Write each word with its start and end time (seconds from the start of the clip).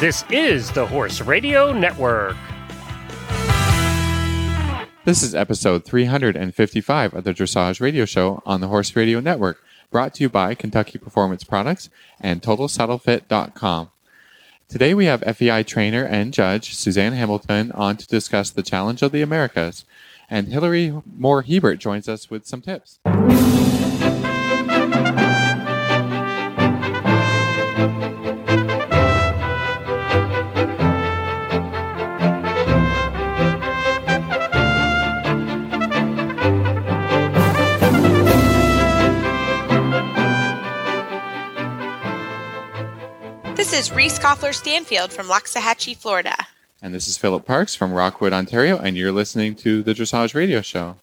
This 0.00 0.24
is 0.30 0.70
the 0.70 0.86
Horse 0.86 1.20
Radio 1.20 1.72
Network. 1.72 2.36
This 5.04 5.24
is 5.24 5.34
episode 5.34 5.84
355 5.84 7.14
of 7.14 7.24
the 7.24 7.34
Dressage 7.34 7.80
Radio 7.80 8.04
Show 8.04 8.40
on 8.46 8.60
the 8.60 8.68
Horse 8.68 8.94
Radio 8.94 9.18
Network, 9.18 9.60
brought 9.90 10.14
to 10.14 10.22
you 10.22 10.28
by 10.28 10.54
Kentucky 10.54 10.98
Performance 10.98 11.42
Products 11.42 11.90
and 12.20 12.40
TotalSaddleFit.com. 12.40 13.90
Today 14.68 14.94
we 14.94 15.06
have 15.06 15.36
FEI 15.36 15.64
trainer 15.64 16.04
and 16.04 16.32
judge 16.32 16.76
Suzanne 16.76 17.14
Hamilton 17.14 17.72
on 17.72 17.96
to 17.96 18.06
discuss 18.06 18.50
the 18.50 18.62
Challenge 18.62 19.02
of 19.02 19.10
the 19.10 19.22
Americas, 19.22 19.84
and 20.30 20.46
Hilary 20.46 20.94
Moore 21.12 21.42
Hebert 21.42 21.80
joins 21.80 22.08
us 22.08 22.30
with 22.30 22.46
some 22.46 22.62
tips. 22.62 23.00
Is 44.28 44.56
Stanfield 44.56 45.10
from 45.10 45.26
Loxahatchee, 45.26 45.96
Florida. 45.96 46.36
And 46.82 46.94
this 46.94 47.08
is 47.08 47.16
Philip 47.16 47.46
Parks 47.46 47.74
from 47.74 47.94
Rockwood, 47.94 48.34
Ontario, 48.34 48.76
and 48.76 48.94
you're 48.94 49.10
listening 49.10 49.54
to 49.56 49.82
the 49.82 49.94
Dressage 49.94 50.34
Radio 50.34 50.60
Show. 50.60 50.96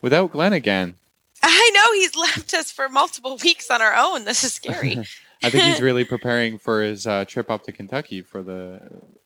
Without 0.00 0.32
Glenn 0.32 0.54
again. 0.54 0.94
I 1.42 1.70
know 1.74 1.92
he's 1.92 2.16
left 2.16 2.54
us 2.54 2.72
for 2.72 2.88
multiple 2.88 3.38
weeks 3.42 3.70
on 3.70 3.82
our 3.82 3.94
own. 3.94 4.24
This 4.24 4.42
is 4.42 4.54
scary. 4.54 4.96
I 5.42 5.50
think 5.50 5.64
he's 5.64 5.80
really 5.82 6.04
preparing 6.04 6.56
for 6.56 6.82
his 6.82 7.06
uh, 7.06 7.26
trip 7.26 7.50
up 7.50 7.62
to 7.64 7.72
Kentucky 7.72 8.22
for 8.22 8.42
the 8.42 8.80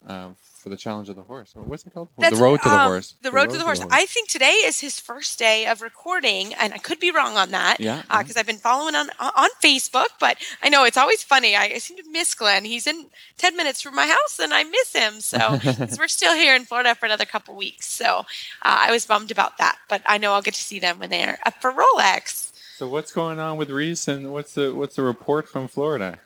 uh, 0.06 0.30
for 0.66 0.70
the 0.70 0.76
challenge 0.76 1.08
of 1.08 1.14
the 1.14 1.22
horse. 1.22 1.52
Or 1.54 1.62
What's 1.62 1.86
it 1.86 1.94
called? 1.94 2.08
That's- 2.18 2.36
the 2.36 2.44
road 2.44 2.60
to 2.60 2.68
the 2.68 2.74
um, 2.74 2.88
horse. 2.90 3.14
The 3.22 3.30
road 3.30 3.50
to 3.50 3.56
the 3.56 3.62
horse. 3.62 3.80
I 3.88 4.04
think 4.06 4.28
today 4.28 4.50
is 4.64 4.80
his 4.80 4.98
first 4.98 5.38
day 5.38 5.64
of 5.64 5.80
recording, 5.80 6.54
and 6.54 6.74
I 6.74 6.78
could 6.78 6.98
be 6.98 7.12
wrong 7.12 7.36
on 7.36 7.52
that. 7.52 7.78
Yeah. 7.78 8.02
Because 8.18 8.36
I've 8.36 8.48
been 8.48 8.56
following 8.56 8.96
on 8.96 9.08
on 9.20 9.48
Facebook, 9.62 10.06
but 10.18 10.38
I 10.64 10.68
know 10.68 10.82
it's 10.82 10.96
always 10.96 11.22
funny. 11.22 11.54
I, 11.54 11.66
I 11.66 11.78
seem 11.78 11.96
to 11.98 12.10
miss 12.10 12.34
Glenn. 12.34 12.64
He's 12.64 12.88
in 12.88 13.06
ten 13.38 13.56
minutes 13.56 13.80
from 13.80 13.94
my 13.94 14.08
house, 14.08 14.40
and 14.40 14.52
I 14.52 14.64
miss 14.64 14.92
him. 14.92 15.20
So 15.20 15.38
'cause 15.62 15.98
we're 16.00 16.08
still 16.08 16.34
here 16.34 16.56
in 16.56 16.64
Florida 16.64 16.96
for 16.96 17.06
another 17.06 17.26
couple 17.26 17.54
weeks. 17.54 17.86
So 17.86 18.18
uh, 18.18 18.24
I 18.62 18.90
was 18.90 19.06
bummed 19.06 19.30
about 19.30 19.58
that, 19.58 19.78
but 19.88 20.02
I 20.04 20.18
know 20.18 20.32
I'll 20.32 20.42
get 20.42 20.54
to 20.54 20.60
see 20.60 20.80
them 20.80 20.98
when 20.98 21.10
they're 21.10 21.38
up 21.46 21.62
for 21.62 21.70
Rolex. 21.72 22.50
So 22.76 22.88
what's 22.88 23.12
going 23.12 23.38
on 23.38 23.56
with 23.56 23.70
Reese, 23.70 24.08
and 24.08 24.32
what's 24.32 24.54
the 24.54 24.74
what's 24.74 24.96
the 24.96 25.02
report 25.04 25.48
from 25.48 25.68
Florida? 25.68 26.18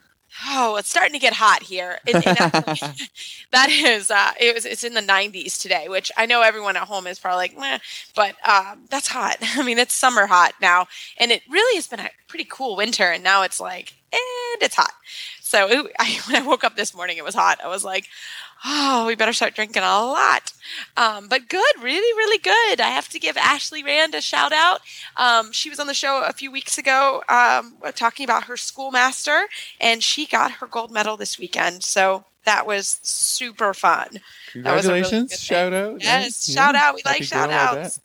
Oh, 0.49 0.77
it's 0.77 0.89
starting 0.89 1.13
to 1.13 1.19
get 1.19 1.35
hot 1.35 1.63
here. 1.63 1.99
That 3.53 3.69
is, 3.69 4.13
uh, 4.13 4.31
it 4.39 4.55
was. 4.55 4.65
It's 4.65 4.85
in 4.85 4.95
the 4.95 5.01
90s 5.01 5.61
today, 5.61 5.89
which 5.89 6.13
I 6.17 6.27
know 6.27 6.41
everyone 6.41 6.77
at 6.77 6.85
home 6.85 7.09
is 7.09 7.19
probably 7.19 7.39
like, 7.39 7.59
Meh, 7.59 7.79
but 8.15 8.37
um, 8.49 8.85
that's 8.89 9.09
hot. 9.09 9.39
I 9.43 9.65
mean, 9.65 9.79
it's 9.79 9.93
summer 9.93 10.27
hot 10.27 10.53
now, 10.61 10.87
and 11.19 11.33
it 11.33 11.43
really 11.51 11.75
has 11.77 11.89
been 11.89 11.99
a 11.99 12.11
pretty 12.29 12.47
cool 12.49 12.77
winter, 12.77 13.05
and 13.11 13.25
now 13.25 13.43
it's 13.43 13.59
like, 13.61 13.95
and 14.13 14.63
it's 14.63 14.77
hot. 14.77 14.93
So 15.41 15.67
it, 15.69 15.93
I, 15.99 16.21
when 16.27 16.41
I 16.41 16.47
woke 16.47 16.63
up 16.63 16.77
this 16.77 16.95
morning, 16.95 17.17
it 17.19 17.25
was 17.25 17.35
hot. 17.35 17.59
I 17.63 17.67
was 17.67 17.85
like, 17.85 18.07
oh, 18.65 19.07
we 19.07 19.15
better 19.15 19.33
start 19.33 19.55
drinking 19.55 19.83
a 19.83 19.87
lot. 19.87 20.53
Um, 20.97 21.29
but 21.29 21.49
good, 21.49 21.75
really, 21.83 21.97
really 22.17 22.39
good. 22.39 22.81
I 22.81 22.91
have 22.91 23.09
to 23.11 23.19
give 23.19 23.37
Ashley 23.37 23.83
Rand 23.83 24.15
a 24.15 24.21
shout 24.21 24.53
out. 24.53 24.81
Um, 25.17 25.53
she 25.53 25.69
was 25.71 25.81
on 25.81 25.87
the 25.87 25.95
show 25.95 26.23
a 26.25 26.33
few 26.33 26.51
weeks 26.51 26.79
ago 26.79 27.23
um, 27.29 27.75
talking 27.95 28.25
about 28.25 28.45
her 28.45 28.57
schoolmaster, 28.57 29.47
and 29.81 30.03
she 30.03 30.27
got 30.27 30.53
her 30.53 30.67
gold 30.67 30.91
medal 30.91 31.17
this 31.17 31.39
weekend. 31.39 31.83
So 31.83 32.25
that 32.45 32.67
was 32.67 33.01
super 33.03 33.75
fun. 33.75 34.21
That 34.55 34.75
was 34.75 34.87
really 34.87 35.01
Congratulations! 35.03 35.41
shout 35.41 35.73
out! 35.73 36.03
Yes, 36.03 36.49
Yeah. 36.49 36.55
shout 36.55 36.75
out. 36.75 36.95
We 36.95 37.03
Happy 37.05 37.21
like 37.21 37.29
shout 37.29 37.51
outs. 37.51 38.01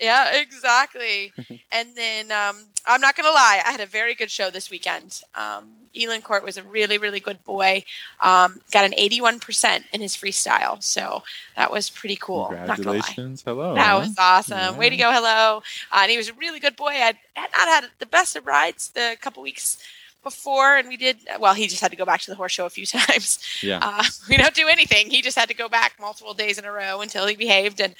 Yeah, 0.00 0.40
exactly. 0.40 1.32
and 1.72 1.94
then 1.94 2.32
um, 2.32 2.56
I'm 2.86 3.00
not 3.00 3.16
going 3.16 3.26
to 3.26 3.32
lie, 3.32 3.62
I 3.64 3.70
had 3.70 3.80
a 3.80 3.86
very 3.86 4.14
good 4.14 4.30
show 4.30 4.50
this 4.50 4.70
weekend. 4.70 5.22
Um, 5.34 5.72
Elon 5.98 6.22
Court 6.22 6.44
was 6.44 6.56
a 6.56 6.62
really, 6.62 6.98
really 6.98 7.20
good 7.20 7.42
boy. 7.44 7.84
Um, 8.20 8.60
got 8.70 8.84
an 8.84 8.92
81% 8.92 9.84
in 9.92 10.00
his 10.00 10.16
freestyle. 10.16 10.82
So 10.82 11.22
that 11.56 11.70
was 11.70 11.90
pretty 11.90 12.16
cool. 12.16 12.50
Not 12.50 12.50
gonna 12.50 12.66
lie. 12.66 12.74
Congratulations! 12.76 13.42
Hello. 13.42 13.74
That 13.74 13.88
huh? 13.88 13.98
was 14.00 14.14
awesome. 14.16 14.76
Way 14.76 14.90
to 14.90 14.96
go, 14.96 15.10
hello. 15.12 15.62
Uh, 15.92 15.98
and 16.02 16.10
he 16.10 16.16
was 16.16 16.28
a 16.28 16.34
really 16.34 16.60
good 16.60 16.76
boy. 16.76 16.90
I 16.90 16.94
had 16.94 17.16
not 17.36 17.68
had 17.68 17.84
the 17.98 18.06
best 18.06 18.36
of 18.36 18.46
rides 18.46 18.90
the 18.90 19.16
couple 19.20 19.42
weeks 19.42 19.78
before, 20.22 20.76
and 20.76 20.88
we 20.88 20.96
did 20.96 21.18
well. 21.38 21.54
He 21.54 21.66
just 21.68 21.80
had 21.80 21.90
to 21.90 21.96
go 21.96 22.04
back 22.04 22.20
to 22.22 22.30
the 22.30 22.36
horse 22.36 22.52
show 22.52 22.66
a 22.66 22.70
few 22.70 22.86
times. 22.98 23.38
Yeah. 23.62 23.80
Uh, 23.82 24.04
we 24.28 24.36
don't 24.36 24.54
do 24.54 24.68
anything. 24.68 25.10
He 25.10 25.22
just 25.22 25.38
had 25.38 25.48
to 25.48 25.54
go 25.54 25.68
back 25.68 25.94
multiple 26.00 26.34
days 26.34 26.58
in 26.58 26.64
a 26.64 26.72
row 26.72 27.00
until 27.00 27.26
he 27.26 27.36
behaved, 27.36 27.80
and 27.80 27.94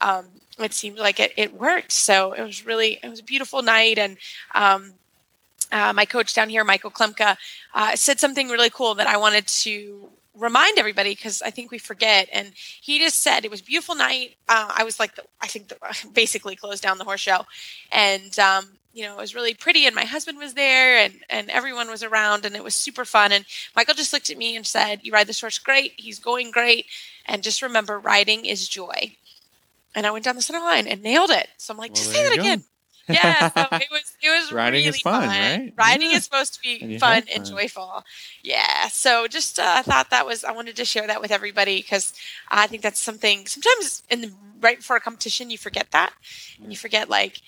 um, 0.00 0.26
it 0.58 0.72
seemed 0.72 0.98
like 0.98 1.20
it, 1.20 1.32
it 1.36 1.54
worked. 1.54 1.92
So 1.92 2.32
it 2.32 2.42
was 2.42 2.64
really 2.64 2.98
it 3.02 3.08
was 3.08 3.20
a 3.20 3.24
beautiful 3.24 3.62
night, 3.62 3.98
and 3.98 4.16
um, 4.54 4.94
uh, 5.72 5.92
my 5.92 6.04
coach 6.04 6.34
down 6.34 6.48
here, 6.48 6.64
Michael 6.64 6.90
Klimke, 6.90 7.36
uh, 7.74 7.96
said 7.96 8.20
something 8.20 8.48
really 8.48 8.70
cool 8.70 8.94
that 8.94 9.06
I 9.06 9.16
wanted 9.16 9.46
to 9.48 10.08
remind 10.38 10.78
everybody 10.78 11.14
because 11.14 11.42
I 11.42 11.50
think 11.50 11.70
we 11.70 11.78
forget. 11.78 12.28
And 12.32 12.52
he 12.54 12.98
just 12.98 13.20
said 13.20 13.44
it 13.44 13.50
was 13.50 13.62
beautiful 13.62 13.94
night. 13.94 14.36
Uh, 14.48 14.72
I 14.76 14.84
was 14.84 15.00
like, 15.00 15.14
the, 15.14 15.24
I 15.40 15.46
think 15.46 15.68
the, 15.68 15.76
basically 16.12 16.56
closed 16.56 16.82
down 16.82 16.98
the 16.98 17.04
horse 17.04 17.20
show, 17.20 17.46
and 17.90 18.38
um, 18.38 18.66
you 18.96 19.04
know 19.04 19.12
it 19.12 19.18
was 19.20 19.34
really 19.34 19.54
pretty. 19.54 19.86
And 19.86 19.94
my 19.94 20.04
husband 20.04 20.38
was 20.38 20.54
there, 20.54 20.96
and 20.98 21.14
and 21.28 21.50
everyone 21.50 21.88
was 21.90 22.02
around, 22.02 22.44
and 22.46 22.56
it 22.56 22.64
was 22.64 22.74
super 22.74 23.04
fun. 23.04 23.30
And 23.32 23.44
Michael 23.76 23.94
just 23.94 24.12
looked 24.12 24.30
at 24.30 24.38
me 24.38 24.56
and 24.56 24.66
said, 24.66 25.00
"You 25.02 25.12
ride 25.12 25.26
this 25.28 25.40
horse 25.42 25.58
great. 25.58 25.92
He's 25.96 26.18
going 26.18 26.50
great, 26.50 26.86
and 27.26 27.42
just 27.42 27.62
remember, 27.62 27.98
riding 27.98 28.46
is 28.46 28.68
joy." 28.68 29.16
And 29.94 30.06
I 30.06 30.10
went 30.10 30.24
down 30.24 30.36
the 30.36 30.42
center 30.42 30.60
line 30.60 30.86
and 30.86 31.02
nailed 31.02 31.30
it. 31.30 31.48
So 31.56 31.72
I'm 31.72 31.78
like, 31.78 31.90
Well, 31.92 31.96
just 32.02 32.12
say 32.12 32.22
that 32.28 32.36
go. 32.36 32.42
again. 32.42 32.64
yeah, 33.08 33.48
so 33.50 33.66
it 33.72 33.88
was 33.90 34.14
it 34.22 34.28
was 34.30 34.52
Riding 34.52 34.84
really 34.84 34.96
is 34.96 35.00
fun, 35.00 35.28
right? 35.28 35.72
Riding 35.76 36.10
Yeah. 36.10 36.16
is 36.16 36.24
supposed 36.24 36.54
to 36.54 36.60
be 36.60 36.84
you 36.84 36.98
fun 36.98 37.22
and 37.32 37.46
fun. 37.46 37.56
joyful. 37.56 38.04
Yeah, 38.42 38.88
so 38.88 39.26
just 39.28 39.58
uh, 39.58 39.82
thought 39.82 40.10
that 40.10 40.26
was 40.26 40.42
I 40.44 40.52
wanted 40.52 40.76
to 40.76 40.84
share 40.84 41.06
that 41.06 41.20
with 41.20 41.30
everybody 41.30 41.76
because 41.82 42.12
I 42.50 42.66
think 42.66 42.82
that's 42.82 43.00
something. 43.00 43.46
Sometimes 43.46 44.02
in 44.10 44.20
the 44.22 44.32
right 44.60 44.78
before 44.78 44.96
a 44.96 45.00
competition, 45.00 45.50
you 45.50 45.58
forget 45.58 45.90
that, 45.92 46.12
and 46.60 46.72
you 46.72 46.76
forget 46.76 47.08
like, 47.08 47.40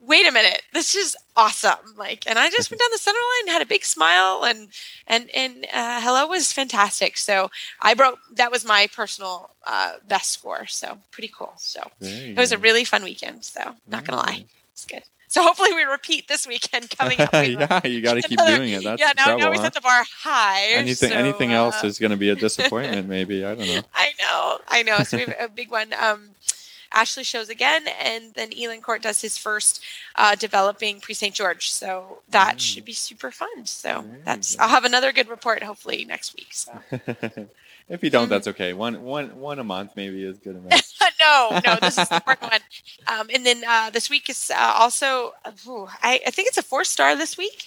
wait 0.00 0.26
a 0.26 0.32
minute, 0.32 0.62
this 0.72 0.94
is 0.94 1.16
awesome. 1.36 1.94
Like, 1.96 2.24
and 2.26 2.38
I 2.38 2.50
just 2.50 2.70
went 2.70 2.80
down 2.80 2.88
the 2.92 2.98
center 2.98 3.16
line, 3.18 3.42
and 3.48 3.52
had 3.52 3.62
a 3.62 3.66
big 3.66 3.84
smile, 3.84 4.44
and 4.44 4.68
and 5.06 5.30
and 5.34 5.66
uh, 5.72 6.00
hello 6.00 6.26
was 6.26 6.52
fantastic. 6.52 7.16
So 7.16 7.50
I 7.80 7.94
broke. 7.94 8.18
That 8.34 8.50
was 8.50 8.64
my 8.64 8.88
personal 8.94 9.50
uh, 9.66 9.94
best 10.06 10.30
score. 10.30 10.66
So 10.66 10.98
pretty 11.10 11.30
cool. 11.36 11.52
So 11.56 11.80
it 12.00 12.36
was 12.36 12.52
a 12.52 12.58
really 12.58 12.84
fun 12.84 13.02
weekend. 13.04 13.44
So 13.44 13.74
not 13.86 14.04
gonna 14.04 14.22
lie, 14.22 14.44
it's 14.72 14.84
good. 14.84 15.02
So 15.30 15.42
hopefully 15.42 15.74
we 15.74 15.82
repeat 15.82 16.26
this 16.26 16.46
weekend 16.46 16.88
coming 16.90 17.20
up. 17.20 17.32
We- 17.34 17.56
yeah, 17.58 17.86
you 17.86 18.00
got 18.00 18.14
to 18.14 18.22
keep 18.22 18.38
another- 18.40 18.56
doing 18.56 18.72
it. 18.72 18.82
That's 18.82 18.98
yeah, 19.00 19.12
now, 19.14 19.24
trouble. 19.24 19.40
now 19.40 19.50
we 19.50 19.56
huh? 19.58 19.62
set 19.64 19.74
the 19.74 19.80
bar 19.82 20.02
high. 20.22 20.68
anything 20.68 21.10
so, 21.10 21.14
anything 21.16 21.52
else 21.52 21.84
uh, 21.84 21.86
is 21.86 21.98
going 21.98 22.12
to 22.12 22.16
be 22.16 22.30
a 22.30 22.34
disappointment. 22.46 23.06
maybe 23.08 23.44
I 23.44 23.54
don't 23.54 23.66
know. 23.66 23.82
I 23.94 24.12
know, 24.18 24.58
I 24.68 24.82
know. 24.82 24.98
So 25.04 25.18
we 25.18 25.24
have 25.24 25.36
a 25.38 25.48
big 25.48 25.70
one. 25.70 25.92
Um, 25.92 26.30
Ashley 26.92 27.24
shows 27.24 27.48
again, 27.48 27.86
and 28.02 28.34
then 28.34 28.50
Elon 28.58 28.80
Court 28.80 29.02
does 29.02 29.20
his 29.20 29.36
first 29.38 29.82
uh, 30.16 30.34
developing 30.34 31.00
Prix 31.00 31.14
St. 31.14 31.34
George. 31.34 31.70
So 31.70 32.22
that 32.30 32.56
Mm. 32.56 32.60
should 32.60 32.84
be 32.84 32.92
super 32.92 33.30
fun. 33.30 33.66
So 33.66 34.02
Very 34.02 34.22
that's 34.24 34.52
good. 34.56 34.60
I'll 34.62 34.68
have 34.68 34.84
another 34.84 35.12
good 35.12 35.28
report 35.28 35.62
hopefully 35.62 36.04
next 36.04 36.34
week. 36.34 36.48
So 36.52 36.72
if 37.88 38.02
you 38.02 38.10
don't, 38.10 38.26
Mhm. 38.26 38.30
that's 38.30 38.48
okay. 38.48 38.72
One 38.72 39.02
one 39.02 39.36
one 39.40 39.58
a 39.58 39.64
month 39.64 39.92
maybe 39.96 40.22
is 40.24 40.38
good 40.38 40.56
enough. 40.56 40.92
no, 41.20 41.60
no, 41.64 41.76
this 41.80 41.98
is 41.98 42.08
the 42.08 42.20
fourth 42.20 42.42
one. 42.42 42.60
Um, 43.06 43.28
and 43.32 43.44
then 43.44 43.62
uh, 43.66 43.90
this 43.90 44.10
week 44.10 44.28
is 44.28 44.50
uh, 44.54 44.74
also, 44.76 45.34
ooh, 45.66 45.86
I, 46.02 46.20
I 46.26 46.30
think 46.30 46.48
it's 46.48 46.58
a 46.58 46.62
four 46.62 46.84
star 46.84 47.16
this 47.16 47.36
week. 47.38 47.66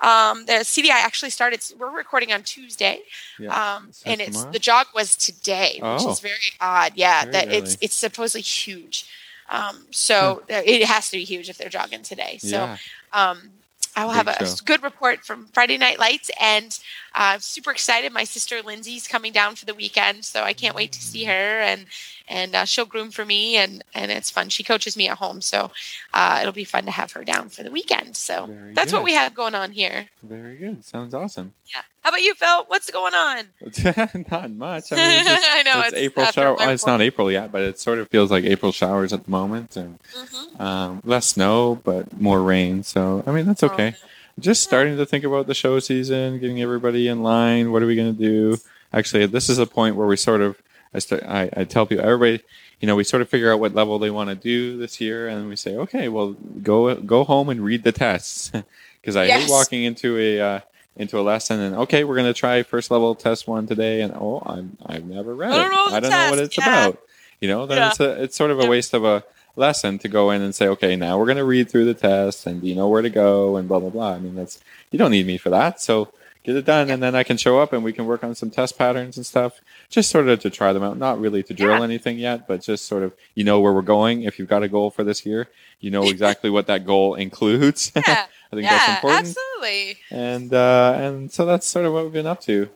Um, 0.00 0.46
the 0.46 0.64
CDI 0.64 0.90
actually 0.90 1.30
started. 1.30 1.62
We're 1.78 1.90
recording 1.90 2.32
on 2.32 2.42
Tuesday, 2.42 3.02
Yeah. 3.38 3.50
um, 3.76 3.88
So 3.92 4.10
and 4.10 4.20
it's 4.20 4.32
tomorrow? 4.38 4.52
the 4.52 4.58
jog 4.58 4.86
was 4.94 5.14
today, 5.14 5.74
which 5.74 5.82
Oh. 6.02 6.10
is 6.12 6.20
very 6.20 6.52
odd. 6.60 6.92
Yeah, 6.96 7.20
Very 7.24 7.32
that 7.32 7.48
it's 7.52 7.70
early. 7.72 7.78
it's 7.82 7.94
supposedly 7.96 8.42
huge. 8.42 9.04
Um, 9.48 9.86
so 9.90 10.42
uh, 10.50 10.62
it 10.64 10.84
has 10.86 11.10
to 11.10 11.16
be 11.18 11.24
huge 11.24 11.48
if 11.50 11.58
they're 11.58 11.68
jogging 11.68 12.02
today. 12.02 12.38
So 12.38 12.48
yeah. 12.48 12.76
um, 13.12 13.50
I 13.96 14.04
will 14.04 14.12
have 14.12 14.26
Big 14.26 14.36
a 14.40 14.46
show. 14.46 14.54
good 14.64 14.82
report 14.84 15.24
from 15.26 15.48
Friday 15.52 15.76
Night 15.76 15.98
Lights, 15.98 16.30
and 16.40 16.78
uh, 17.14 17.34
I'm 17.34 17.40
super 17.40 17.72
excited. 17.72 18.12
My 18.12 18.22
sister 18.24 18.62
Lindsay's 18.62 19.08
coming 19.08 19.32
down 19.32 19.56
for 19.56 19.66
the 19.66 19.74
weekend, 19.74 20.24
so 20.24 20.44
I 20.44 20.52
can't 20.52 20.76
wait 20.76 20.92
to 20.92 21.02
see 21.02 21.24
her, 21.24 21.32
and 21.60 21.86
and 22.30 22.54
uh, 22.54 22.64
she'll 22.64 22.86
groom 22.86 23.10
for 23.10 23.24
me, 23.26 23.56
and 23.56 23.84
and 23.94 24.10
it's 24.10 24.30
fun. 24.30 24.48
She 24.48 24.62
coaches 24.64 24.96
me 24.96 25.08
at 25.08 25.18
home, 25.18 25.42
so 25.42 25.70
uh, 26.14 26.38
it'll 26.40 26.52
be 26.54 26.64
fun 26.64 26.84
to 26.86 26.90
have 26.90 27.12
her 27.12 27.24
down 27.24 27.50
for 27.50 27.62
the 27.62 27.70
weekend. 27.70 28.16
So 28.16 28.46
Very 28.46 28.72
that's 28.72 28.92
what 28.92 29.04
we 29.04 29.12
have 29.12 29.34
going 29.34 29.54
on 29.54 29.72
here. 29.72 30.06
Very 30.22 30.56
good. 30.56 30.84
Sounds 30.84 31.12
awesome. 31.12 31.52
Yeah. 31.74 31.82
How 32.02 32.08
about 32.10 32.22
you, 32.22 32.32
Phil? 32.34 32.64
What's 32.68 32.90
going 32.90 33.12
on? 33.14 33.44
not 34.30 34.50
much. 34.52 34.90
I 34.92 34.96
mean, 34.96 35.20
it's, 35.20 35.28
just- 35.28 35.48
I 35.50 35.62
know 35.64 35.80
it's, 35.80 35.88
it's 35.92 35.96
April 35.98 36.26
shower. 36.26 36.54
well, 36.54 36.70
it's 36.70 36.86
not 36.86 37.02
April 37.02 37.30
yet, 37.30 37.52
but 37.52 37.60
it 37.62 37.78
sort 37.78 37.98
of 37.98 38.08
feels 38.08 38.30
like 38.30 38.44
April 38.44 38.72
showers 38.72 39.12
at 39.12 39.24
the 39.24 39.30
moment, 39.30 39.76
and 39.76 39.98
Mhm. 40.16 40.60
um, 40.60 41.02
less 41.04 41.26
snow, 41.26 41.80
but 41.84 42.18
more 42.18 42.40
rain. 42.42 42.82
So 42.84 43.22
I 43.26 43.32
mean, 43.32 43.44
that's 43.44 43.62
okay. 43.64 43.94
Oh, 44.02 44.06
Just 44.38 44.62
starting 44.62 44.96
to 44.96 45.04
think 45.04 45.24
about 45.24 45.46
the 45.46 45.54
show 45.54 45.78
season, 45.80 46.38
getting 46.38 46.62
everybody 46.62 47.08
in 47.08 47.22
line. 47.22 47.72
What 47.72 47.82
are 47.82 47.86
we 47.86 47.96
going 47.96 48.16
to 48.16 48.18
do? 48.22 48.58
actually, 48.92 49.24
this 49.26 49.48
is 49.48 49.58
a 49.58 49.66
point 49.66 49.94
where 49.94 50.06
we 50.06 50.16
sort 50.16 50.40
of 50.40 50.60
I, 50.92 50.98
start, 50.98 51.22
I, 51.24 51.50
I 51.56 51.64
tell 51.64 51.86
people 51.86 52.04
everybody 52.04 52.42
you 52.80 52.86
know 52.86 52.96
we 52.96 53.04
sort 53.04 53.22
of 53.22 53.28
figure 53.28 53.52
out 53.52 53.60
what 53.60 53.74
level 53.74 53.98
they 53.98 54.10
want 54.10 54.30
to 54.30 54.34
do 54.36 54.76
this 54.78 55.00
year 55.00 55.28
and 55.28 55.48
we 55.48 55.56
say 55.56 55.76
okay 55.76 56.08
well 56.08 56.32
go 56.62 56.94
go 56.96 57.24
home 57.24 57.48
and 57.48 57.60
read 57.64 57.84
the 57.84 57.92
tests. 57.92 58.52
Because 59.00 59.16
I 59.16 59.24
Yes. 59.24 59.44
hate 59.44 59.50
walking 59.50 59.82
into 59.84 60.18
a 60.18 60.40
uh, 60.40 60.60
into 60.94 61.18
a 61.18 61.22
lesson 61.22 61.58
and 61.58 61.74
okay 61.74 62.04
we're 62.04 62.16
going 62.16 62.26
to 62.26 62.38
try 62.38 62.62
first 62.62 62.90
level 62.90 63.14
test 63.14 63.48
one 63.48 63.66
today 63.66 64.02
and 64.02 64.12
oh 64.14 64.42
I'm 64.44 64.76
I've 64.84 65.04
never 65.06 65.34
read 65.34 65.52
I 65.52 65.56
don't 65.68 65.72
it 65.72 65.94
I 65.94 66.00
don't 66.00 66.10
know 66.10 66.30
what 66.30 66.38
it's 66.38 66.58
yeah. 66.58 66.84
about. 66.86 66.98
You 67.40 67.48
know 67.48 67.64
then 67.64 67.78
Yeah. 67.78 67.88
it's 67.88 68.00
a 68.00 68.22
it's 68.24 68.36
sort 68.36 68.50
of 68.50 68.60
a 68.60 68.66
waste 68.66 68.92
of 68.92 69.04
a 69.04 69.24
lesson 69.56 69.98
to 70.00 70.08
go 70.08 70.30
in 70.30 70.42
and 70.42 70.54
say 70.54 70.68
okay 70.68 70.96
now 70.96 71.18
we're 71.18 71.24
going 71.24 71.38
to 71.38 71.44
read 71.44 71.70
through 71.70 71.86
the 71.86 71.94
test 71.94 72.46
and 72.46 72.60
do 72.60 72.66
you 72.66 72.74
know 72.74 72.88
where 72.88 73.00
to 73.00 73.08
go? 73.08 73.56
and 73.56 73.66
blah 73.68 73.78
blah 73.80 73.88
blah. 73.88 74.12
I 74.12 74.18
mean 74.18 74.34
that's 74.34 74.60
you 74.90 74.98
don't 74.98 75.12
need 75.12 75.26
me 75.26 75.38
for 75.38 75.48
that. 75.48 75.80
So 75.80 76.12
get 76.50 76.58
it 76.58 76.64
done 76.64 76.90
and 76.90 77.02
then 77.02 77.14
I 77.14 77.22
can 77.22 77.36
show 77.36 77.58
up 77.60 77.72
and 77.72 77.82
we 77.84 77.92
can 77.92 78.06
work 78.06 78.22
on 78.24 78.34
some 78.34 78.50
test 78.50 78.76
patterns 78.78 79.16
and 79.16 79.24
stuff 79.26 79.60
just 79.88 80.10
sort 80.10 80.28
of 80.28 80.40
to 80.40 80.50
try 80.50 80.72
them 80.72 80.82
out. 80.82 80.98
Not 80.98 81.20
really 81.20 81.42
to 81.44 81.54
drill 81.54 81.78
Yeah. 81.78 81.84
anything 81.84 82.18
yet 82.18 82.46
but 82.48 82.60
just 82.62 82.84
sort 82.86 83.02
of 83.02 83.12
you 83.34 83.44
know 83.44 83.60
where 83.60 83.72
we're 83.72 83.82
going. 83.82 84.22
If 84.22 84.38
you've 84.38 84.48
got 84.48 84.62
a 84.62 84.68
goal 84.68 84.90
for 84.90 85.04
this 85.04 85.24
year 85.24 85.48
you 85.80 85.90
know 85.90 86.02
exactly 86.04 86.50
what 86.50 86.66
that 86.66 86.84
goal 86.86 87.14
includes. 87.26 87.92
Yeah. 87.96 88.26
I 88.52 88.56
think 88.56 88.64
yeah, 88.64 88.76
that's 88.78 88.92
important. 88.96 89.28
absolutely. 89.28 89.98
and 90.10 90.52
uh, 90.52 90.94
and 90.96 91.30
so 91.32 91.46
that's 91.46 91.66
sort 91.68 91.86
of 91.86 91.92
what 91.92 92.02
we've 92.04 92.12
been 92.12 92.26
up 92.26 92.40
to 92.42 92.68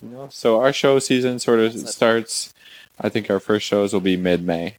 you 0.00 0.08
know? 0.08 0.28
So 0.30 0.60
our 0.60 0.72
show 0.72 1.00
season 1.00 1.40
sort 1.40 1.58
of 1.58 1.72
starts 1.88 2.54
I 3.00 3.08
think 3.08 3.28
our 3.30 3.40
first 3.40 3.66
shows 3.66 3.92
will 3.92 4.00
be 4.00 4.16
mid-May 4.16 4.76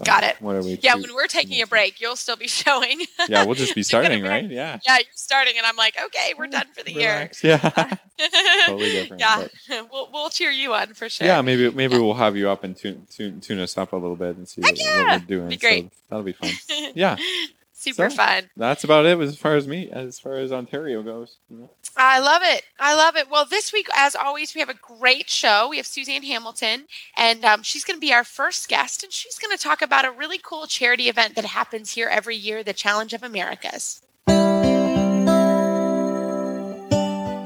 so 0.00 0.04
Got 0.06 0.24
it. 0.24 0.36
what 0.40 0.56
are 0.56 0.62
we 0.62 0.78
Yeah, 0.82 0.94
two- 0.94 1.02
when 1.02 1.14
we're 1.14 1.26
taking 1.26 1.60
a 1.60 1.66
break, 1.66 2.00
you'll 2.00 2.16
still 2.16 2.36
be 2.36 2.48
showing. 2.62 3.02
yeah 3.28 3.44
we'll 3.44 3.54
just 3.54 3.74
be 3.74 3.82
starting 3.90 4.22
be- 4.22 4.28
right 4.28 4.50
yeah 4.50 4.78
yeah, 4.86 4.96
you're 4.96 5.04
starting, 5.14 5.54
and 5.58 5.66
I'm 5.66 5.76
like, 5.76 5.94
okay, 6.06 6.32
we're 6.38 6.46
done 6.46 6.66
for 6.74 6.82
the 6.82 6.94
Relax. 6.94 7.44
yeah 7.44 7.70
year. 8.18 8.28
Totally 8.66 8.90
different, 8.92 9.20
Yeah, 9.20 9.46
we'll 9.92 10.08
we'll 10.12 10.30
chear 10.30 10.50
you 10.50 10.72
on 10.74 10.94
for 10.94 11.08
sure. 11.08 11.26
Yeah, 11.26 11.40
maybe 11.42 11.70
maybe 11.70 11.98
we'll 11.98 12.14
have 12.14 12.36
you 12.36 12.48
up 12.48 12.64
and 12.64 12.76
tune, 12.76 13.06
tune, 13.10 13.40
tune 13.40 13.58
us 13.60 13.76
up 13.78 13.92
a 13.92 13.96
little 13.96 14.16
bit 14.16 14.36
and 14.36 14.48
see 14.48 14.60
what, 14.62 14.78
yeah! 14.78 15.12
what 15.12 15.20
we're 15.22 15.26
doing. 15.26 15.48
Be 15.48 15.56
great. 15.56 15.84
So 15.92 15.98
that'll 16.08 16.24
be 16.24 16.32
fun. 16.32 16.50
Yeah, 16.94 17.16
super 17.80 18.10
So- 18.10 18.16
fun. 18.16 18.50
that's 18.56 18.84
about 18.84 19.06
it 19.06 19.18
as 19.20 19.36
far 19.36 19.56
as 19.56 19.66
me, 19.66 19.88
as 19.90 20.18
far 20.18 20.34
as 20.36 20.52
Ontario 20.52 21.02
goes. 21.02 21.38
I 21.96 22.18
love 22.18 22.42
it. 22.44 22.62
I 22.78 22.94
love 22.94 23.16
it. 23.16 23.28
Well, 23.30 23.44
this 23.44 23.72
week, 23.72 23.88
as 23.96 24.14
always, 24.14 24.54
we 24.54 24.60
have 24.60 24.68
a 24.68 24.74
great 24.74 25.28
show. 25.30 25.68
We 25.68 25.78
have 25.78 25.86
Suzanne 25.86 26.22
Hamilton, 26.22 26.86
and 27.16 27.44
um, 27.44 27.62
she's 27.62 27.84
going 27.84 27.96
to 27.96 28.00
be 28.06 28.12
our 28.12 28.24
first 28.24 28.68
guest, 28.68 29.02
and 29.02 29.12
she's 29.12 29.38
going 29.38 29.56
to 29.56 29.62
talk 29.62 29.82
about 29.82 30.04
a 30.04 30.10
really 30.10 30.38
cool 30.38 30.66
charity 30.66 31.08
event 31.08 31.34
that 31.36 31.44
happens 31.46 31.92
here 31.92 32.08
every 32.08 32.36
year, 32.36 32.62
the 32.62 32.72
Challenge 32.72 33.12
of 33.12 33.22
Americas. 33.22 34.02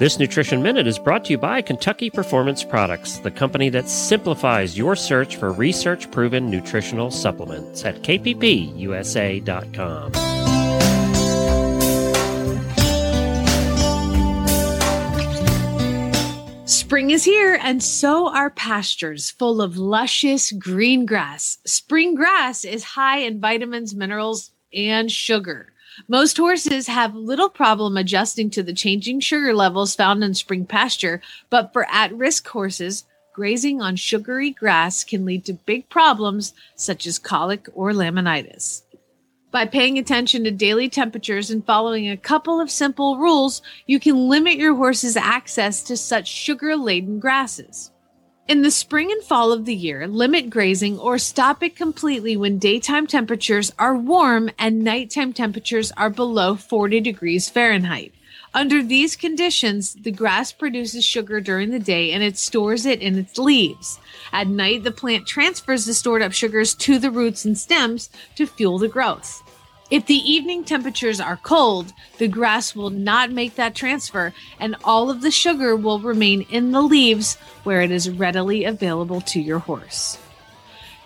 This 0.04 0.18
Nutrition 0.18 0.62
Minute 0.62 0.86
is 0.86 0.98
brought 0.98 1.24
to 1.24 1.30
you 1.30 1.38
by 1.38 1.62
Kentucky 1.62 2.10
Performance 2.10 2.62
Products, 2.62 3.20
the 3.20 3.30
company 3.30 3.70
that 3.70 3.88
simplifies 3.88 4.76
your 4.76 4.96
search 4.96 5.36
for 5.36 5.50
research 5.50 6.10
proven 6.10 6.50
nutritional 6.50 7.10
supplements 7.10 7.86
at 7.86 8.02
kppusa.com. 8.02 8.42
Spring 16.66 17.08
is 17.08 17.24
here, 17.24 17.58
and 17.62 17.82
so 17.82 18.28
are 18.28 18.50
pastures 18.50 19.30
full 19.30 19.62
of 19.62 19.78
luscious 19.78 20.52
green 20.52 21.06
grass. 21.06 21.56
Spring 21.64 22.14
grass 22.14 22.66
is 22.66 22.84
high 22.84 23.20
in 23.20 23.40
vitamins, 23.40 23.94
minerals, 23.94 24.50
and 24.70 25.10
sugar. 25.10 25.72
Most 26.08 26.36
horses 26.36 26.86
have 26.86 27.14
little 27.14 27.48
problem 27.48 27.96
adjusting 27.96 28.50
to 28.50 28.62
the 28.62 28.72
changing 28.72 29.20
sugar 29.20 29.54
levels 29.54 29.94
found 29.94 30.24
in 30.24 30.34
spring 30.34 30.66
pasture, 30.66 31.20
but 31.50 31.72
for 31.72 31.86
at 31.90 32.12
risk 32.12 32.46
horses, 32.48 33.04
grazing 33.32 33.80
on 33.80 33.96
sugary 33.96 34.50
grass 34.50 35.04
can 35.04 35.24
lead 35.24 35.44
to 35.44 35.52
big 35.52 35.88
problems 35.88 36.52
such 36.76 37.06
as 37.06 37.18
colic 37.18 37.68
or 37.74 37.92
laminitis. 37.92 38.82
By 39.50 39.66
paying 39.66 39.98
attention 39.98 40.42
to 40.44 40.50
daily 40.50 40.88
temperatures 40.88 41.50
and 41.50 41.64
following 41.64 42.10
a 42.10 42.16
couple 42.16 42.60
of 42.60 42.70
simple 42.70 43.18
rules, 43.18 43.62
you 43.86 44.00
can 44.00 44.28
limit 44.28 44.56
your 44.56 44.74
horse's 44.74 45.16
access 45.16 45.82
to 45.84 45.96
such 45.96 46.26
sugar 46.26 46.76
laden 46.76 47.20
grasses. 47.20 47.92
In 48.46 48.60
the 48.60 48.70
spring 48.70 49.10
and 49.10 49.24
fall 49.24 49.52
of 49.52 49.64
the 49.64 49.74
year, 49.74 50.06
limit 50.06 50.50
grazing 50.50 50.98
or 50.98 51.16
stop 51.16 51.62
it 51.62 51.74
completely 51.74 52.36
when 52.36 52.58
daytime 52.58 53.06
temperatures 53.06 53.72
are 53.78 53.96
warm 53.96 54.50
and 54.58 54.84
nighttime 54.84 55.32
temperatures 55.32 55.90
are 55.92 56.10
below 56.10 56.54
40 56.54 57.00
degrees 57.00 57.48
Fahrenheit. 57.48 58.12
Under 58.52 58.82
these 58.82 59.16
conditions, 59.16 59.94
the 59.94 60.12
grass 60.12 60.52
produces 60.52 61.06
sugar 61.06 61.40
during 61.40 61.70
the 61.70 61.78
day 61.78 62.12
and 62.12 62.22
it 62.22 62.36
stores 62.36 62.84
it 62.84 63.00
in 63.00 63.18
its 63.18 63.38
leaves. 63.38 63.98
At 64.30 64.48
night, 64.48 64.84
the 64.84 64.92
plant 64.92 65.26
transfers 65.26 65.86
the 65.86 65.94
stored 65.94 66.20
up 66.20 66.32
sugars 66.32 66.74
to 66.74 66.98
the 66.98 67.10
roots 67.10 67.46
and 67.46 67.56
stems 67.56 68.10
to 68.36 68.46
fuel 68.46 68.78
the 68.78 68.88
growth. 68.88 69.42
If 69.90 70.06
the 70.06 70.14
evening 70.14 70.64
temperatures 70.64 71.20
are 71.20 71.36
cold, 71.36 71.92
the 72.18 72.28
grass 72.28 72.74
will 72.74 72.90
not 72.90 73.30
make 73.30 73.56
that 73.56 73.74
transfer 73.74 74.32
and 74.58 74.76
all 74.82 75.10
of 75.10 75.20
the 75.20 75.30
sugar 75.30 75.76
will 75.76 76.00
remain 76.00 76.42
in 76.50 76.72
the 76.72 76.82
leaves 76.82 77.36
where 77.64 77.82
it 77.82 77.90
is 77.90 78.08
readily 78.08 78.64
available 78.64 79.20
to 79.22 79.40
your 79.40 79.58
horse. 79.58 80.18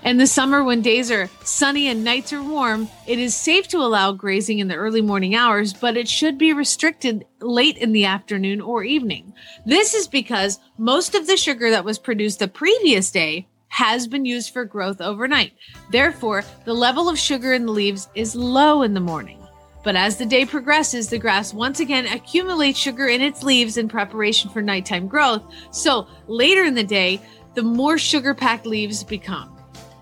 In 0.04 0.18
the 0.18 0.28
summer, 0.28 0.62
when 0.62 0.80
days 0.80 1.10
are 1.10 1.28
sunny 1.42 1.88
and 1.88 2.04
nights 2.04 2.32
are 2.32 2.42
warm, 2.42 2.88
it 3.08 3.18
is 3.18 3.34
safe 3.34 3.66
to 3.68 3.78
allow 3.78 4.12
grazing 4.12 4.60
in 4.60 4.68
the 4.68 4.76
early 4.76 5.02
morning 5.02 5.34
hours, 5.34 5.72
but 5.72 5.96
it 5.96 6.08
should 6.08 6.38
be 6.38 6.52
restricted 6.52 7.26
late 7.40 7.76
in 7.76 7.90
the 7.90 8.04
afternoon 8.04 8.60
or 8.60 8.84
evening. 8.84 9.34
This 9.66 9.94
is 9.94 10.06
because 10.06 10.60
most 10.78 11.16
of 11.16 11.26
the 11.26 11.36
sugar 11.36 11.70
that 11.70 11.84
was 11.84 11.98
produced 11.98 12.38
the 12.38 12.46
previous 12.46 13.10
day 13.10 13.48
has 13.68 14.06
been 14.06 14.24
used 14.24 14.52
for 14.52 14.64
growth 14.64 15.00
overnight. 15.00 15.52
Therefore, 15.90 16.44
the 16.64 16.74
level 16.74 17.08
of 17.08 17.18
sugar 17.18 17.52
in 17.52 17.66
the 17.66 17.72
leaves 17.72 18.08
is 18.14 18.34
low 18.34 18.82
in 18.82 18.94
the 18.94 19.00
morning. 19.00 19.38
But 19.84 19.96
as 19.96 20.16
the 20.16 20.26
day 20.26 20.44
progresses, 20.44 21.08
the 21.08 21.18
grass 21.18 21.54
once 21.54 21.80
again 21.80 22.06
accumulates 22.06 22.78
sugar 22.78 23.06
in 23.06 23.22
its 23.22 23.42
leaves 23.42 23.76
in 23.76 23.88
preparation 23.88 24.50
for 24.50 24.60
nighttime 24.60 25.06
growth. 25.06 25.42
So 25.70 26.08
later 26.26 26.64
in 26.64 26.74
the 26.74 26.84
day, 26.84 27.20
the 27.54 27.62
more 27.62 27.98
sugar 27.98 28.34
packed 28.34 28.66
leaves 28.66 29.02
become. 29.04 29.54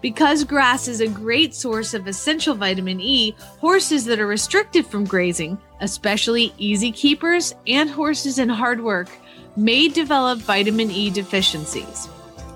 Because 0.02 0.44
grass 0.44 0.88
is 0.88 1.00
a 1.00 1.08
great 1.08 1.54
source 1.54 1.94
of 1.94 2.06
essential 2.06 2.54
vitamin 2.54 3.00
E, 3.00 3.34
horses 3.60 4.04
that 4.04 4.20
are 4.20 4.26
restricted 4.26 4.86
from 4.86 5.04
grazing, 5.04 5.58
especially 5.80 6.52
easy 6.58 6.92
keepers 6.92 7.54
and 7.66 7.90
horses 7.90 8.38
in 8.38 8.48
hard 8.48 8.82
work, 8.82 9.08
may 9.56 9.88
develop 9.88 10.38
vitamin 10.40 10.90
E 10.90 11.10
deficiencies. 11.10 12.08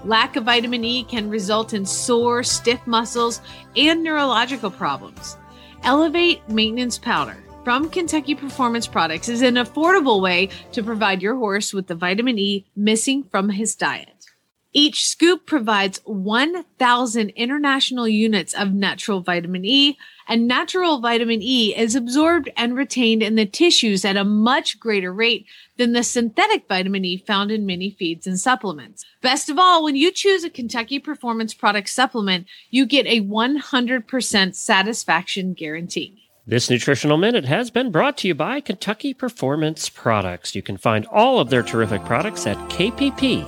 Lack 0.04 0.36
of 0.36 0.44
vitamin 0.44 0.84
E 0.84 1.04
can 1.04 1.28
result 1.28 1.74
in 1.74 1.84
sore, 1.84 2.42
stiff 2.42 2.86
muscles 2.86 3.40
and 3.76 4.02
neurological 4.02 4.70
problems. 4.70 5.36
Elevate 5.82 6.46
Maintenance 6.48 6.98
Powder 6.98 7.36
from 7.64 7.90
Kentucky 7.90 8.34
Performance 8.34 8.86
Products 8.86 9.28
is 9.28 9.42
an 9.42 9.56
affordable 9.56 10.22
way 10.22 10.48
to 10.72 10.82
provide 10.82 11.20
your 11.20 11.36
horse 11.36 11.74
with 11.74 11.86
the 11.86 11.94
vitamin 11.94 12.38
E 12.38 12.64
missing 12.74 13.24
from 13.24 13.50
his 13.50 13.74
diet. 13.74 14.29
Each 14.72 15.08
scoop 15.08 15.46
provides 15.46 16.00
1,000 16.04 17.30
international 17.30 18.06
units 18.06 18.54
of 18.54 18.72
natural 18.72 19.20
vitamin 19.20 19.64
E, 19.64 19.98
and 20.28 20.46
natural 20.46 21.00
vitamin 21.00 21.42
E 21.42 21.74
is 21.76 21.96
absorbed 21.96 22.48
and 22.56 22.76
retained 22.76 23.20
in 23.20 23.34
the 23.34 23.46
tissues 23.46 24.04
at 24.04 24.16
a 24.16 24.22
much 24.22 24.78
greater 24.78 25.12
rate 25.12 25.44
than 25.76 25.92
the 25.92 26.04
synthetic 26.04 26.68
vitamin 26.68 27.04
E 27.04 27.16
found 27.16 27.50
in 27.50 27.66
many 27.66 27.90
feeds 27.90 28.28
and 28.28 28.38
supplements. 28.38 29.04
Best 29.20 29.50
of 29.50 29.58
all, 29.58 29.82
when 29.82 29.96
you 29.96 30.12
choose 30.12 30.44
a 30.44 30.50
Kentucky 30.50 31.00
Performance 31.00 31.52
Product 31.52 31.88
supplement, 31.88 32.46
you 32.70 32.86
get 32.86 33.06
a 33.06 33.22
100% 33.22 34.54
satisfaction 34.54 35.52
guarantee. 35.52 36.19
This 36.50 36.68
nutritional 36.68 37.16
minute 37.16 37.44
has 37.44 37.70
been 37.70 37.92
brought 37.92 38.16
to 38.18 38.26
you 38.26 38.34
by 38.34 38.60
Kentucky 38.60 39.14
Performance 39.14 39.88
Products. 39.88 40.56
You 40.56 40.62
can 40.62 40.76
find 40.76 41.06
all 41.06 41.38
of 41.38 41.48
their 41.48 41.62
terrific 41.62 42.04
products 42.04 42.44
at 42.44 42.56
kppusa.com. 42.70 43.46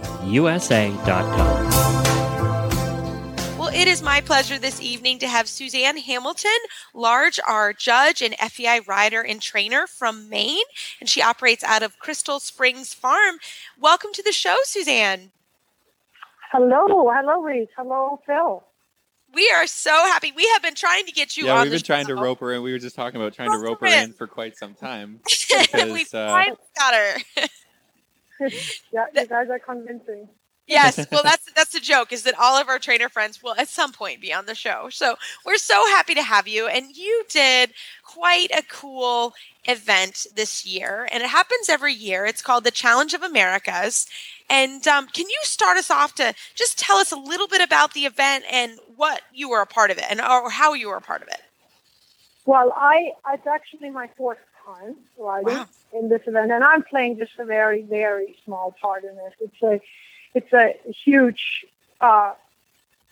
Well, 3.59 3.71
it 3.75 3.89
is 3.89 4.05
my 4.05 4.21
pleasure 4.21 4.57
this 4.57 4.81
evening 4.81 5.19
to 5.19 5.27
have 5.27 5.49
Suzanne 5.49 5.97
Hamilton, 5.97 6.53
large 6.95 7.41
R 7.45 7.73
judge 7.73 8.23
and 8.23 8.37
FEI 8.37 8.83
rider 8.87 9.21
and 9.21 9.43
trainer 9.43 9.89
from 9.89 10.29
Maine, 10.29 10.63
and 11.01 11.09
she 11.09 11.21
operates 11.21 11.65
out 11.65 11.83
of 11.83 11.99
Crystal 11.99 12.39
Springs 12.39 12.95
Farm. 12.95 13.39
Welcome 13.81 14.13
to 14.13 14.23
the 14.23 14.31
show, 14.31 14.59
Suzanne. 14.63 15.33
Hello, 16.53 17.11
hello, 17.13 17.43
Reese. 17.43 17.67
Hello, 17.77 18.21
Phil. 18.25 18.63
We 19.35 19.51
are 19.57 19.67
so 19.67 19.91
happy. 19.91 20.33
We 20.35 20.49
have 20.53 20.63
been 20.63 20.75
trying 20.75 21.07
to 21.07 21.13
get 21.13 21.37
you 21.37 21.47
yeah, 21.47 21.55
on 21.55 21.63
we've 21.63 21.71
the 21.71 21.79
been 21.79 21.85
trying 21.85 22.07
to 22.07 22.17
rope 22.17 22.41
her 22.41 22.53
in. 22.53 22.63
We 22.63 22.73
were 22.73 22.79
just 22.79 22.97
talking 22.97 23.21
about 23.21 23.33
trying 23.33 23.51
to 23.51 23.59
Rope 23.59 23.81
rope 23.81 23.81
her 23.81 23.89
her 23.89 24.03
in. 24.03 24.11
in 24.11 24.13
for 24.13 24.27
quite 24.27 24.57
some 24.57 24.75
time. 24.75 25.21
we 25.51 25.67
because, 25.73 26.15
uh, 26.15 26.29
finally 26.29 26.59
got 26.77 26.95
her. 26.95 27.49
Yeah, 28.93 29.07
you 29.15 29.27
guys 29.29 29.49
are 29.51 29.61
convincing. 29.61 30.29
Yes, 30.67 31.07
well, 31.13 31.23
that's 31.23 31.51
that's 31.55 31.73
the 31.73 31.81
joke 31.81 32.13
is 32.13 32.23
that 32.23 32.35
all 32.39 32.61
of 32.61 32.69
our 32.69 32.79
trainer 32.79 33.09
friends 33.09 33.43
will 33.43 33.55
at 33.57 33.69
some 33.69 33.93
point 33.93 34.21
be 34.21 34.33
on 34.33 34.47
the 34.47 34.55
show. 34.55 34.89
So 34.91 35.17
we're 35.45 35.57
so 35.59 35.75
happy 35.89 36.15
to 36.15 36.23
have 36.23 36.47
you, 36.47 36.67
and 36.67 36.97
you 36.97 37.25
did 37.29 37.73
quite 38.05 38.51
a 38.51 38.63
cool 38.69 39.35
event 39.65 40.27
this 40.35 40.65
year, 40.65 41.09
and 41.13 41.23
it 41.23 41.29
happens 41.29 41.69
every 41.69 41.93
year. 41.93 42.27
It's 42.27 42.43
called 42.43 42.65
the 42.65 42.71
Challenge 42.71 43.15
of 43.15 43.23
Americas. 43.23 44.07
And 44.51 44.87
um, 44.87 45.07
can 45.09 45.27
you 45.29 45.39
start 45.45 45.79
us 45.79 45.91
off 45.91 46.15
to 46.17 46.35
just 46.55 46.79
tell 46.79 46.99
us 46.99 47.11
a 47.11 47.17
little 47.17 47.49
bit 47.49 47.63
about 47.63 47.95
the 47.95 48.07
event 48.07 48.45
and 48.53 48.79
what 49.03 49.21
you 49.35 49.49
were 49.51 49.61
a 49.61 49.67
part 49.67 49.91
of 49.91 49.99
it, 49.99 50.05
and 50.11 50.21
or 50.21 50.49
how 50.49 50.75
you 50.75 50.87
were 50.89 51.01
a 51.05 51.07
part 51.13 51.23
of 51.23 51.29
it? 51.37 51.41
Well, 52.47 52.73
I 52.77 53.13
it's 53.35 53.49
actually 53.49 53.91
my 53.91 54.09
fourth 54.17 54.39
time 54.65 54.95
riding 55.19 55.55
Wow. 55.55 55.67
in 55.99 56.09
this 56.09 56.23
event, 56.31 56.53
and 56.53 56.63
I'm 56.63 56.85
playing 56.85 57.19
just 57.19 57.37
a 57.45 57.45
very, 57.45 57.83
very 57.83 58.37
small 58.45 58.69
part 58.81 59.03
in 59.03 59.15
this. 59.17 59.35
It's 59.47 59.63
a 59.73 59.75
it's 60.39 60.53
a 60.53 60.67
huge 61.05 61.67
uh, 62.01 62.35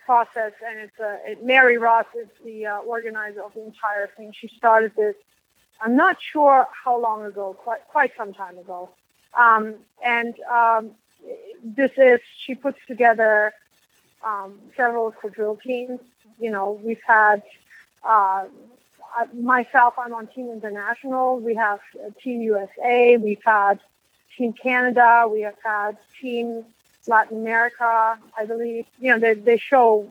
process, 0.07 0.53
and 0.69 0.79
it's 0.79 0.99
a 1.01 1.13
it, 1.29 1.45
Mary 1.45 1.77
Ross 1.77 2.07
is 2.23 2.29
the 2.45 2.67
uh, 2.67 2.79
organizer 2.95 3.43
of 3.43 3.53
the 3.55 3.65
entire 3.65 4.07
thing. 4.17 4.33
She 4.41 4.47
started 4.61 4.93
this. 4.97 5.17
I'm 5.83 5.97
not 5.97 6.17
sure 6.33 6.69
how 6.85 7.01
long 7.07 7.25
ago, 7.25 7.57
quite 7.67 7.83
quite 7.89 8.13
some 8.17 8.33
time 8.33 8.57
ago, 8.59 8.91
um, 9.37 9.75
and 10.05 10.35
um, 10.61 10.93
this 11.65 11.93
is 11.97 12.21
she 12.45 12.55
puts 12.55 12.79
together 12.87 13.53
um, 14.25 14.59
several 14.77 15.15
teams. 15.57 16.01
You 16.39 16.51
know, 16.51 16.81
we've 16.83 17.03
had. 17.07 17.43
Uh, 18.03 18.47
uh, 19.19 19.27
myself, 19.35 19.95
I'm 19.99 20.15
on 20.15 20.29
Team 20.29 20.51
International. 20.51 21.39
We 21.41 21.57
have 21.57 21.81
uh, 21.97 22.11
Team 22.23 22.43
USA. 22.43 23.17
We've 23.17 23.43
had 23.45 23.81
Team 24.37 24.53
Canada. 24.53 25.27
We 25.31 25.41
have 25.41 25.57
had 25.65 25.97
Team 26.21 26.65
Latin 27.07 27.39
America. 27.39 28.19
I 28.39 28.45
believe 28.47 28.87
you 29.01 29.11
know 29.11 29.19
they 29.19 29.35
they 29.35 29.57
show 29.57 30.07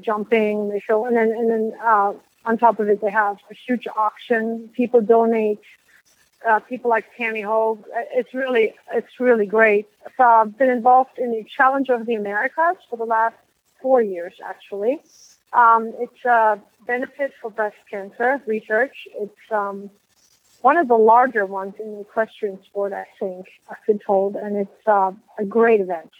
jumping. 0.00 0.68
They 0.70 0.80
show 0.80 1.06
and 1.06 1.16
then 1.16 1.30
and 1.30 1.50
then 1.50 1.72
uh, 1.82 2.14
on 2.44 2.58
top 2.58 2.80
of 2.80 2.88
it 2.88 3.00
they 3.00 3.10
have 3.10 3.38
a 3.50 3.54
huge 3.54 3.86
auction. 3.96 4.68
People 4.74 5.00
donate. 5.00 5.60
Uh, 6.46 6.60
people 6.60 6.88
like 6.88 7.06
Tami 7.18 7.44
Hoag. 7.44 7.84
It's 8.12 8.32
really 8.32 8.74
it's 8.92 9.18
really 9.18 9.46
great. 9.46 9.88
So 10.16 10.22
I've 10.24 10.56
been 10.56 10.70
involved 10.70 11.18
in 11.18 11.32
the 11.32 11.44
Challenge 11.44 11.88
of 11.88 12.06
the 12.06 12.14
Americas 12.14 12.76
for 12.88 12.96
the 12.96 13.04
last 13.04 13.36
four 13.82 14.00
years 14.00 14.34
actually. 14.44 15.00
Um, 15.52 15.92
it's 15.98 16.24
a 16.24 16.60
benefit 16.86 17.32
for 17.40 17.50
breast 17.50 17.76
cancer 17.90 18.40
research. 18.46 19.08
It's 19.14 19.50
um, 19.50 19.90
one 20.62 20.76
of 20.76 20.88
the 20.88 20.96
larger 20.96 21.46
ones 21.46 21.74
in 21.78 21.92
the 21.94 22.00
equestrian 22.00 22.62
sport, 22.64 22.92
I 22.92 23.06
think, 23.18 23.46
I've 23.70 23.84
been 23.86 23.98
told, 23.98 24.36
and 24.36 24.56
it's 24.56 24.86
uh, 24.86 25.12
a 25.38 25.44
great 25.44 25.80
event. 25.80 26.10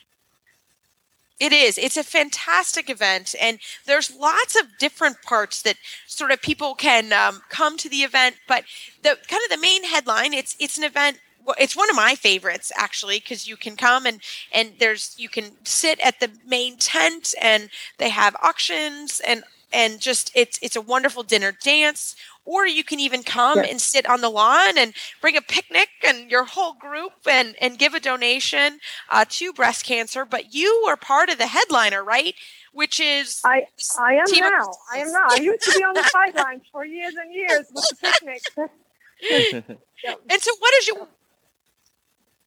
It 1.39 1.53
is. 1.53 1.77
It's 1.77 1.99
a 1.99 2.03
fantastic 2.03 2.89
event, 2.89 3.35
and 3.39 3.59
there's 3.85 4.15
lots 4.15 4.59
of 4.59 4.79
different 4.79 5.21
parts 5.23 5.61
that 5.63 5.77
sort 6.07 6.31
of 6.31 6.41
people 6.41 6.75
can 6.75 7.13
um, 7.13 7.43
come 7.51 7.77
to 7.77 7.91
the 7.91 7.99
event. 7.99 8.37
But 8.49 8.65
the 9.03 9.19
kind 9.29 9.43
of 9.45 9.51
the 9.51 9.61
main 9.61 9.85
headline, 9.85 10.33
it's 10.33 10.57
it's 10.59 10.79
an 10.79 10.85
event. 10.85 11.19
It's 11.59 11.77
one 11.77 11.91
of 11.91 11.95
my 11.95 12.15
favorites 12.15 12.73
actually 12.75 13.21
because 13.21 13.47
you 13.47 13.57
can 13.57 13.77
come 13.77 14.07
and 14.07 14.21
and 14.51 14.73
there's 14.81 15.15
you 15.19 15.29
can 15.29 15.53
sit 15.65 16.01
at 16.01 16.21
the 16.21 16.31
main 16.45 16.79
tent 16.79 17.35
and 17.41 17.69
they 17.99 18.09
have 18.09 18.35
auctions 18.43 19.21
and 19.25 19.45
and 19.73 20.01
just 20.01 20.31
it's 20.35 20.59
it's 20.63 20.77
a 20.77 20.81
wonderful 20.81 21.23
dinner 21.23 21.53
dance 21.63 22.15
or 22.45 22.67
you 22.67 22.85
can 22.85 23.01
even 23.01 23.23
come 23.25 23.59
Yes. 23.59 23.69
and 23.71 23.81
sit 23.81 24.09
on 24.09 24.21
the 24.21 24.29
lawn 24.31 24.79
and 24.79 24.95
bring 25.21 25.37
a 25.37 25.43
picnic 25.43 25.89
and 26.07 26.31
your 26.31 26.45
whole 26.45 26.75
group 26.75 27.13
and 27.29 27.57
and 27.61 27.79
give 27.79 27.93
a 27.95 28.01
donation 28.01 28.79
uh, 29.11 29.25
to 29.29 29.53
breast 29.53 29.85
cancer. 29.85 30.25
But 30.25 30.55
you 30.55 30.85
were 30.87 30.97
part 30.97 31.29
of 31.29 31.39
the 31.39 31.49
headliner, 31.49 32.05
right? 32.05 32.35
Which 32.73 33.01
is 33.01 33.41
I 33.45 33.67
I 33.99 34.15
am 34.15 34.27
Team 34.27 34.45
of- 34.45 34.53
now. 34.53 34.71
I 34.93 34.99
am 34.99 35.11
now. 35.13 35.27
I 35.29 35.37
used 35.41 35.63
to 35.65 35.73
be 35.79 35.83
on 35.85 35.95
the 35.95 36.05
sidelines 36.13 36.63
for 36.71 36.85
years 36.85 37.15
and 37.21 37.33
years 37.35 37.67
with 37.75 37.89
the 37.89 37.97
picnic. 38.13 38.43
and 40.31 40.43
so 40.43 40.53
what 40.61 40.75
is 40.75 40.87
your 40.89 41.09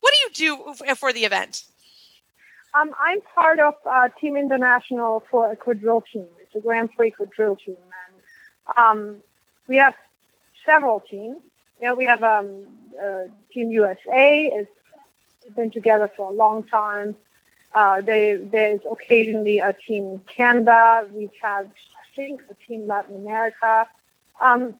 what 0.02 0.14
do 0.14 0.42
you 0.46 0.74
do 0.78 0.96
for 0.96 1.12
the 1.12 1.26
event? 1.26 1.64
Um, 2.80 2.92
I'm 3.02 3.20
part 3.36 3.60
of 3.60 3.74
uh, 3.86 4.10
Team 4.22 4.38
International 4.38 5.24
for 5.32 5.52
a 5.52 5.56
quadrille 5.58 6.04
team. 6.14 6.28
It's 6.50 6.56
a 6.56 6.66
Grand 6.66 6.92
Prix 6.96 7.14
drill 7.36 7.56
team, 7.56 7.78
and 7.78 8.78
um, 8.78 9.18
we 9.68 9.78
have 9.78 9.94
several 10.66 11.00
teams. 11.00 11.38
You 11.80 11.88
know, 11.88 11.96
we 11.96 12.06
have 12.06 12.24
um, 12.24 12.66
uh, 13.02 13.24
Team 13.54 13.72
USA. 13.72 14.50
It's 14.54 15.56
been 15.56 15.72
together 15.72 16.10
for 16.16 16.32
a 16.32 16.34
long 16.34 16.64
time. 16.64 17.16
Uh, 17.74 18.02
they, 18.02 18.36
there's 18.36 18.82
occasionally 18.90 19.60
a 19.60 19.74
team 19.74 20.06
in 20.06 20.20
Canada. 20.28 21.08
We've 21.14 21.30
I 21.44 21.66
think, 22.16 22.42
a 22.50 22.56
team 22.68 22.88
Latin 22.88 23.16
America. 23.16 23.88
Um, 24.42 24.76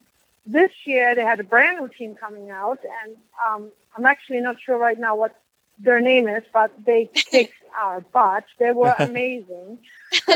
this 0.46 0.72
year 0.84 1.14
they 1.14 1.22
had 1.22 1.38
a 1.38 1.44
brand 1.44 1.78
new 1.78 1.88
team 1.88 2.14
coming 2.16 2.50
out, 2.50 2.80
and 3.04 3.16
um, 3.46 3.70
I'm 3.96 4.06
actually 4.06 4.40
not 4.40 4.56
sure 4.60 4.76
right 4.76 4.98
now 4.98 5.14
what 5.14 5.36
their 5.78 6.00
name 6.00 6.28
is, 6.28 6.42
but 6.52 6.72
they 6.84 7.06
kicked 7.14 7.54
our 7.78 8.00
butt. 8.00 8.44
They 8.58 8.72
were 8.72 8.94
amazing. 8.98 9.78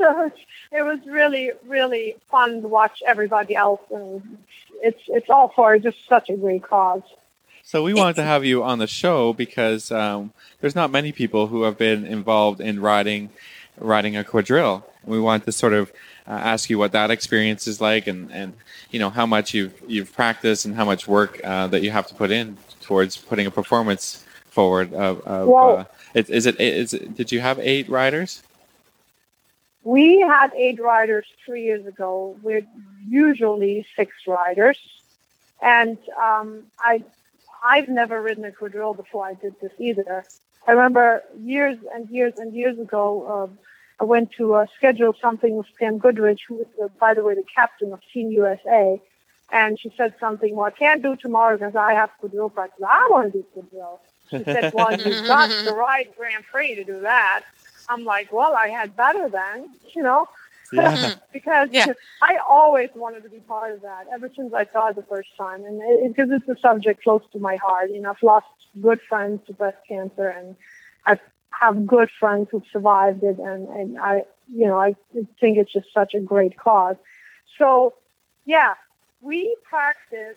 so 0.00 0.32
it 0.72 0.82
was 0.82 0.98
really, 1.06 1.52
really 1.66 2.16
fun 2.30 2.62
to 2.62 2.68
watch 2.68 3.02
everybody 3.06 3.54
else, 3.54 3.80
and 3.90 4.38
it's 4.82 5.02
it's 5.08 5.30
all 5.30 5.48
for 5.48 5.78
just 5.78 6.06
such 6.08 6.30
a 6.30 6.36
great 6.36 6.62
cause. 6.62 7.02
So 7.62 7.82
we 7.82 7.94
wanted 7.94 8.16
to 8.16 8.24
have 8.24 8.44
you 8.44 8.64
on 8.64 8.78
the 8.78 8.86
show 8.86 9.32
because 9.32 9.92
um, 9.92 10.32
there's 10.60 10.74
not 10.74 10.90
many 10.90 11.12
people 11.12 11.48
who 11.48 11.62
have 11.62 11.76
been 11.78 12.04
involved 12.04 12.60
in 12.60 12.80
riding 12.80 13.30
riding 13.78 14.16
a 14.16 14.24
quadrille. 14.24 14.84
We 15.04 15.20
wanted 15.20 15.44
to 15.44 15.52
sort 15.52 15.72
of 15.72 15.92
uh, 16.26 16.32
ask 16.32 16.68
you 16.70 16.78
what 16.78 16.92
that 16.92 17.10
experience 17.10 17.66
is 17.66 17.80
like, 17.80 18.06
and, 18.06 18.30
and 18.32 18.54
you 18.90 18.98
know 18.98 19.10
how 19.10 19.26
much 19.26 19.54
you've 19.54 19.74
you've 19.86 20.12
practiced 20.12 20.64
and 20.64 20.74
how 20.74 20.84
much 20.84 21.06
work 21.06 21.40
uh, 21.44 21.66
that 21.68 21.82
you 21.82 21.90
have 21.90 22.06
to 22.08 22.14
put 22.14 22.30
in 22.30 22.56
towards 22.80 23.16
putting 23.16 23.46
a 23.46 23.50
performance 23.50 24.24
forward. 24.46 24.92
Of, 24.94 25.20
of 25.22 25.48
uh, 25.48 25.84
is, 26.14 26.30
is 26.30 26.46
it 26.46 26.60
is 26.60 26.94
it, 26.94 27.16
did 27.16 27.32
you 27.32 27.40
have 27.40 27.58
eight 27.58 27.88
riders? 27.88 28.42
We 29.82 30.20
had 30.20 30.52
eight 30.54 30.80
riders 30.80 31.26
three 31.44 31.64
years 31.64 31.86
ago. 31.86 32.36
We're 32.42 32.66
usually 33.08 33.86
six 33.96 34.12
riders, 34.26 34.78
and 35.62 35.96
um, 36.20 36.64
I 36.78 37.02
I've 37.62 37.88
never 37.88 38.20
ridden 38.20 38.44
a 38.44 38.52
quadrille 38.52 38.94
before 38.94 39.26
I 39.26 39.34
did 39.34 39.54
this 39.60 39.72
either. 39.78 40.24
I 40.66 40.72
remember 40.72 41.22
years 41.38 41.78
and 41.94 42.08
years 42.10 42.34
and 42.36 42.54
years 42.54 42.78
ago, 42.78 43.44
um, 43.48 43.58
I 44.00 44.04
went 44.04 44.32
to 44.38 44.54
uh, 44.54 44.66
schedule 44.76 45.14
something 45.20 45.56
with 45.56 45.66
Pam 45.78 45.98
Goodrich, 45.98 46.40
who 46.48 46.60
is, 46.60 46.66
uh, 46.82 46.88
by 46.98 47.14
the 47.14 47.22
way, 47.22 47.34
the 47.34 47.44
captain 47.54 47.92
of 47.92 48.00
Team 48.12 48.30
USA. 48.30 49.00
And 49.52 49.78
she 49.80 49.92
said 49.96 50.14
something, 50.20 50.54
well, 50.54 50.66
I 50.66 50.70
can't 50.70 51.02
do 51.02 51.16
tomorrow 51.16 51.58
because 51.58 51.74
I 51.74 51.94
have 51.94 52.10
quadrille 52.18 52.50
practice. 52.50 52.84
I 52.88 53.08
want 53.10 53.32
to 53.32 53.38
do 53.38 53.46
quadrille. 53.52 54.00
She 54.30 54.44
said, 54.44 54.72
well, 54.72 54.92
you've 54.92 55.26
got 55.26 55.48
the 55.64 55.74
right 55.74 56.14
Grand 56.16 56.44
Prix 56.44 56.76
to 56.76 56.84
do 56.84 57.00
that. 57.00 57.42
I'm 57.90 58.04
like, 58.04 58.32
well, 58.32 58.54
I 58.54 58.68
had 58.68 58.96
better 58.96 59.28
then, 59.28 59.68
you 59.94 60.02
know, 60.02 60.28
Yeah. 60.72 61.14
because 61.32 61.68
Yeah. 61.72 61.92
I 62.22 62.38
always 62.48 62.90
wanted 62.94 63.22
to 63.24 63.28
be 63.28 63.40
part 63.40 63.72
of 63.72 63.82
that 63.82 64.06
ever 64.12 64.30
since 64.36 64.54
I 64.54 64.64
saw 64.72 64.88
it 64.88 64.96
the 64.96 65.02
first 65.14 65.30
time. 65.36 65.64
And 65.64 65.82
it, 65.82 66.08
because 66.14 66.30
it's 66.30 66.48
a 66.48 66.58
subject 66.60 67.02
close 67.02 67.22
to 67.32 67.38
my 67.38 67.56
heart, 67.56 67.90
you 67.90 68.00
know, 68.00 68.10
I've 68.10 68.22
lost 68.22 68.46
good 68.80 69.00
friends 69.10 69.40
to 69.46 69.52
breast 69.52 69.78
cancer 69.88 70.28
and 70.28 70.56
I 71.06 71.18
have 71.62 71.86
good 71.86 72.10
friends 72.20 72.48
who've 72.50 72.66
survived 72.72 73.22
it. 73.24 73.38
And, 73.38 73.68
and 73.68 73.98
I, 73.98 74.24
you 74.60 74.66
know, 74.66 74.78
I 74.80 74.94
think 75.40 75.58
it's 75.58 75.72
just 75.72 75.92
such 75.92 76.14
a 76.14 76.20
great 76.20 76.56
cause. 76.56 76.96
So, 77.58 77.94
yeah, 78.46 78.74
we 79.20 79.56
practice. 79.64 80.36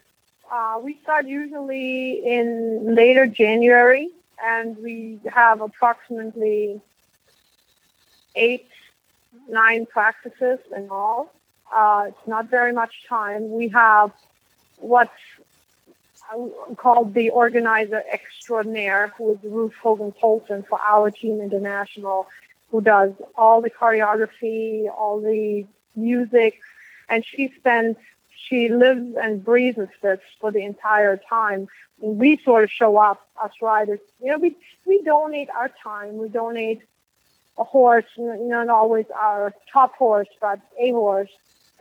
Uh, 0.51 0.79
we 0.81 0.97
start 1.03 1.25
usually 1.27 2.21
in 2.25 2.95
later 2.95 3.25
January 3.27 4.09
and 4.43 4.77
we 4.77 5.19
have 5.31 5.61
approximately 5.61 6.81
eight 8.35 8.67
nine 9.47 9.85
practices 9.85 10.59
in 10.75 10.89
all. 10.89 11.31
Uh, 11.73 12.05
it's 12.09 12.27
not 12.27 12.49
very 12.49 12.73
much 12.73 13.05
time. 13.07 13.51
We 13.51 13.69
have 13.69 14.11
what's 14.77 15.11
uh, 16.33 16.73
called 16.75 17.13
the 17.13 17.29
organizer 17.31 18.03
extraordinaire, 18.11 19.13
who 19.17 19.33
is 19.33 19.39
Ruth 19.43 19.73
Hogan 19.81 20.11
Poulsen 20.11 20.63
for 20.67 20.79
our 20.81 21.09
team 21.11 21.41
international, 21.41 22.27
who 22.69 22.81
does 22.81 23.11
all 23.35 23.61
the 23.61 23.69
choreography, 23.69 24.87
all 24.89 25.19
the 25.19 25.65
music, 25.95 26.59
and 27.09 27.25
she 27.25 27.51
spends, 27.57 27.97
she 28.47 28.69
lives 28.69 29.15
and 29.21 29.43
breathes 29.43 29.79
this 30.01 30.19
for 30.39 30.51
the 30.51 30.63
entire 30.63 31.17
time. 31.17 31.67
We 31.99 32.37
sort 32.43 32.63
of 32.63 32.71
show 32.71 32.97
up, 32.97 33.27
us 33.41 33.51
riders. 33.61 33.99
You 34.21 34.31
know, 34.31 34.37
we 34.37 34.55
we 34.85 35.01
donate 35.03 35.49
our 35.49 35.71
time. 35.83 36.17
We 36.17 36.27
donate 36.29 36.81
a 37.57 37.63
horse, 37.63 38.05
not 38.17 38.69
always 38.69 39.05
our 39.15 39.53
top 39.71 39.95
horse, 39.95 40.27
but 40.41 40.59
a 40.79 40.91
horse 40.91 41.29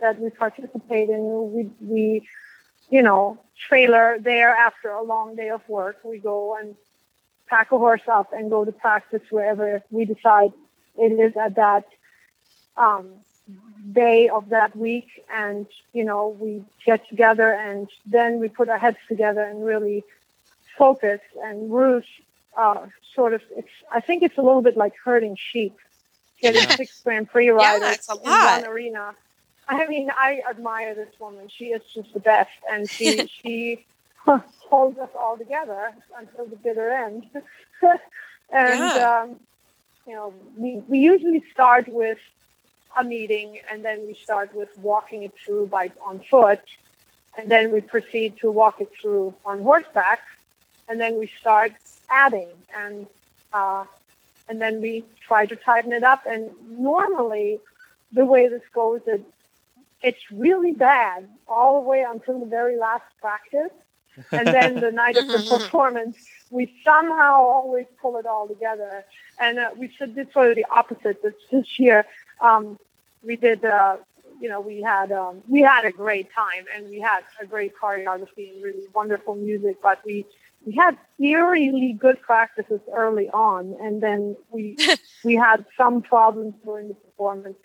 that 0.00 0.20
we 0.20 0.30
participate 0.30 1.08
in. 1.08 1.52
We, 1.52 1.70
we, 1.80 2.28
you 2.90 3.02
know, 3.02 3.38
trailer 3.68 4.18
there 4.20 4.50
after 4.54 4.90
a 4.90 5.02
long 5.02 5.36
day 5.36 5.50
of 5.50 5.66
work. 5.68 5.98
We 6.04 6.18
go 6.18 6.56
and 6.56 6.74
pack 7.48 7.72
a 7.72 7.78
horse 7.78 8.02
up 8.06 8.32
and 8.32 8.50
go 8.50 8.64
to 8.64 8.72
practice 8.72 9.22
wherever 9.30 9.82
we 9.90 10.04
decide 10.04 10.52
it 10.96 11.12
is 11.12 11.36
at 11.36 11.56
that 11.56 11.86
um, 12.76 13.10
day 13.92 14.28
of 14.28 14.50
that 14.50 14.76
week. 14.76 15.08
And, 15.32 15.66
you 15.92 16.04
know, 16.04 16.36
we 16.38 16.64
get 16.84 17.08
together 17.08 17.52
and 17.52 17.88
then 18.06 18.40
we 18.40 18.48
put 18.48 18.68
our 18.68 18.78
heads 18.78 18.98
together 19.08 19.42
and 19.42 19.64
really 19.64 20.04
focus. 20.76 21.20
And 21.42 21.72
Ruth 21.72 22.04
uh, 22.56 22.86
sort 23.14 23.34
of, 23.34 23.42
it's, 23.56 23.68
I 23.90 24.00
think 24.00 24.22
it's 24.22 24.38
a 24.38 24.42
little 24.42 24.62
bit 24.62 24.76
like 24.76 24.94
herding 25.04 25.36
sheep, 25.36 25.76
getting 26.40 26.62
six 26.76 27.00
Grand 27.02 27.30
Prix 27.30 27.48
riders 27.50 28.06
a 28.08 28.14
in 28.14 28.20
one 28.30 28.64
arena. 28.66 29.14
I 29.68 29.86
mean, 29.86 30.10
I 30.10 30.42
admire 30.48 30.94
this 30.94 31.12
woman. 31.18 31.48
She 31.48 31.66
is 31.66 31.82
just 31.94 32.12
the 32.12 32.20
best, 32.20 32.50
and 32.70 32.90
she 32.90 33.26
she 33.42 33.86
holds 34.26 34.98
us 34.98 35.10
all 35.18 35.36
together 35.38 35.92
until 36.18 36.46
the 36.46 36.56
bitter 36.56 36.90
end. 36.90 37.26
and 38.52 38.80
Yeah. 38.80 39.22
um, 39.22 39.40
you 40.06 40.14
know, 40.14 40.34
we 40.56 40.82
we 40.88 40.98
usually 40.98 41.42
start 41.52 41.88
with 41.88 42.18
a 42.98 43.04
meeting, 43.04 43.60
and 43.70 43.84
then 43.84 44.06
we 44.06 44.14
start 44.14 44.54
with 44.54 44.68
walking 44.76 45.22
it 45.22 45.32
through 45.44 45.66
by 45.68 45.92
on 46.04 46.20
foot, 46.30 46.60
and 47.38 47.50
then 47.50 47.72
we 47.72 47.80
proceed 47.80 48.36
to 48.38 48.50
walk 48.50 48.80
it 48.80 48.90
through 49.00 49.34
on 49.46 49.62
horseback, 49.62 50.20
and 50.88 51.00
then 51.00 51.18
we 51.18 51.30
start 51.40 51.72
adding 52.12 52.48
and 52.76 53.06
uh, 53.52 53.84
and 54.48 54.60
then 54.60 54.80
we 54.80 55.04
try 55.26 55.46
to 55.46 55.56
tighten 55.56 55.92
it 55.92 56.02
up. 56.02 56.24
And 56.26 56.50
normally, 56.70 57.58
the 58.12 58.24
way 58.24 58.48
this 58.48 58.62
goes 58.74 59.00
is 59.06 59.20
it's 60.02 60.30
really 60.30 60.72
bad 60.72 61.28
all 61.48 61.80
the 61.80 61.88
way 61.88 62.04
until 62.06 62.40
the 62.40 62.46
very 62.46 62.76
last 62.76 63.04
practice. 63.20 63.70
And 64.30 64.46
then 64.46 64.78
the 64.78 64.92
night 64.92 65.16
of 65.16 65.26
the 65.26 65.56
performance, 65.56 66.18
we 66.50 66.70
somehow 66.84 67.32
always 67.32 67.86
pull 67.98 68.18
it 68.18 68.26
all 68.26 68.46
together. 68.46 69.06
And 69.40 69.58
uh, 69.58 69.70
we 69.74 69.88
should 69.88 70.14
did 70.14 70.30
sort 70.34 70.50
of 70.50 70.56
the 70.56 70.66
opposite 70.70 71.22
this, 71.22 71.32
this 71.50 71.78
year. 71.78 72.04
Um, 72.42 72.78
we 73.22 73.36
did, 73.36 73.64
uh, 73.64 73.96
you 74.38 74.50
know, 74.50 74.60
we 74.60 74.82
had 74.82 75.12
um, 75.12 75.40
we 75.48 75.62
had 75.62 75.86
a 75.86 75.92
great 75.92 76.28
time 76.30 76.66
and 76.76 76.90
we 76.90 77.00
had 77.00 77.22
a 77.40 77.46
great 77.46 77.72
choreography 77.74 78.52
and 78.52 78.62
really 78.62 78.86
wonderful 78.92 79.34
music. 79.34 79.76
But 79.82 80.04
we 80.04 80.26
we 80.66 80.74
had 80.74 80.96
eerily 81.18 81.92
good 81.92 82.20
practices 82.22 82.80
early 82.92 83.28
on, 83.30 83.76
and 83.80 84.02
then 84.02 84.36
we 84.50 84.76
we 85.24 85.34
had 85.34 85.64
some 85.76 86.02
problems 86.02 86.54
during 86.64 86.88
the 86.88 86.94
performance. 86.94 87.56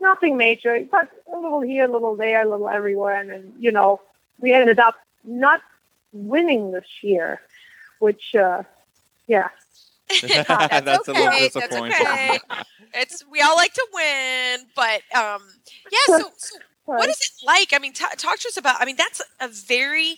Nothing 0.00 0.36
major, 0.38 0.82
but 0.90 1.08
a 1.32 1.38
little 1.38 1.60
here, 1.60 1.84
a 1.84 1.92
little 1.92 2.16
there, 2.16 2.42
a 2.46 2.50
little 2.50 2.68
everywhere, 2.68 3.20
and 3.20 3.30
then 3.30 3.52
you 3.58 3.70
know 3.72 4.00
we 4.38 4.52
ended 4.52 4.78
up 4.78 4.96
not 5.24 5.60
winning 6.12 6.72
this 6.72 6.88
year, 7.02 7.40
which 7.98 8.34
uh, 8.34 8.62
yeah, 9.26 9.48
That's 10.22 11.08
a 11.08 11.12
little 11.12 11.28
okay. 11.28 11.50
That's 11.54 11.54
disappointing. 11.54 11.92
okay. 11.92 12.38
It's 12.94 13.24
we 13.30 13.40
all 13.40 13.56
like 13.56 13.72
to 13.74 13.86
win, 13.92 14.60
but 14.74 15.02
um, 15.16 15.42
yeah. 15.90 16.18
So, 16.18 16.30
so 16.36 16.58
what 16.84 17.08
is 17.08 17.16
it 17.16 17.46
like? 17.46 17.72
I 17.72 17.78
mean, 17.78 17.92
t- 17.92 18.04
talk 18.16 18.38
to 18.38 18.48
us 18.48 18.56
about. 18.56 18.76
I 18.80 18.84
mean, 18.84 18.96
that's 18.96 19.22
a 19.40 19.48
very 19.48 20.16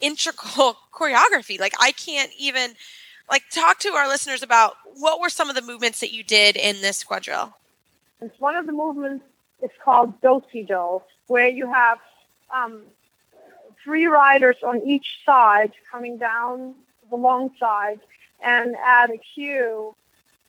integral 0.00 0.76
choreography. 0.92 1.58
Like, 1.58 1.74
I 1.80 1.92
can't 1.92 2.30
even 2.38 2.72
like 3.30 3.44
talk 3.50 3.78
to 3.80 3.90
our 3.90 4.08
listeners 4.08 4.42
about 4.42 4.76
what 4.94 5.20
were 5.20 5.28
some 5.28 5.48
of 5.48 5.54
the 5.54 5.62
movements 5.62 6.00
that 6.00 6.12
you 6.12 6.24
did 6.24 6.56
in 6.56 6.80
this 6.80 7.04
quadrille. 7.04 7.54
It's 8.20 8.38
one 8.40 8.56
of 8.56 8.66
the 8.66 8.72
movements 8.72 9.24
is 9.62 9.70
called 9.84 10.20
do-si-do, 10.20 11.02
where 11.26 11.48
you 11.48 11.70
have 11.70 11.98
um, 12.54 12.82
three 13.82 14.06
riders 14.06 14.56
on 14.62 14.82
each 14.86 15.18
side 15.24 15.72
coming 15.90 16.16
down 16.16 16.74
the 17.10 17.16
long 17.16 17.50
side, 17.58 18.00
and 18.42 18.76
at 18.76 19.10
a 19.10 19.18
cue, 19.18 19.94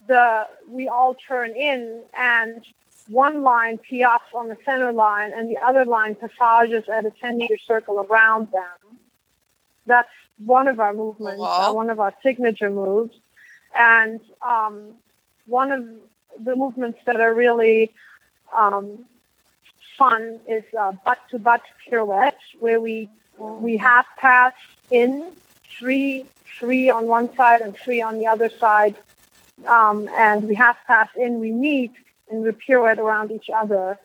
the 0.08 0.48
we 0.70 0.88
all 0.88 1.16
turn 1.16 1.52
in, 1.52 2.02
and 2.14 2.64
one 3.08 3.42
line 3.42 3.80
piaffes 3.80 4.34
on 4.34 4.48
the 4.50 4.58
center 4.66 4.92
line, 4.92 5.32
and 5.34 5.50
the 5.50 5.58
other 5.58 5.86
line 5.86 6.16
passages 6.16 6.88
at 6.90 7.06
a 7.06 7.12
10 7.12 7.38
meter 7.38 7.58
circle 7.58 8.06
around 8.10 8.52
them. 8.52 8.89
That's 9.94 10.16
one 10.58 10.68
of 10.74 10.80
our 10.80 10.94
movements, 10.94 11.40
Wow. 11.42 11.70
uh, 11.70 11.74
one 11.74 11.90
of 11.90 12.00
our 12.00 12.14
signature 12.26 12.70
moves, 12.70 13.16
and 13.76 14.20
um, 14.54 14.76
one 15.60 15.72
of 15.78 15.82
the 16.48 16.56
movements 16.64 17.00
that 17.08 17.20
are 17.26 17.34
really 17.34 17.92
um, 18.64 18.86
fun 19.98 20.40
is 20.48 20.64
uh, 20.80 20.92
butt 21.06 21.20
to 21.32 21.38
butt 21.40 21.64
pirouette, 21.86 22.38
where 22.64 22.80
we 22.88 23.10
we 23.66 23.74
half 23.78 24.06
pass 24.26 24.54
in 24.92 25.12
three 25.78 26.26
three 26.60 26.86
on 26.98 27.04
one 27.08 27.28
side 27.36 27.62
and 27.66 27.76
three 27.84 28.02
on 28.10 28.14
the 28.20 28.28
other 28.34 28.50
side, 28.64 28.96
um, 29.78 29.98
and 30.28 30.40
we 30.50 30.54
half 30.66 30.78
pass 30.88 31.10
in, 31.26 31.32
we 31.40 31.52
meet, 31.52 31.94
and 32.30 32.44
we 32.44 32.52
pirouette 32.52 33.00
around 33.00 33.32
each 33.32 33.50
other, 33.62 33.98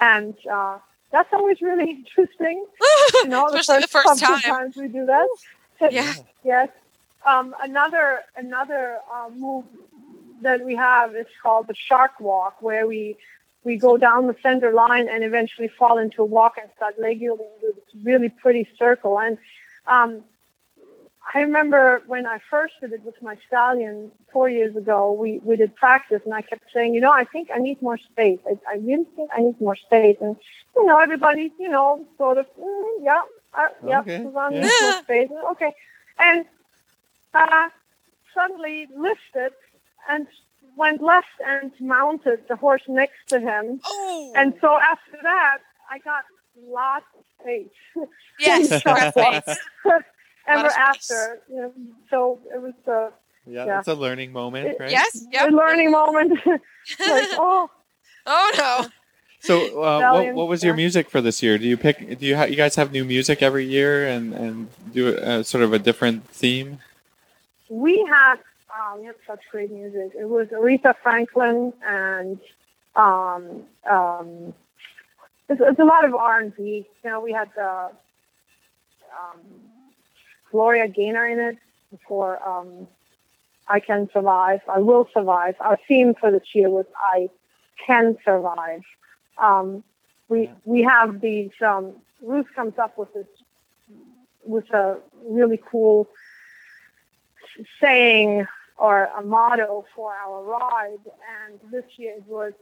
and 0.00 0.34
uh, 0.58 0.78
that's 1.14 1.32
always 1.32 1.58
really 1.62 1.90
interesting. 1.98 2.58
You 3.22 3.28
know, 3.28 3.46
Especially 3.46 3.80
the 3.82 3.88
first 3.96 4.06
couple 4.06 4.26
time. 4.26 4.40
times 4.40 4.76
we 4.76 4.88
do 4.88 5.06
that. 5.06 5.28
Yeah. 5.90 6.12
Yes. 6.44 6.68
Um, 7.24 7.54
another 7.62 8.06
another 8.36 8.98
uh, 9.14 9.28
move 9.44 9.64
that 10.42 10.64
we 10.68 10.74
have 10.76 11.14
is 11.16 11.26
called 11.42 11.68
the 11.68 11.74
shark 11.74 12.12
walk, 12.20 12.54
where 12.60 12.86
we 12.86 13.16
we 13.64 13.76
go 13.88 13.96
down 13.96 14.26
the 14.26 14.36
center 14.42 14.72
line 14.72 15.08
and 15.08 15.24
eventually 15.24 15.68
fall 15.68 15.96
into 16.04 16.20
a 16.22 16.24
walk 16.38 16.54
and 16.60 16.68
start 16.76 16.94
legging 16.98 17.36
this 17.62 17.76
really 18.02 18.28
pretty 18.28 18.68
circle. 18.78 19.18
And 19.18 19.38
um, 19.86 20.22
I 21.32 21.40
remember 21.40 22.02
when 22.06 22.26
I 22.26 22.38
first 22.50 22.74
did 22.80 22.92
it 22.92 23.02
with 23.04 23.20
my 23.22 23.36
stallion 23.46 24.10
four 24.32 24.48
years 24.48 24.76
ago, 24.76 25.12
we, 25.12 25.40
we 25.42 25.56
did 25.56 25.74
practice 25.74 26.20
and 26.24 26.34
I 26.34 26.42
kept 26.42 26.64
saying, 26.72 26.94
you 26.94 27.00
know, 27.00 27.12
I 27.12 27.24
think 27.24 27.48
I 27.54 27.58
need 27.58 27.80
more 27.80 27.96
space. 27.98 28.40
I, 28.46 28.58
I 28.70 28.76
really 28.76 29.06
think 29.16 29.30
I 29.34 29.40
need 29.40 29.60
more 29.60 29.76
space. 29.76 30.16
And, 30.20 30.36
you 30.76 30.86
know, 30.86 30.98
everybody, 30.98 31.52
you 31.58 31.68
know, 31.68 32.06
sort 32.18 32.38
of, 32.38 32.46
mm, 32.60 32.84
yeah, 33.02 33.22
uh, 33.56 33.68
yeah, 33.86 34.00
Okay, 34.00 34.18
Suzanne 34.24 34.52
yeah. 34.52 34.62
needs 34.64 34.74
more 34.82 34.92
space. 35.02 35.28
Okay. 35.52 35.72
And 36.18 36.44
uh, 37.32 37.68
suddenly 38.34 38.86
lifted 38.94 39.52
and 40.10 40.26
went 40.76 41.02
left 41.02 41.26
and 41.46 41.72
mounted 41.80 42.40
the 42.48 42.56
horse 42.56 42.82
next 42.88 43.18
to 43.30 43.40
him. 43.40 43.80
Oh, 43.84 44.32
And 44.36 44.54
so 44.60 44.78
after 44.78 45.18
that, 45.22 45.58
I 45.90 45.98
got 46.00 46.24
lots 46.68 47.06
of 47.18 47.24
space. 47.40 47.68
yes, 48.40 48.82
Shark 48.82 49.16
walk. 49.16 49.44
space. 49.44 49.56
Ever 50.46 50.56
Lot 50.58 50.66
of 50.66 50.72
space. 50.72 51.10
after, 51.10 51.40
you 51.50 51.56
know, 51.56 51.72
so 52.10 52.38
it 52.54 52.60
was 52.60 52.74
a, 52.86 53.10
Yeah, 53.46 53.64
Yeah. 53.66 53.78
it's 53.78 53.88
a 53.88 53.94
learning 53.94 54.32
moment, 54.32 54.66
It- 54.68 54.76
right? 54.80 54.90
Yes, 54.90 55.26
a 55.40 55.48
learning 55.48 55.90
moment. 55.90 56.32
like, 56.46 56.60
oh, 56.98 57.70
oh 58.26 58.52
no. 58.58 58.86
So, 59.40 59.82
uh, 59.82 60.12
what, 60.12 60.34
what 60.34 60.48
was 60.48 60.64
your 60.64 60.74
music 60.74 61.10
for 61.10 61.20
this 61.20 61.42
year? 61.42 61.58
Do 61.58 61.66
you 61.66 61.76
pick? 61.76 62.18
Do 62.18 62.24
you 62.26 62.34
ha- 62.36 62.44
you 62.44 62.56
guys 62.56 62.76
have 62.76 62.92
new 62.92 63.04
music 63.04 63.42
every 63.42 63.66
year 63.66 64.08
and 64.08 64.32
and 64.32 64.68
do 64.94 65.14
uh, 65.18 65.42
sort 65.42 65.62
of 65.62 65.72
a 65.74 65.78
different 65.78 66.26
theme? 66.30 66.78
we 67.68 68.02
had 68.08 68.36
um, 68.74 69.00
we 69.00 69.04
had 69.06 69.16
such 69.26 69.40
great 69.50 69.70
music. 69.70 70.12
It 70.18 70.24
was 70.28 70.48
Aretha 70.48 70.94
Franklin 71.02 71.74
and 71.86 72.38
um, 72.96 73.64
um, 73.90 74.54
it's, 75.50 75.60
it's 75.60 75.78
a 75.78 75.84
lot 75.84 76.06
of 76.06 76.14
R 76.14 76.40
and 76.40 76.56
B. 76.56 76.86
You 77.04 77.10
know, 77.10 77.20
we 77.20 77.32
had 77.32 77.50
the 77.54 77.90
um, 79.12 79.40
Gloria 80.54 80.86
Gaynor 80.98 81.26
in 81.34 81.40
it 81.48 81.58
for 82.06 82.26
um, 82.50 82.86
"I 83.76 83.80
Can 83.80 84.08
Survive." 84.12 84.60
I 84.76 84.78
will 84.88 85.08
survive. 85.16 85.56
Our 85.68 85.78
theme 85.88 86.14
for 86.20 86.30
this 86.36 86.48
year 86.54 86.70
was 86.78 86.86
"I 87.16 87.28
Can 87.86 88.06
Survive." 88.24 88.82
Um, 89.46 89.82
we 90.28 90.40
we 90.64 90.82
have 90.94 91.20
these. 91.20 91.50
Um, 91.70 91.84
Ruth 92.22 92.46
comes 92.54 92.76
up 92.84 92.96
with 93.00 93.12
this 93.14 93.26
with 94.54 94.68
a 94.72 94.98
really 95.38 95.60
cool 95.70 96.08
saying 97.80 98.46
or 98.76 99.08
a 99.20 99.22
motto 99.22 99.84
for 99.94 100.12
our 100.24 100.42
ride. 100.42 101.04
And 101.36 101.52
this 101.72 101.84
year 101.96 102.14
it 102.18 102.24
was 102.26 102.52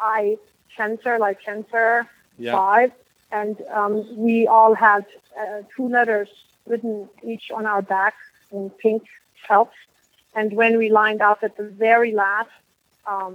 I 0.00 0.38
censor 0.76 1.18
like 1.18 1.38
censor 1.44 2.06
Yeah. 2.38 2.52
five. 2.52 2.90
And 3.32 3.56
um, 3.80 3.94
we 4.26 4.46
all 4.56 4.74
had 4.74 5.04
uh, 5.40 5.62
two 5.76 5.88
letters 5.88 6.28
written 6.70 7.08
each 7.22 7.50
on 7.50 7.66
our 7.66 7.82
back 7.82 8.14
in 8.52 8.70
pink 8.70 9.02
felt. 9.46 9.72
And 10.34 10.48
when 10.60 10.78
we 10.78 10.86
lined 10.90 11.22
up 11.30 11.40
at 11.42 11.56
the 11.56 11.64
very 11.64 12.12
last, 12.12 12.50
um, 13.06 13.34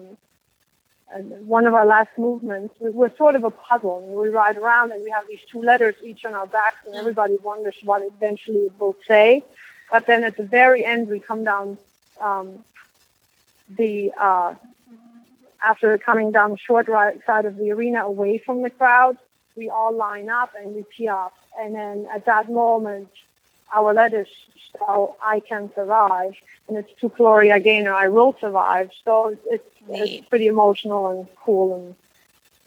one 1.57 1.65
of 1.67 1.73
our 1.79 1.85
last 1.85 2.13
movements, 2.17 2.73
we- 2.79 2.89
we're 2.89 3.15
sort 3.15 3.35
of 3.35 3.43
a 3.43 3.51
puzzle. 3.51 4.01
We 4.01 4.29
ride 4.29 4.57
around 4.57 4.91
and 4.91 5.03
we 5.03 5.11
have 5.11 5.25
these 5.27 5.43
two 5.51 5.61
letters 5.61 5.95
each 6.01 6.25
on 6.25 6.33
our 6.33 6.47
backs, 6.47 6.79
and 6.85 6.95
everybody 6.95 7.35
wonders 7.49 7.77
what 7.83 8.01
eventually 8.01 8.63
it 8.69 8.73
will 8.79 8.97
say. 9.07 9.43
But 9.91 10.07
then 10.07 10.23
at 10.23 10.35
the 10.37 10.43
very 10.43 10.83
end, 10.83 11.07
we 11.09 11.19
come 11.19 11.43
down 11.43 11.77
um, 12.19 12.63
the 13.69 14.11
uh, 14.17 14.55
after 15.61 15.97
coming 15.97 16.31
down 16.31 16.51
the 16.51 16.57
short 16.57 16.87
right 16.87 17.17
side 17.25 17.45
of 17.45 17.57
the 17.57 17.71
arena 17.71 17.99
away 18.05 18.37
from 18.37 18.61
the 18.61 18.69
crowd. 18.69 19.17
We 19.55 19.69
all 19.69 19.93
line 19.95 20.29
up 20.29 20.51
and 20.59 20.75
we 20.75 20.83
tee 20.95 21.07
off, 21.07 21.33
and 21.59 21.75
then 21.75 22.07
at 22.13 22.25
that 22.25 22.49
moment, 22.49 23.09
our 23.75 23.93
letters 23.93 24.27
spell 24.73 25.17
I 25.21 25.39
can 25.41 25.69
survive, 25.75 26.33
and 26.67 26.77
it's 26.77 26.91
to 27.01 27.09
Gloria 27.09 27.59
Gaynor, 27.59 27.93
I 27.93 28.07
will 28.07 28.35
survive. 28.39 28.89
So 29.03 29.29
it's, 29.29 29.41
it's, 29.45 29.69
it's 29.89 30.27
pretty 30.27 30.47
emotional 30.47 31.07
and 31.11 31.27
cool, 31.43 31.75
and 31.75 31.95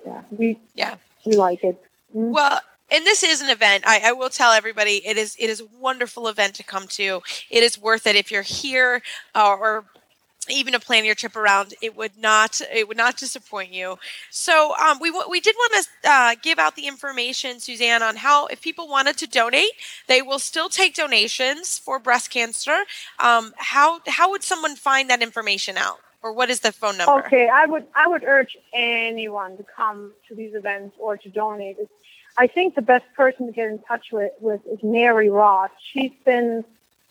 yeah, 0.07 0.23
we 0.31 0.59
Yeah. 0.75 0.97
we 1.25 1.37
like 1.37 1.64
it. 1.64 1.83
Mm. 2.14 2.31
Well, 2.31 2.61
and 2.90 3.05
this 3.05 3.23
is 3.23 3.40
an 3.42 3.51
event. 3.51 3.85
I, 3.87 4.01
I 4.05 4.12
will 4.12 4.31
tell 4.31 4.53
everybody 4.53 5.07
it 5.07 5.16
is 5.16 5.37
it 5.38 5.51
is 5.51 5.61
a 5.61 5.66
wonderful 5.79 6.29
event 6.29 6.55
to 6.55 6.62
come 6.62 6.87
to. 6.88 7.23
It 7.51 7.62
is 7.62 7.79
worth 7.79 8.07
it 8.07 8.16
if 8.16 8.31
you're 8.31 8.42
here 8.42 9.03
uh, 9.35 9.57
or 9.59 9.85
even 10.51 10.73
to 10.73 10.81
plan 10.81 11.05
your 11.05 11.15
trip 11.15 11.37
around. 11.37 11.75
It 11.83 11.97
would 11.97 12.17
not 12.19 12.61
it 12.73 12.89
would 12.89 12.97
not 12.97 13.17
disappoint 13.17 13.73
you. 13.73 13.99
So 14.31 14.75
um, 14.77 14.99
we 15.01 15.11
we 15.29 15.41
did 15.41 15.55
want 15.57 15.87
to 16.03 16.11
uh, 16.11 16.35
give 16.43 16.59
out 16.59 16.77
the 16.77 16.87
information, 16.87 17.61
Suzanne, 17.61 18.03
on 18.03 18.17
how 18.17 18.47
if 18.47 18.61
people 18.61 18.89
wanted 18.89 19.17
to 19.19 19.27
donate, 19.27 19.73
they 20.07 20.23
will 20.23 20.39
still 20.39 20.69
take 20.69 20.95
donations 20.95 21.79
for 21.79 21.99
breast 21.99 22.31
cancer. 22.31 22.85
Um, 23.19 23.53
how 23.57 24.01
how 24.07 24.31
would 24.31 24.43
someone 24.43 24.77
find 24.77 25.11
that 25.11 25.23
information 25.23 25.77
out, 25.77 25.99
or 26.23 26.33
what 26.33 26.51
is 26.51 26.61
the 26.61 26.73
phone 26.73 26.99
number? 26.99 27.25
Okay, 27.27 27.49
I 27.49 27.67
would 27.67 27.87
I 27.95 28.07
would 28.07 28.25
urge 28.25 28.57
anyone 28.73 29.57
to 29.57 29.65
come 29.65 30.13
to 30.29 30.35
these 30.35 30.55
events 30.55 30.97
or 30.99 31.17
to 31.17 31.29
donate. 31.29 31.79
I 32.41 32.47
think 32.47 32.77
the 32.77 32.83
best 32.83 33.05
person 33.17 33.47
to 33.47 33.53
get 33.53 33.69
in 33.69 33.81
touch 33.81 34.13
with, 34.13 34.31
with 34.41 34.61
is 34.71 34.79
Mary 34.83 35.29
Ross. 35.29 35.71
She's 35.93 36.13
been 36.25 36.65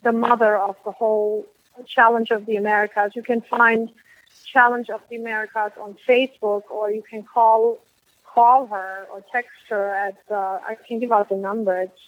the 0.03 0.13
mother 0.13 0.57
of 0.57 0.77
the 0.85 0.91
whole 0.91 1.45
Challenge 1.85 2.31
of 2.31 2.45
the 2.45 2.55
Americas. 2.55 3.15
You 3.15 3.23
can 3.23 3.41
find 3.41 3.89
Challenge 4.45 4.89
of 4.89 5.01
the 5.09 5.17
Americas 5.17 5.73
on 5.79 5.97
Facebook, 6.07 6.63
or 6.69 6.91
you 6.91 7.01
can 7.01 7.23
call 7.23 7.79
call 8.23 8.67
her 8.67 9.07
or 9.11 9.23
text 9.31 9.61
her 9.69 9.93
at 9.93 10.17
uh, 10.29 10.59
I 10.67 10.77
can 10.87 10.99
give 10.99 11.11
out 11.11 11.29
the 11.29 11.35
number. 11.35 11.81
It's 11.81 12.01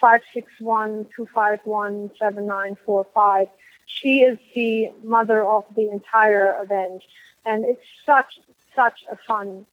five 0.00 0.22
six 0.32 0.50
one 0.58 1.06
two 1.14 1.26
five 1.34 1.60
one 1.64 2.10
seven 2.18 2.46
nine 2.46 2.76
four 2.84 3.06
five. 3.14 3.48
She 3.86 4.22
is 4.22 4.38
the 4.54 4.90
mother 5.02 5.44
of 5.44 5.64
the 5.76 5.90
entire 5.90 6.60
event, 6.62 7.02
and 7.44 7.64
it's 7.64 7.86
such 8.06 8.40
such 8.74 9.04
a 9.10 9.16
fun 9.16 9.66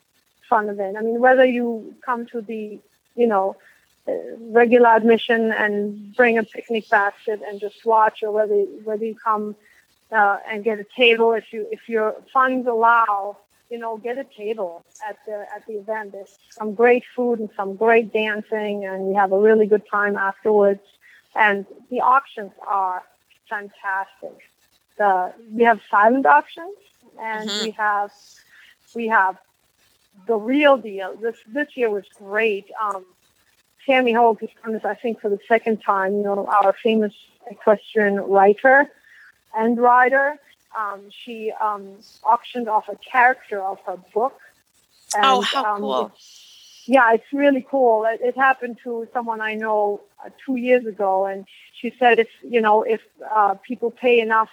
fun 0.49 0.69
event. 0.69 0.97
I 0.97 1.01
mean, 1.01 1.19
whether 1.19 1.45
you 1.45 1.95
come 2.05 2.25
to 2.27 2.41
the 2.41 2.79
you 3.15 3.27
know 3.27 3.55
regular 4.39 4.89
admission 4.89 5.51
and 5.51 6.15
bring 6.15 6.37
a 6.37 6.43
picnic 6.43 6.89
basket 6.89 7.41
and 7.47 7.59
just 7.59 7.85
watch, 7.85 8.23
or 8.23 8.31
whether 8.31 8.59
whether 8.83 9.05
you 9.05 9.15
come 9.15 9.55
uh, 10.11 10.37
and 10.49 10.63
get 10.63 10.79
a 10.79 10.85
table 10.95 11.33
if 11.33 11.51
you 11.51 11.67
if 11.71 11.87
your 11.87 12.15
funds 12.33 12.67
allow, 12.67 13.37
you 13.69 13.77
know, 13.77 13.97
get 13.97 14.17
a 14.17 14.25
table 14.37 14.83
at 15.07 15.17
the 15.25 15.45
at 15.55 15.65
the 15.67 15.73
event. 15.73 16.11
There's 16.13 16.37
some 16.57 16.73
great 16.73 17.03
food 17.15 17.39
and 17.39 17.49
some 17.55 17.75
great 17.75 18.11
dancing, 18.13 18.85
and 18.85 19.03
we 19.05 19.15
have 19.15 19.31
a 19.31 19.39
really 19.39 19.65
good 19.67 19.83
time 19.89 20.15
afterwards. 20.17 20.81
And 21.35 21.65
the 21.89 22.01
auctions 22.01 22.51
are 22.67 23.03
fantastic. 23.49 24.37
The 24.97 25.33
we 25.53 25.63
have 25.63 25.79
silent 25.89 26.25
auctions, 26.25 26.77
and 27.19 27.49
Mhm. 27.49 27.61
we 27.61 27.71
have 27.71 28.11
we 28.93 29.07
have 29.07 29.37
the 30.27 30.35
real 30.35 30.77
deal. 30.77 31.15
This 31.15 31.37
this 31.47 31.75
year 31.75 31.89
was 31.89 32.05
great. 32.17 32.65
Um, 32.81 33.05
Tami 33.87 34.13
Hoag 34.13 34.39
has 34.41 34.49
done 34.63 34.73
this, 34.73 34.85
I 34.85 34.95
think, 34.95 35.21
for 35.21 35.29
the 35.29 35.39
second 35.47 35.81
time. 35.81 36.15
You 36.17 36.23
know, 36.23 36.45
our 36.45 36.73
famous 36.73 37.13
equestrian 37.49 38.15
writer 38.17 38.89
and 39.55 39.77
rider. 39.77 40.37
Um, 40.77 41.09
she 41.09 41.51
um, 41.51 41.95
auctioned 42.23 42.69
off 42.69 42.87
a 42.87 42.95
character 42.95 43.61
of 43.61 43.79
her 43.85 43.97
book. 44.13 44.39
And, 45.13 45.25
oh, 45.25 45.41
how 45.41 45.75
um, 45.75 45.81
cool! 45.81 46.11
yeah, 46.85 47.13
it's 47.13 47.31
really 47.33 47.65
cool. 47.69 48.05
It, 48.05 48.21
it 48.21 48.35
happened 48.37 48.77
to 48.83 49.07
someone 49.13 49.41
I 49.41 49.55
know 49.55 50.01
uh, 50.23 50.29
two 50.45 50.55
years 50.55 50.85
ago, 50.85 51.25
and 51.25 51.45
she 51.73 51.93
said 51.99 52.19
if 52.19 52.29
you 52.43 52.61
know 52.61 52.83
if 52.83 53.01
uh, 53.29 53.55
people 53.55 53.91
pay 53.91 54.19
enough, 54.19 54.49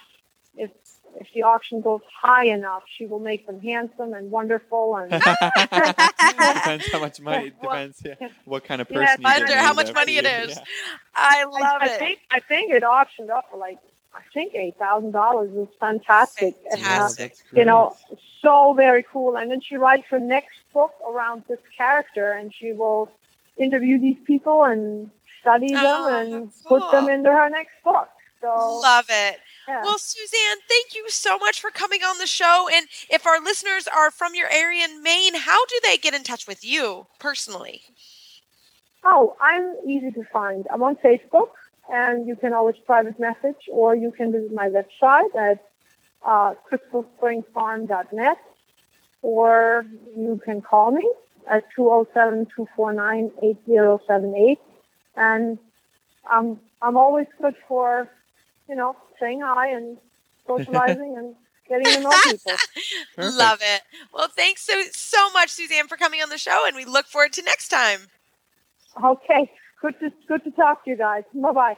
if 0.55 0.71
if 1.19 1.27
the 1.33 1.43
auction 1.43 1.81
goes 1.81 2.01
high 2.21 2.45
enough, 2.45 2.83
she 2.97 3.05
will 3.05 3.19
make 3.19 3.45
them 3.47 3.59
handsome 3.61 4.13
and 4.13 4.31
wonderful. 4.31 4.95
And 4.97 5.11
depends 6.53 6.89
how 6.91 6.99
much 6.99 7.19
money. 7.21 7.47
It 7.47 7.53
Well, 7.61 7.71
depends 7.71 8.01
yeah, 8.05 8.15
what 8.45 8.63
kind 8.65 8.81
of 8.81 8.89
Yeah, 8.89 9.15
person. 9.15 9.23
you 9.23 9.27
Under 9.33 9.55
how 9.57 9.73
much 9.73 9.93
money 9.93 10.17
it 10.17 10.25
is. 10.25 10.49
Yeah. 10.49 10.63
I 11.15 11.43
I, 11.55 11.61
love 11.61 11.81
I 11.81 11.87
it. 11.87 11.99
think 11.99 12.19
I 12.31 12.39
think 12.39 12.71
it 12.71 12.83
auctioned 12.83 13.31
up 13.31 13.45
for 13.51 13.57
like 13.57 13.79
I 14.15 14.21
think 14.33 14.55
eight 14.55 14.77
thousand 14.77 15.11
dollars. 15.11 15.51
is 15.55 15.67
fantastic. 15.79 16.55
And, 16.71 16.81
uh, 16.81 16.85
Fantastic. 16.87 17.33
you 17.53 17.65
know, 17.65 17.95
so 18.41 18.73
very 18.73 19.03
cool. 19.11 19.37
And 19.37 19.51
then 19.51 19.61
she 19.61 19.77
writes 19.77 20.05
her 20.09 20.19
next 20.19 20.55
book 20.73 20.93
around 21.07 21.43
this 21.49 21.59
character, 21.77 22.31
and 22.33 22.53
she 22.53 22.73
will 22.73 23.09
interview 23.57 23.99
these 23.99 24.17
people 24.25 24.63
and 24.63 25.11
study 25.41 25.69
them 25.73 25.81
Oh, 25.83 26.07
and 26.21 26.51
cool. 26.67 26.79
put 26.79 26.91
them 26.91 27.09
into 27.09 27.29
her 27.31 27.49
next 27.49 27.73
book. 27.83 28.09
So 28.41 28.79
Love 28.81 29.05
it. 29.09 29.39
Yeah. 29.69 29.83
Well, 29.83 29.99
Suzanne, 29.99 30.57
thank 30.67 30.95
you 30.95 31.07
so 31.09 31.37
much 31.37 31.61
for 31.61 31.69
coming 31.69 32.01
on 32.01 32.17
the 32.17 32.25
show. 32.25 32.67
And 32.73 32.87
if 33.09 33.27
our 33.27 33.39
listeners 33.39 33.87
are 33.87 34.09
from 34.09 34.33
your 34.33 34.49
area 34.49 34.83
in 34.83 35.03
Maine, 35.03 35.35
how 35.35 35.63
do 35.67 35.79
they 35.83 35.97
get 35.97 36.15
in 36.15 36.23
touch 36.23 36.47
with 36.47 36.65
you 36.65 37.05
personally? 37.19 37.83
Oh, 39.03 39.35
I'm 39.39 39.75
easy 39.87 40.09
to 40.11 40.23
find. 40.33 40.65
I'm 40.73 40.81
on 40.81 40.95
Facebook, 40.97 41.51
and 41.89 42.27
you 42.27 42.35
can 42.35 42.53
always 42.53 42.75
private 42.85 43.19
message, 43.19 43.69
or 43.71 43.95
you 43.95 44.11
can 44.11 44.31
visit 44.31 44.51
my 44.51 44.69
website 44.69 45.35
at 45.35 45.63
uh, 46.25 46.55
crystalspringfarm.net, 46.69 48.37
or 49.21 49.85
you 50.17 50.41
can 50.43 50.61
call 50.61 50.89
me 50.91 51.07
at 51.49 51.63
207-249-8078. 51.77 54.57
And 55.15 55.57
I'm, 56.29 56.59
I'm 56.81 56.97
always 56.97 57.27
good 57.41 57.55
for, 57.67 58.09
you 58.69 58.75
know, 58.75 58.95
saying 59.19 59.41
hi 59.43 59.69
and 59.71 59.97
socializing 60.47 61.15
and 61.17 61.35
getting 61.67 61.93
to 61.93 62.01
know 62.01 62.11
people. 62.23 62.53
Perfect. 63.15 63.37
Love 63.37 63.59
it. 63.61 63.81
Well, 64.13 64.27
thanks 64.29 64.61
so 64.61 64.81
so 64.91 65.31
much, 65.31 65.49
Suzanne, 65.49 65.87
for 65.87 65.97
coming 65.97 66.21
on 66.21 66.29
the 66.29 66.37
show, 66.37 66.63
and 66.65 66.75
we 66.75 66.85
look 66.85 67.07
forward 67.07 67.33
to 67.33 67.41
next 67.41 67.69
time. 67.69 68.01
Okay, 69.03 69.51
good 69.81 69.99
to, 69.99 70.11
good 70.27 70.43
to 70.43 70.51
talk 70.51 70.83
to 70.85 70.91
you 70.91 70.97
guys. 70.97 71.23
Bye-bye. 71.33 71.77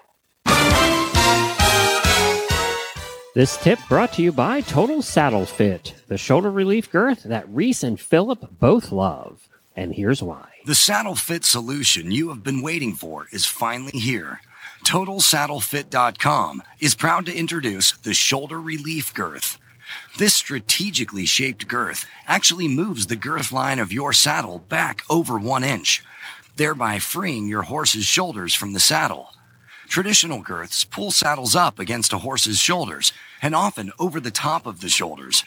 This 3.33 3.55
tip 3.57 3.79
brought 3.87 4.13
to 4.13 4.21
you 4.21 4.33
by 4.33 4.61
Total 4.61 5.01
Saddle 5.01 5.45
Fit, 5.45 5.93
the 6.07 6.17
shoulder 6.17 6.51
relief 6.51 6.91
girth 6.91 7.23
that 7.23 7.47
Reese 7.47 7.83
and 7.83 7.97
Philip 7.99 8.59
both 8.59 8.91
love. 8.91 9.47
And 9.75 9.93
here's 9.93 10.21
why. 10.21 10.49
The 10.65 10.75
saddle 10.75 11.15
fit 11.15 11.45
solution 11.45 12.11
you 12.11 12.29
have 12.29 12.43
been 12.43 12.61
waiting 12.61 12.93
for 12.93 13.27
is 13.31 13.45
finally 13.45 13.97
here. 13.97 14.41
TotalSaddleFit.com 14.83 16.63
is 16.79 16.95
proud 16.95 17.25
to 17.25 17.35
introduce 17.35 17.91
the 17.93 18.13
Shoulder 18.13 18.59
Relief 18.59 19.13
Girth. 19.13 19.57
This 20.17 20.33
strategically 20.33 21.25
shaped 21.25 21.67
girth 21.67 22.05
actually 22.27 22.67
moves 22.67 23.07
the 23.07 23.15
girth 23.15 23.51
line 23.51 23.79
of 23.79 23.93
your 23.93 24.11
saddle 24.11 24.59
back 24.59 25.03
over 25.09 25.37
one 25.37 25.63
inch, 25.63 26.03
thereby 26.55 26.99
freeing 26.99 27.47
your 27.47 27.63
horse's 27.63 28.05
shoulders 28.05 28.53
from 28.53 28.73
the 28.73 28.79
saddle. 28.79 29.29
Traditional 29.87 30.41
girths 30.41 30.83
pull 30.83 31.11
saddles 31.11 31.55
up 31.55 31.79
against 31.79 32.13
a 32.13 32.19
horse's 32.19 32.57
shoulders 32.59 33.13
and 33.41 33.53
often 33.53 33.91
over 33.99 34.19
the 34.19 34.31
top 34.31 34.65
of 34.65 34.81
the 34.81 34.89
shoulders. 34.89 35.43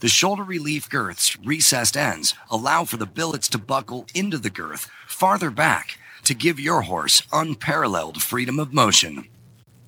The 0.00 0.08
shoulder 0.08 0.42
relief 0.42 0.88
girth's 0.88 1.38
recessed 1.38 1.96
ends 1.96 2.34
allow 2.50 2.84
for 2.84 2.96
the 2.96 3.06
billets 3.06 3.48
to 3.50 3.58
buckle 3.58 4.06
into 4.14 4.38
the 4.38 4.50
girth 4.50 4.90
farther 5.06 5.50
back 5.50 5.98
to 6.24 6.34
give 6.34 6.60
your 6.60 6.82
horse 6.82 7.22
unparalleled 7.32 8.22
freedom 8.22 8.58
of 8.58 8.72
motion. 8.72 9.26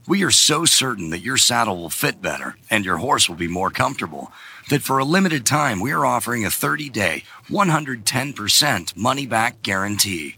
We 0.08 0.24
are 0.24 0.32
so 0.32 0.64
certain 0.64 1.10
that 1.10 1.20
your 1.20 1.36
saddle 1.36 1.76
will 1.76 1.90
fit 1.90 2.20
better 2.20 2.56
and 2.70 2.84
your 2.84 2.96
horse 2.96 3.28
will 3.28 3.36
be 3.36 3.46
more 3.46 3.70
comfortable 3.70 4.32
that 4.68 4.82
for 4.82 4.98
a 4.98 5.04
limited 5.04 5.46
time 5.46 5.78
we 5.78 5.92
are 5.92 6.04
offering 6.04 6.44
a 6.44 6.50
30 6.50 6.88
day, 6.90 7.22
110% 7.48 8.96
money 8.96 9.26
back 9.26 9.62
guarantee. 9.62 10.36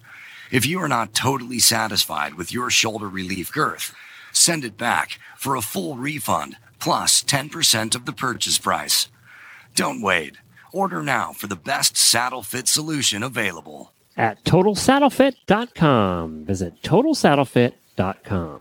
If 0.51 0.67
you 0.67 0.81
are 0.81 0.89
not 0.89 1.15
totally 1.15 1.61
satisfied 1.61 2.35
with 2.35 2.53
your 2.53 2.69
shoulder 2.69 3.09
relief 3.09 3.51
girth, 3.51 3.95
send 4.33 4.65
it 4.65 4.77
back 4.77 5.19
for 5.37 5.57
a 5.57 5.63
full 5.63 5.97
refund 5.97 6.57
plus 6.79 7.23
10% 7.23 7.95
of 7.95 8.05
the 8.05 8.13
purchase 8.13 8.59
price. 8.59 9.09
Don't 9.75 10.03
wait. 10.03 10.37
Order 10.73 11.03
now 11.03 11.33
for 11.33 11.47
the 11.47 11.57
best 11.57 11.97
saddle 11.97 12.43
fit 12.43 12.69
solution 12.69 13.23
available. 13.23 13.94
At 14.17 14.45
TotalSaddleFit.com. 14.45 16.45
Visit 16.45 16.83
TotalSaddleFit.com. 16.83 18.61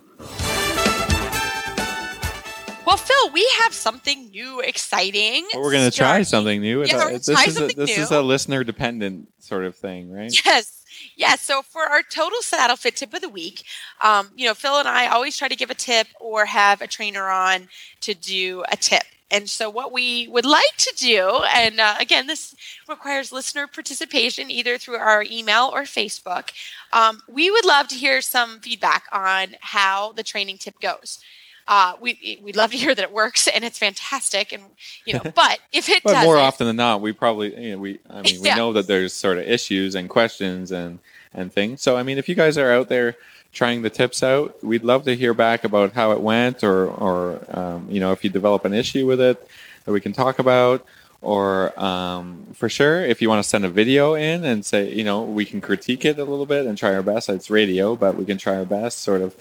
Well, 2.86 2.98
Phil, 2.98 3.30
we 3.32 3.48
have 3.60 3.74
something 3.74 4.30
new, 4.30 4.60
exciting. 4.60 5.48
Well, 5.54 5.64
we're 5.64 5.72
going 5.72 5.90
to 5.90 5.96
try 5.96 6.22
something 6.24 6.60
new. 6.60 6.84
Yeah, 6.84 7.06
we're 7.06 7.12
this 7.14 7.28
try 7.28 7.46
is 7.46 7.56
a, 7.56 7.60
something 7.60 7.78
this 7.78 7.98
is 7.98 8.12
a 8.12 8.22
listener 8.22 8.64
dependent 8.64 9.30
sort 9.40 9.64
of 9.64 9.76
thing, 9.76 10.12
right? 10.12 10.34
Yes. 10.46 10.84
Yes. 11.16 11.42
So 11.42 11.62
for 11.62 11.84
our 11.84 12.04
total 12.04 12.42
saddle 12.42 12.76
fit 12.76 12.96
tip 12.96 13.14
of 13.14 13.22
the 13.22 13.30
week, 13.30 13.64
um, 14.02 14.30
you 14.36 14.46
know, 14.46 14.54
Phil 14.54 14.78
and 14.78 14.88
I 14.88 15.08
always 15.08 15.38
try 15.38 15.48
to 15.48 15.56
give 15.56 15.72
a 15.72 15.76
tip 15.76 16.08
or 16.20 16.46
have 16.46 16.82
a 16.82 16.88
trainer 16.88 17.30
on 17.30 17.70
to 18.02 18.14
do 18.14 18.64
a 18.72 18.78
tip. 18.78 19.04
And 19.34 19.50
so, 19.50 19.70
what 19.70 19.92
we 19.92 20.28
would 20.30 20.46
like 20.46 20.78
to 20.78 20.94
do, 20.98 21.42
and 21.56 21.80
uh, 21.80 21.96
again, 22.00 22.28
this 22.28 22.56
requires 22.88 23.32
listener 23.32 23.68
participation 23.68 24.52
either 24.52 24.78
through 24.78 24.98
our 24.98 25.26
email 25.30 25.72
or 25.74 25.84
Facebook, 25.84 26.52
um, 26.94 27.22
we 27.28 27.50
would 27.52 27.66
love 27.66 27.88
to 27.90 27.96
hear 27.96 28.22
some 28.22 28.60
feedback 28.62 29.06
on 29.12 29.56
how 29.62 30.14
the 30.14 30.24
training 30.24 30.60
tip 30.60 30.80
goes. 30.80 31.20
Uh, 31.68 31.94
we 32.02 32.40
we'd 32.44 32.56
love 32.58 32.72
to 32.72 32.78
hear 32.78 32.94
that 32.94 33.04
it 33.04 33.12
works 33.12 33.48
and 33.48 33.64
it's 33.64 33.80
fantastic, 33.80 34.52
and 34.54 34.64
you 35.06 35.14
know, 35.14 35.24
but 35.36 35.60
if 35.72 35.90
it 35.90 36.04
but 36.04 36.24
more 36.24 36.38
often 36.38 36.68
than 36.68 36.76
not, 36.76 37.02
we 37.02 37.12
probably 37.14 37.56
you 37.60 37.72
know, 37.74 37.80
we 37.80 38.00
I 38.10 38.22
mean 38.24 38.42
we 38.42 38.50
Yeah. 38.50 38.56
know 38.56 38.74
that 38.74 38.88
there's 38.88 39.14
sort 39.14 39.38
of 39.40 39.46
issues 39.46 39.96
and 39.96 40.10
questions 40.10 40.72
and 40.72 41.00
and 41.34 41.52
things. 41.52 41.82
So 41.82 41.98
I 41.98 42.04
mean, 42.04 42.18
if 42.20 42.30
you 42.30 42.36
guys 42.36 42.58
are 42.58 42.72
out 42.72 42.90
there 42.90 43.16
trying 43.54 43.84
the 43.84 43.90
tips 43.90 44.24
out, 44.24 44.62
we'd 44.64 44.84
love 44.84 45.06
to 45.06 45.16
hear 45.16 45.34
back 45.34 45.64
about 45.64 45.94
how 45.94 46.12
it 46.12 46.20
went, 46.20 46.64
or 46.64 46.88
or 46.88 47.40
um, 47.50 47.88
you 47.90 48.00
know 48.00 48.12
if 48.12 48.24
you 48.24 48.30
develop 48.30 48.66
an 48.66 48.74
issue 48.74 49.06
with 49.06 49.22
it 49.22 49.48
that 49.86 49.92
we 49.92 50.02
can 50.02 50.14
talk 50.14 50.40
about. 50.40 50.86
Or 51.22 51.80
um, 51.80 52.48
for 52.54 52.68
sure, 52.68 53.00
if 53.00 53.22
you 53.22 53.30
want 53.30 53.42
to 53.42 53.48
send 53.48 53.64
a 53.64 53.70
video 53.70 54.14
in 54.14 54.44
and 54.44 54.66
say, 54.66 54.94
you 54.94 55.06
know, 55.06 55.24
we 55.24 55.46
can 55.46 55.62
critique 55.62 56.04
it 56.04 56.20
a 56.20 56.26
little 56.26 56.46
bit 56.46 56.66
and 56.66 56.78
try 56.78 56.94
our 56.94 57.02
best. 57.02 57.30
It's 57.30 57.50
radio, 57.50 57.96
but 57.96 58.18
we 58.18 58.26
can 58.26 58.38
try 58.38 58.58
our 58.58 58.66
best, 58.66 58.98
sort 58.98 59.22
of, 59.22 59.34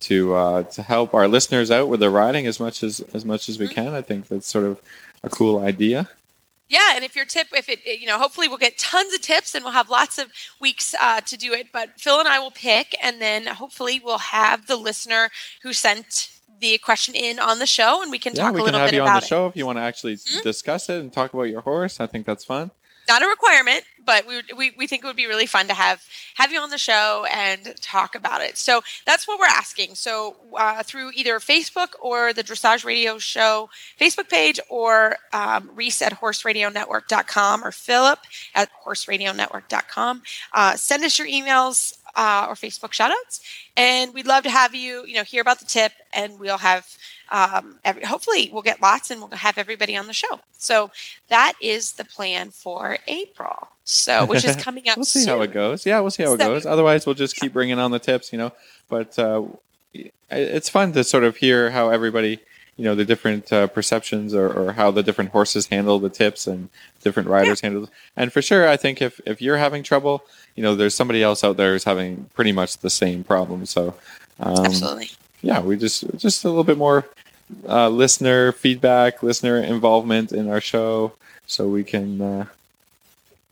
to 0.00 0.34
uh, 0.34 0.62
to 0.64 0.82
help 0.82 1.14
our 1.14 1.28
listeners 1.28 1.70
out 1.70 1.88
with 1.88 2.00
their 2.00 2.10
riding 2.10 2.46
as 2.46 2.60
much 2.60 2.82
as 2.82 3.00
as 3.14 3.24
much 3.24 3.48
as 3.48 3.58
we 3.58 3.66
can. 3.66 3.94
I 3.94 4.02
think 4.02 4.28
that's 4.28 4.46
sort 4.46 4.66
of 4.66 4.80
a 5.22 5.30
cool 5.30 5.58
idea. 5.58 6.10
Yeah, 6.68 6.92
and 6.94 7.04
if 7.04 7.14
your 7.14 7.24
tip, 7.26 7.48
if 7.52 7.68
it, 7.68 7.80
it- 7.84 8.00
you 8.00 8.06
know, 8.06 8.18
hopefully 8.18 8.48
we'll 8.48 8.58
get 8.58 8.78
tons 8.78 9.12
of 9.14 9.20
tips 9.20 9.54
and 9.54 9.64
we'll 9.64 9.74
have 9.74 9.90
lots 9.90 10.18
of 10.18 10.32
weeks 10.60 10.94
uh, 11.00 11.20
to 11.22 11.36
do 11.36 11.52
it. 11.52 11.66
But 11.72 12.00
Phil 12.00 12.18
and 12.18 12.28
I 12.28 12.38
will 12.38 12.50
pick, 12.50 12.96
and 13.02 13.20
then 13.20 13.46
hopefully 13.46 14.00
we'll 14.02 14.18
have 14.18 14.66
the 14.66 14.76
listener 14.76 15.30
who 15.62 15.72
sent 15.72 16.30
the 16.60 16.78
question 16.78 17.14
in 17.14 17.38
on 17.40 17.58
the 17.58 17.66
show, 17.66 18.00
and 18.02 18.10
we 18.10 18.18
can 18.18 18.34
yeah, 18.34 18.44
talk 18.44 18.54
we 18.54 18.60
a 18.60 18.64
can 18.64 18.74
have 18.74 18.86
bit 18.90 18.94
you 18.96 19.02
on 19.02 19.08
about 19.08 19.20
the 19.22 19.26
it. 19.26 19.28
show 19.28 19.46
if 19.48 19.56
you 19.56 19.66
want 19.66 19.78
to 19.78 19.82
actually 19.82 20.14
Mhm. 20.16 20.42
discuss 20.42 20.88
it 20.88 21.00
and 21.00 21.12
talk 21.12 21.34
about 21.34 21.44
your 21.44 21.60
horse. 21.60 21.98
I 22.00 22.06
think 22.06 22.24
that's 22.24 22.44
fun. 22.44 22.70
Not 23.08 23.20
a 23.22 23.26
requirement, 23.26 23.84
but 24.04 24.26
we, 24.26 24.42
we 24.56 24.72
we 24.76 24.86
think 24.86 25.04
it 25.04 25.06
would 25.06 25.16
be 25.16 25.26
really 25.26 25.46
fun 25.46 25.68
to 25.68 25.74
have 25.74 26.02
have 26.34 26.52
you 26.52 26.60
on 26.60 26.70
the 26.70 26.78
show 26.78 27.26
and 27.32 27.74
talk 27.80 28.14
about 28.14 28.40
it. 28.40 28.56
So 28.56 28.82
that's 29.06 29.26
what 29.26 29.38
we're 29.38 29.46
asking. 29.46 29.94
So 29.94 30.36
uh, 30.56 30.82
through 30.82 31.12
either 31.14 31.38
Facebook 31.38 31.88
or 32.00 32.32
the 32.32 32.42
Dressage 32.42 32.84
Radio 32.84 33.18
Show 33.18 33.68
Facebook 34.00 34.28
page, 34.28 34.60
or 34.68 35.16
um, 35.32 35.70
Reese 35.74 36.02
at 36.02 36.20
HorseRadioNetwork.com, 36.20 37.64
or 37.64 37.72
Philip 37.72 38.20
at 38.54 38.70
HorseRadioNetwork.com. 38.84 40.22
Uh, 40.52 40.76
send 40.76 41.04
us 41.04 41.18
your 41.18 41.28
emails 41.28 41.98
uh, 42.14 42.46
or 42.48 42.54
Facebook 42.54 42.90
shoutouts, 42.90 43.40
and 43.76 44.12
we'd 44.14 44.26
love 44.26 44.44
to 44.44 44.50
have 44.50 44.74
you. 44.74 45.04
You 45.06 45.14
know, 45.14 45.24
hear 45.24 45.40
about 45.42 45.58
the 45.58 45.64
tip, 45.64 45.92
and 46.12 46.38
we'll 46.38 46.58
have. 46.58 46.86
Um, 47.30 47.78
every, 47.84 48.04
hopefully, 48.04 48.50
we'll 48.52 48.62
get 48.62 48.82
lots, 48.82 49.10
and 49.10 49.20
we'll 49.20 49.30
have 49.30 49.56
everybody 49.56 49.96
on 49.96 50.06
the 50.06 50.12
show. 50.12 50.40
So 50.52 50.90
that 51.28 51.54
is 51.60 51.92
the 51.92 52.04
plan 52.04 52.50
for 52.50 52.98
April. 53.06 53.68
So, 53.84 54.26
which 54.26 54.44
is 54.44 54.56
coming 54.62 54.88
up. 54.88 54.96
We'll 54.96 55.04
see 55.04 55.26
how 55.26 55.40
it 55.42 55.52
goes. 55.52 55.84
Yeah, 55.84 56.00
we'll 56.00 56.10
see 56.10 56.22
how 56.22 56.34
it 56.34 56.38
goes. 56.38 56.66
Otherwise, 56.66 57.06
we'll 57.06 57.14
just 57.14 57.36
keep 57.36 57.52
bringing 57.52 57.78
on 57.78 57.90
the 57.90 57.98
tips, 57.98 58.32
you 58.32 58.38
know. 58.38 58.52
But 58.88 59.18
uh, 59.18 59.44
it's 60.30 60.68
fun 60.68 60.92
to 60.92 61.04
sort 61.04 61.24
of 61.24 61.36
hear 61.36 61.70
how 61.70 61.90
everybody, 61.90 62.40
you 62.76 62.84
know, 62.84 62.94
the 62.94 63.04
different 63.04 63.52
uh, 63.52 63.66
perceptions 63.66 64.34
or, 64.34 64.52
or 64.52 64.72
how 64.72 64.90
the 64.90 65.02
different 65.02 65.30
horses 65.30 65.66
handle 65.66 65.98
the 65.98 66.10
tips 66.10 66.46
and 66.46 66.68
different 67.02 67.28
riders 67.28 67.60
handle. 67.60 67.90
And 68.16 68.32
for 68.32 68.40
sure, 68.40 68.68
I 68.68 68.76
think 68.76 69.02
if 69.02 69.20
if 69.26 69.42
you're 69.42 69.58
having 69.58 69.82
trouble, 69.82 70.24
you 70.54 70.62
know, 70.62 70.74
there's 70.74 70.94
somebody 70.94 71.22
else 71.22 71.42
out 71.42 71.56
there 71.56 71.72
who's 71.72 71.84
having 71.84 72.30
pretty 72.34 72.52
much 72.52 72.78
the 72.78 72.90
same 72.90 73.24
problem. 73.24 73.66
So. 73.66 73.94
Um, 74.40 74.64
Absolutely. 74.64 75.10
yeah, 75.42 75.60
we 75.60 75.76
just 75.76 76.04
just 76.16 76.44
a 76.44 76.48
little 76.48 76.64
bit 76.64 76.78
more 76.78 77.06
uh, 77.68 77.88
listener 77.88 78.52
feedback, 78.52 79.22
listener 79.22 79.58
involvement 79.58 80.32
in 80.32 80.48
our 80.48 80.60
show, 80.60 81.12
so 81.46 81.68
we 81.68 81.84
can 81.84 82.20
uh, 82.20 82.46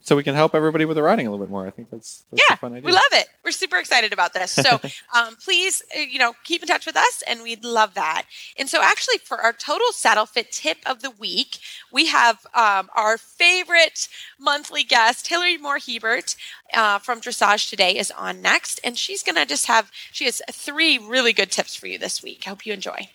so 0.02 0.16
we 0.16 0.22
can 0.22 0.34
help 0.34 0.54
everybody 0.54 0.84
with 0.84 0.96
the 0.96 1.02
riding 1.02 1.26
a 1.26 1.30
little 1.30 1.44
bit 1.44 1.50
more. 1.50 1.66
I 1.66 1.70
think 1.70 1.90
that's, 1.90 2.24
that's 2.30 2.42
Yeah, 2.48 2.54
a 2.54 2.58
fun 2.58 2.72
idea. 2.72 2.86
We 2.86 2.92
love 2.92 3.02
it. 3.12 3.28
We're 3.44 3.52
super 3.52 3.76
excited 3.76 4.12
about 4.12 4.32
this. 4.32 4.52
So 4.52 4.80
um, 5.14 5.36
please, 5.36 5.82
uh, 5.96 6.00
you 6.00 6.18
know, 6.18 6.34
keep 6.44 6.62
in 6.62 6.68
touch 6.68 6.86
with 6.86 6.96
us, 6.96 7.22
and 7.28 7.42
we'd 7.42 7.64
love 7.64 7.94
that. 7.94 8.24
And 8.58 8.68
so, 8.68 8.82
actually, 8.82 9.18
for 9.18 9.40
our 9.40 9.52
total 9.52 9.92
saddle 9.92 10.26
fit 10.26 10.50
tip 10.52 10.78
of 10.86 11.02
the 11.02 11.10
week, 11.10 11.58
we 11.92 12.06
have 12.06 12.46
um, 12.54 12.88
our 12.96 13.18
favorite 13.18 14.08
monthly 14.38 14.82
guest, 14.82 15.28
Hilary 15.28 15.58
Moore 15.58 15.78
Hebert 15.78 16.34
uh, 16.72 16.98
from 16.98 17.20
Dressage 17.20 17.68
Today, 17.68 17.96
is 17.96 18.10
on 18.10 18.40
next, 18.40 18.80
and 18.82 18.96
she's 18.96 19.22
going 19.22 19.36
to 19.36 19.46
just 19.46 19.66
have 19.66 19.90
she 20.12 20.24
has 20.24 20.42
three 20.50 20.98
really 20.98 21.32
good 21.32 21.50
tips 21.50 21.74
for 21.76 21.86
you 21.86 21.98
this 21.98 22.22
week. 22.22 22.44
I 22.46 22.50
hope 22.50 22.64
you 22.64 22.72
enjoy. 22.72 23.10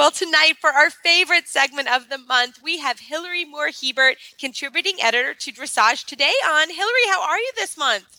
Well, 0.00 0.10
tonight 0.10 0.54
for 0.58 0.70
our 0.70 0.88
favorite 0.88 1.46
segment 1.46 1.94
of 1.94 2.08
the 2.08 2.16
month, 2.16 2.60
we 2.62 2.78
have 2.78 2.98
Hilary 3.00 3.44
Moore 3.44 3.68
Hebert, 3.68 4.16
contributing 4.38 4.94
editor 4.98 5.34
to 5.34 5.52
Dressage 5.52 6.06
Today. 6.06 6.32
On 6.42 6.70
Hilary, 6.70 7.06
how 7.10 7.20
are 7.20 7.36
you 7.36 7.52
this 7.54 7.76
month? 7.76 8.18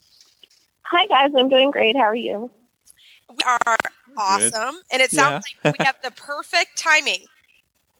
Hi 0.83 1.07
guys, 1.07 1.31
I'm 1.35 1.49
doing 1.49 1.71
great. 1.71 1.95
How 1.95 2.03
are 2.03 2.13
you? 2.13 2.51
We 3.31 3.37
are 3.47 3.77
awesome. 4.15 4.75
And 4.91 5.01
it 5.01 5.09
sounds 5.09 5.43
like 5.65 5.75
we 5.75 5.83
have 5.83 5.95
the 6.03 6.11
perfect 6.11 6.77
timing 6.77 7.25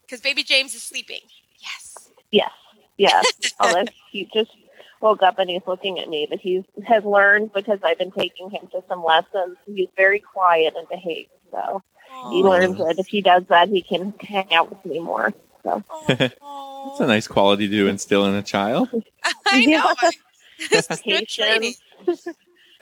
because 0.04 0.22
baby 0.22 0.44
James 0.44 0.76
is 0.76 0.84
sleeping. 0.84 1.22
Yes. 1.60 2.08
Yes, 2.30 2.52
yes. 2.98 3.26
Although 3.60 3.86
he 4.12 4.30
just 4.32 4.52
woke 5.02 5.24
up 5.24 5.40
and 5.40 5.50
he's 5.50 5.66
looking 5.66 5.98
at 5.98 6.08
me, 6.08 6.28
but 6.30 6.38
he 6.38 6.64
has 6.86 7.04
learned 7.04 7.52
because 7.52 7.80
I've 7.82 7.98
been 7.98 8.12
taking 8.12 8.52
him 8.52 8.68
to 8.74 8.84
some 8.88 9.04
lessons. 9.04 9.58
He's 9.66 9.90
very 9.98 10.20
quiet 10.20 10.76
and 10.78 10.88
behaved, 10.88 11.32
so 11.50 11.82
he 12.32 12.44
learns 12.44 12.78
that 12.78 12.96
if 12.98 13.08
he 13.08 13.22
does 13.22 13.44
that, 13.50 13.70
he 13.70 13.82
can 13.82 14.14
hang 14.20 14.54
out 14.54 14.70
with 14.70 14.86
me 14.86 15.00
more. 15.00 15.34
So 15.64 15.84
Aw. 16.42 16.92
It's 16.92 17.00
a 17.00 17.08
nice 17.08 17.28
quality 17.28 17.68
to 17.68 17.88
instill 17.88 18.26
in 18.26 18.36
a 18.36 18.44
child. 18.44 18.90
I 19.48 19.66
know. 19.66 19.94
Yeah. 20.62 20.70
This 20.70 20.92
is 20.92 20.98
good 21.02 21.26
Patience. 21.28 21.34
training. 21.36 21.74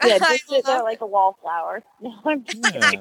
yeah, 0.04 0.16
I 0.16 0.18
just 0.18 0.48
sit 0.50 0.66
there 0.66 0.82
like 0.82 1.00
a 1.00 1.06
wallflower. 1.06 1.82
No, 2.02 2.14
I'm 2.26 2.44
Yeah. 2.46 3.00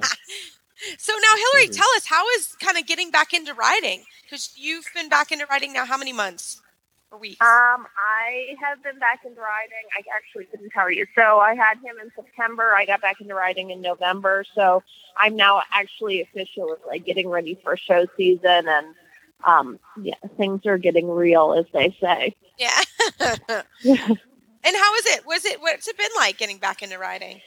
So 0.98 1.12
now, 1.12 1.36
Hilary, 1.36 1.68
tell 1.68 1.88
us 1.98 2.06
how 2.06 2.26
is 2.38 2.56
kind 2.62 2.78
of 2.78 2.86
getting 2.86 3.12
back 3.12 3.34
into 3.34 3.54
riding? 3.54 4.06
Because 4.24 4.54
you've 4.56 4.86
been 4.96 5.10
back 5.10 5.34
into 5.34 5.46
riding 5.48 5.74
now 5.74 5.86
how 5.86 5.98
many 5.98 6.13
months 6.13 6.62
weeks? 7.17 7.41
Um, 7.41 7.88
I 7.98 8.56
have 8.62 8.84
been 8.84 9.00
back 9.00 9.22
into 9.26 9.39
riding. 9.39 9.86
I 9.95 10.04
actually 10.15 10.45
couldn't 10.45 10.69
tell 10.72 10.91
you. 10.91 11.06
So 11.15 11.39
I 11.39 11.56
had 11.56 11.78
him 11.78 11.95
in 12.02 12.12
September. 12.15 12.74
I 12.76 12.86
got 12.86 13.02
back 13.02 13.22
into 13.22 13.36
riding 13.36 13.72
in 13.72 13.82
November. 13.82 14.45
So 14.56 14.84
I'm 15.17 15.36
now 15.36 15.62
actually 15.72 16.22
officially 16.22 16.78
like 16.88 17.06
getting 17.06 17.30
ready 17.30 17.60
for 17.63 17.76
show 17.78 18.06
season, 18.17 18.67
and 18.67 18.88
um, 19.43 19.80
yeah, 20.02 20.15
things 20.38 20.65
are 20.65 20.78
getting 20.78 21.10
real, 21.10 21.54
as 21.54 21.65
they 21.74 21.95
say. 22.02 22.36
yeah. 22.58 22.80
and 23.19 24.76
how 24.76 24.95
is 24.95 25.06
it? 25.06 25.26
Was 25.26 25.45
it? 25.45 25.62
What's 25.62 25.88
it 25.88 25.98
been 25.98 26.12
like 26.17 26.38
getting 26.38 26.58
back 26.58 26.82
into 26.82 26.98
riding? 26.98 27.41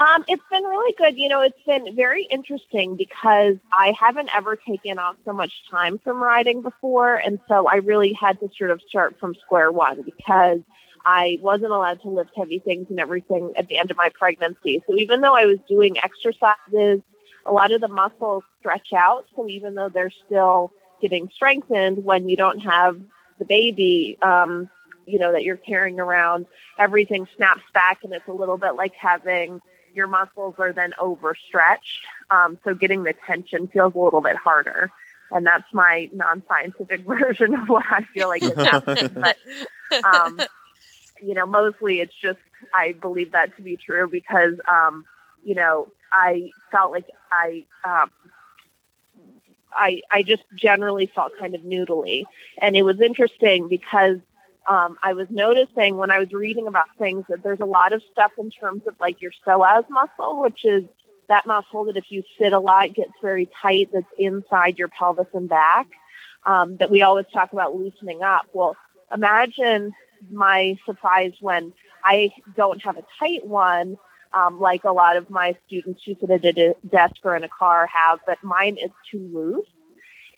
Um, 0.00 0.24
it's 0.26 0.42
been 0.50 0.64
really 0.64 0.94
good. 0.98 1.16
You 1.16 1.28
know, 1.28 1.42
it's 1.42 1.62
been 1.64 1.94
very 1.94 2.24
interesting 2.24 2.96
because 2.96 3.56
I 3.72 3.94
haven't 3.98 4.30
ever 4.34 4.56
taken 4.56 4.98
off 4.98 5.16
so 5.24 5.32
much 5.32 5.52
time 5.70 5.98
from 6.02 6.16
riding 6.16 6.62
before. 6.62 7.14
And 7.14 7.38
so 7.46 7.68
I 7.68 7.76
really 7.76 8.12
had 8.12 8.40
to 8.40 8.50
sort 8.58 8.70
of 8.70 8.80
start 8.88 9.16
from 9.20 9.34
square 9.44 9.70
one 9.70 10.02
because 10.02 10.60
I 11.04 11.38
wasn't 11.40 11.72
allowed 11.72 12.02
to 12.02 12.08
lift 12.08 12.30
heavy 12.36 12.58
things 12.58 12.86
and 12.90 12.98
everything 12.98 13.52
at 13.56 13.68
the 13.68 13.78
end 13.78 13.90
of 13.90 13.96
my 13.96 14.08
pregnancy. 14.08 14.82
So 14.88 14.96
even 14.96 15.20
though 15.20 15.36
I 15.36 15.46
was 15.46 15.58
doing 15.68 15.98
exercises, 15.98 17.02
a 17.46 17.52
lot 17.52 17.72
of 17.72 17.80
the 17.80 17.88
muscles 17.88 18.44
stretch 18.60 18.92
out. 18.92 19.26
So 19.36 19.48
even 19.48 19.74
though 19.74 19.88
they're 19.88 20.12
still 20.26 20.72
getting 21.00 21.28
strengthened 21.34 22.04
when 22.04 22.28
you 22.28 22.36
don't 22.36 22.60
have 22.60 23.00
the 23.38 23.44
baby, 23.44 24.18
um, 24.22 24.68
you 25.06 25.18
know, 25.18 25.32
that 25.32 25.42
you're 25.42 25.56
carrying 25.56 25.98
around, 25.98 26.46
everything 26.78 27.26
snaps 27.36 27.62
back 27.74 28.04
and 28.04 28.12
it's 28.12 28.28
a 28.28 28.32
little 28.32 28.56
bit 28.56 28.76
like 28.76 28.94
having 28.94 29.60
your 29.94 30.06
muscles 30.06 30.54
are 30.58 30.72
then 30.72 30.92
overstretched. 30.98 32.06
Um, 32.30 32.58
so 32.64 32.74
getting 32.74 33.04
the 33.04 33.14
tension 33.26 33.68
feels 33.68 33.94
a 33.94 33.98
little 33.98 34.20
bit 34.20 34.36
harder. 34.36 34.90
And 35.30 35.46
that's 35.46 35.72
my 35.72 36.10
non-scientific 36.12 37.00
version 37.06 37.54
of 37.54 37.68
what 37.68 37.84
I 37.90 38.02
feel 38.14 38.28
like 38.28 38.42
is 38.42 38.54
happening. 38.54 39.08
But, 39.90 40.04
um, 40.04 40.40
you 41.22 41.34
know, 41.34 41.46
mostly 41.46 42.00
it's 42.00 42.14
just, 42.14 42.38
I 42.74 42.92
believe 42.92 43.32
that 43.32 43.54
to 43.56 43.62
be 43.62 43.76
true 43.76 44.08
because, 44.08 44.54
um, 44.66 45.04
you 45.44 45.54
know, 45.54 45.88
I 46.12 46.50
felt 46.70 46.92
like 46.92 47.06
I, 47.30 47.64
um, 47.84 48.10
I, 49.74 50.02
I 50.10 50.22
just 50.22 50.42
generally 50.54 51.10
felt 51.14 51.32
kind 51.38 51.54
of 51.54 51.62
noodly. 51.62 52.24
And 52.58 52.76
it 52.76 52.82
was 52.82 53.00
interesting 53.00 53.68
because 53.68 54.18
um, 54.68 54.96
I 55.02 55.12
was 55.12 55.26
noticing 55.30 55.96
when 55.96 56.10
I 56.10 56.18
was 56.18 56.32
reading 56.32 56.66
about 56.66 56.86
things 56.98 57.24
that 57.28 57.42
there's 57.42 57.60
a 57.60 57.66
lot 57.66 57.92
of 57.92 58.02
stuff 58.12 58.32
in 58.38 58.50
terms 58.50 58.82
of 58.86 58.94
like 59.00 59.20
your 59.20 59.32
psoas 59.46 59.88
muscle, 59.90 60.40
which 60.40 60.64
is 60.64 60.84
that 61.28 61.46
muscle 61.46 61.84
that 61.86 61.96
if 61.96 62.04
you 62.10 62.22
sit 62.38 62.52
a 62.52 62.58
lot 62.58 62.94
gets 62.94 63.12
very 63.20 63.48
tight 63.60 63.90
that's 63.92 64.06
inside 64.18 64.78
your 64.78 64.88
pelvis 64.88 65.26
and 65.34 65.48
back 65.48 65.88
um, 66.44 66.76
that 66.76 66.90
we 66.90 67.02
always 67.02 67.26
talk 67.32 67.52
about 67.52 67.74
loosening 67.74 68.22
up. 68.22 68.46
Well, 68.52 68.76
imagine 69.12 69.92
my 70.30 70.76
surprise 70.86 71.32
when 71.40 71.72
I 72.04 72.30
don't 72.56 72.82
have 72.82 72.96
a 72.96 73.04
tight 73.18 73.46
one 73.46 73.96
um, 74.34 74.60
like 74.60 74.84
a 74.84 74.92
lot 74.92 75.16
of 75.16 75.30
my 75.30 75.56
students 75.66 76.02
who 76.04 76.14
sit 76.20 76.30
at 76.30 76.44
a 76.44 76.52
de- 76.52 76.74
desk 76.88 77.16
or 77.22 77.36
in 77.36 77.44
a 77.44 77.48
car 77.48 77.86
have, 77.86 78.20
but 78.26 78.42
mine 78.42 78.76
is 78.82 78.90
too 79.10 79.28
loose. 79.32 79.66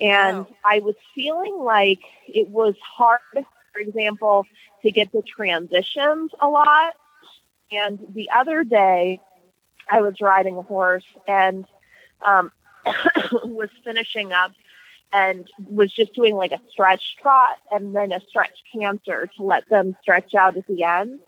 And 0.01 0.39
Wow. 0.39 0.49
I 0.65 0.81
was 0.81 0.97
feeling 1.15 1.57
like 1.59 2.01
it 2.27 2.49
was 2.49 2.75
hard, 2.83 3.21
for 3.75 3.81
example, 3.81 4.47
to 4.83 4.91
get 4.91 5.13
the 5.13 5.23
transitions 5.23 6.31
a 6.41 6.49
lot. 6.49 6.95
And 7.73 7.99
the 8.15 8.31
other 8.31 8.63
day, 8.65 9.21
I 9.91 10.01
was 10.01 10.15
riding 10.21 10.57
a 10.57 10.63
horse 10.63 11.05
and 11.27 11.67
um, 12.25 12.53
was 13.45 13.71
finishing 13.83 14.33
up 14.33 14.53
and 15.13 15.49
was 15.69 15.93
just 15.93 16.15
doing 16.15 16.35
like 16.35 16.53
a 16.53 16.61
stretch 16.71 17.17
trot 17.21 17.57
and 17.71 17.95
then 17.95 18.13
a 18.13 18.21
stretch 18.29 18.57
canter 18.73 19.29
to 19.37 19.43
let 19.43 19.69
them 19.69 19.97
stretch 20.01 20.35
out 20.35 20.57
at 20.57 20.67
the 20.67 20.85
end. 20.85 21.21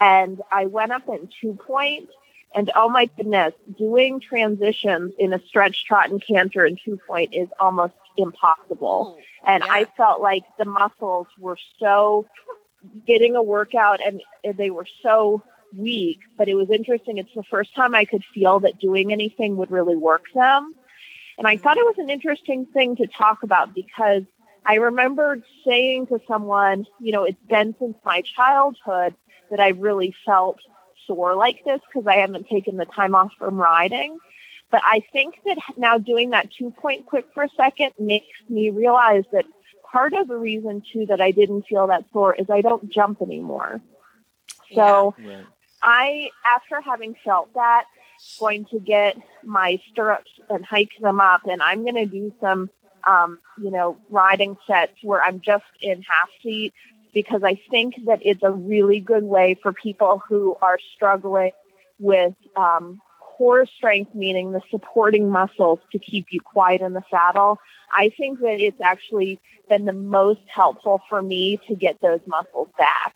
And 0.00 0.40
I 0.50 0.66
went 0.66 0.92
up 0.92 1.08
in 1.08 1.28
two 1.40 1.54
point 1.54 2.08
and 2.54 2.70
oh 2.74 2.88
my 2.88 3.06
goodness, 3.16 3.54
doing 3.78 4.20
transitions 4.20 5.14
in 5.18 5.32
a 5.32 5.40
stretch 5.46 5.84
trot 5.86 6.10
and 6.10 6.22
canter 6.26 6.64
in 6.66 6.76
two 6.84 6.98
point 7.06 7.34
is 7.34 7.48
almost 7.58 7.94
impossible. 8.16 9.16
Oh, 9.16 9.22
and 9.46 9.62
Yeah. 9.64 9.72
I 9.72 9.84
felt 9.96 10.20
like 10.20 10.44
the 10.58 10.64
muscles 10.64 11.26
were 11.38 11.58
so 11.78 12.26
getting 13.06 13.36
a 13.36 13.42
workout 13.42 14.00
and 14.04 14.22
they 14.56 14.70
were 14.70 14.86
so 15.02 15.42
weak, 15.76 16.18
but 16.36 16.48
it 16.48 16.54
was 16.54 16.70
interesting. 16.70 17.18
It's 17.18 17.34
the 17.34 17.44
first 17.44 17.74
time 17.74 17.94
I 17.94 18.04
could 18.04 18.24
feel 18.34 18.60
that 18.60 18.78
doing 18.78 19.12
anything 19.12 19.56
would 19.56 19.70
really 19.70 19.96
work 19.96 20.24
them. 20.34 20.74
And 21.38 21.46
I 21.46 21.56
thought 21.56 21.78
it 21.78 21.86
was 21.86 21.96
an 21.98 22.10
interesting 22.10 22.66
thing 22.66 22.96
to 22.96 23.06
talk 23.06 23.42
about 23.42 23.74
because 23.74 24.22
I 24.66 24.74
remembered 24.74 25.42
saying 25.66 26.08
to 26.08 26.20
someone, 26.28 26.86
you 27.00 27.12
know, 27.12 27.24
it's 27.24 27.42
been 27.48 27.74
since 27.78 27.96
my 28.04 28.22
childhood 28.36 29.14
that 29.50 29.58
I 29.58 29.68
really 29.68 30.14
felt 30.24 30.58
sore 31.06 31.34
like 31.34 31.64
this 31.64 31.80
because 31.86 32.06
I 32.06 32.16
haven't 32.16 32.48
taken 32.48 32.76
the 32.76 32.84
time 32.84 33.14
off 33.14 33.32
from 33.38 33.56
riding. 33.56 34.18
But 34.70 34.82
I 34.84 35.04
think 35.12 35.34
that 35.44 35.58
now 35.76 35.98
doing 35.98 36.30
that 36.30 36.48
two 36.50 36.70
point 36.70 37.06
quick 37.06 37.26
for 37.34 37.42
a 37.44 37.48
second 37.56 37.92
makes 37.98 38.26
me 38.48 38.70
realize 38.70 39.24
that 39.32 39.44
part 39.90 40.14
of 40.14 40.28
the 40.28 40.36
reason 40.36 40.82
too 40.92 41.06
that 41.06 41.20
I 41.20 41.30
didn't 41.30 41.66
feel 41.66 41.86
that 41.88 42.04
sore 42.12 42.34
is 42.34 42.46
I 42.48 42.62
don't 42.62 42.90
jump 42.90 43.20
anymore. 43.20 43.80
So 44.74 45.14
Right. 45.18 45.46
I, 45.82 46.30
after 46.46 46.80
having 46.80 47.14
felt 47.24 47.52
that, 47.54 47.84
going 48.38 48.64
to 48.66 48.78
get 48.78 49.16
my 49.44 49.80
stirrups 49.90 50.30
and 50.48 50.64
hike 50.64 50.92
them 51.00 51.20
up, 51.20 51.42
and 51.46 51.62
I'm 51.62 51.82
going 51.82 51.96
to 51.96 52.06
do 52.06 52.32
some, 52.40 52.70
um, 53.06 53.38
you 53.58 53.70
know, 53.70 53.98
riding 54.10 54.56
sets 54.66 54.92
where 55.02 55.22
I'm 55.22 55.40
just 55.40 55.64
in 55.80 56.02
half 56.02 56.28
seat 56.42 56.72
because 57.12 57.42
I 57.44 57.60
think 57.70 57.94
that 58.06 58.20
it's 58.22 58.42
a 58.42 58.50
really 58.50 59.00
good 59.00 59.24
way 59.24 59.56
for 59.62 59.72
people 59.72 60.22
who 60.28 60.56
are 60.62 60.78
struggling 60.94 61.52
with 61.98 62.34
um, 62.56 63.00
core 63.20 63.66
strength, 63.66 64.14
meaning 64.14 64.52
the 64.52 64.60
supporting 64.70 65.28
muscles 65.28 65.78
to 65.92 65.98
keep 65.98 66.26
you 66.30 66.40
quiet 66.40 66.80
in 66.80 66.92
the 66.92 67.02
saddle. 67.10 67.58
I 67.94 68.10
think 68.16 68.40
that 68.40 68.60
it's 68.60 68.80
actually 68.80 69.40
been 69.68 69.84
the 69.84 69.92
most 69.92 70.40
helpful 70.46 71.00
for 71.08 71.22
me 71.22 71.58
to 71.68 71.74
get 71.74 72.00
those 72.00 72.20
muscles 72.26 72.68
back. 72.78 73.14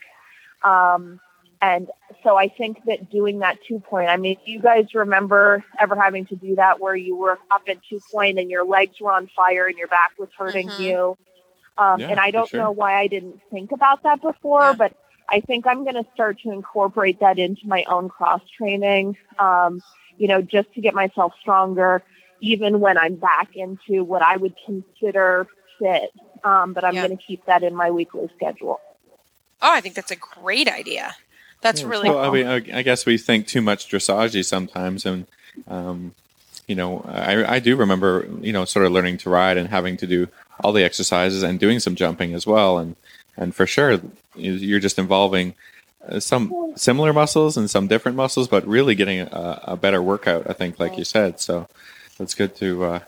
Um, 0.64 1.20
and 1.62 1.88
so 2.22 2.36
I 2.36 2.48
think 2.48 2.78
that 2.86 3.10
doing 3.10 3.38
that 3.38 3.58
two 3.66 3.80
point, 3.80 4.08
I 4.08 4.16
mean, 4.18 4.36
you 4.44 4.60
guys 4.60 4.94
remember 4.94 5.64
ever 5.80 5.96
having 5.96 6.26
to 6.26 6.36
do 6.36 6.56
that 6.56 6.80
where 6.80 6.94
you 6.94 7.16
were 7.16 7.38
up 7.50 7.62
at 7.68 7.78
two 7.88 8.00
point 8.12 8.38
and 8.38 8.50
your 8.50 8.64
legs 8.64 9.00
were 9.00 9.12
on 9.12 9.28
fire 9.34 9.66
and 9.66 9.76
your 9.78 9.88
back 9.88 10.12
was 10.18 10.28
hurting 10.36 10.68
Mhm. 10.68 10.78
you? 10.78 11.16
Um, 11.78 12.00
Yeah, 12.00 12.10
and 12.10 12.20
I 12.20 12.30
don't 12.30 12.48
sure. 12.48 12.60
know 12.60 12.70
why 12.70 12.98
I 12.98 13.06
didn't 13.06 13.40
think 13.50 13.72
about 13.72 14.02
that 14.02 14.22
before, 14.22 14.70
Yeah. 14.70 14.72
but 14.74 14.92
I 15.28 15.40
think 15.40 15.66
I'm 15.66 15.82
going 15.82 15.96
to 15.96 16.06
start 16.14 16.40
to 16.40 16.52
incorporate 16.52 17.20
that 17.20 17.38
into 17.38 17.66
my 17.66 17.84
own 17.84 18.08
cross 18.08 18.42
training, 18.56 19.16
um, 19.38 19.82
you 20.18 20.28
know, 20.28 20.40
just 20.40 20.72
to 20.74 20.80
get 20.80 20.94
myself 20.94 21.32
stronger, 21.40 22.02
even 22.40 22.80
when 22.80 22.96
I'm 22.96 23.16
back 23.16 23.56
into 23.56 24.04
what 24.04 24.22
I 24.22 24.36
would 24.36 24.54
consider 24.64 25.48
fit. 25.78 26.10
Um, 26.44 26.72
but 26.72 26.84
I'm 26.84 26.94
Yeah. 26.94 27.06
going 27.06 27.16
to 27.16 27.22
keep 27.22 27.44
that 27.46 27.62
in 27.62 27.74
my 27.74 27.90
weekly 27.90 28.30
schedule. 28.36 28.80
Oh, 29.62 29.72
I 29.72 29.80
think 29.80 29.94
that's 29.94 30.10
a 30.10 30.16
great 30.16 30.68
idea. 30.68 31.16
That's 31.62 31.82
really 31.82 32.08
well, 32.10 32.18
I 32.18 32.30
mean, 32.30 32.46
I, 32.46 32.78
I 32.78 32.82
guess 32.82 33.06
we 33.06 33.18
think 33.18 33.46
too 33.46 33.62
much 33.62 33.88
dressage 33.88 34.44
sometimes, 34.44 35.04
and 35.06 35.26
um, 35.66 36.14
you 36.68 36.74
know, 36.74 37.00
I, 37.08 37.54
I 37.54 37.58
do 37.58 37.76
remember, 37.76 38.28
you 38.40 38.52
know, 38.52 38.64
sort 38.64 38.84
of 38.86 38.92
learning 38.92 39.18
to 39.18 39.30
ride 39.30 39.56
and 39.56 39.68
having 39.68 39.96
to 39.96 40.06
do 40.06 40.28
all 40.62 40.72
the 40.72 40.84
exercises 40.84 41.42
and 41.42 41.58
doing 41.60 41.80
some 41.80 41.94
jumping 41.94 42.34
as 42.34 42.46
well, 42.46 42.78
and 42.78 42.96
and 43.36 43.54
for 43.54 43.66
sure, 43.66 43.92
you- 44.34 44.52
you're 44.54 44.80
just 44.80 44.98
involving 44.98 45.54
uh, 46.08 46.20
some 46.20 46.72
similar 46.76 47.12
muscles 47.12 47.56
and 47.56 47.68
some 47.68 47.86
different 47.86 48.16
muscles, 48.16 48.48
but 48.48 48.66
really 48.66 48.94
getting 48.94 49.20
a, 49.20 49.60
a 49.64 49.76
better 49.76 50.02
workout. 50.02 50.48
I 50.48 50.52
think, 50.54 50.78
like 50.80 50.96
you 50.96 51.04
said, 51.04 51.40
so 51.40 51.68
it's 52.18 52.34
good 52.34 52.54
to 52.56 52.84
uh, 52.84 53.00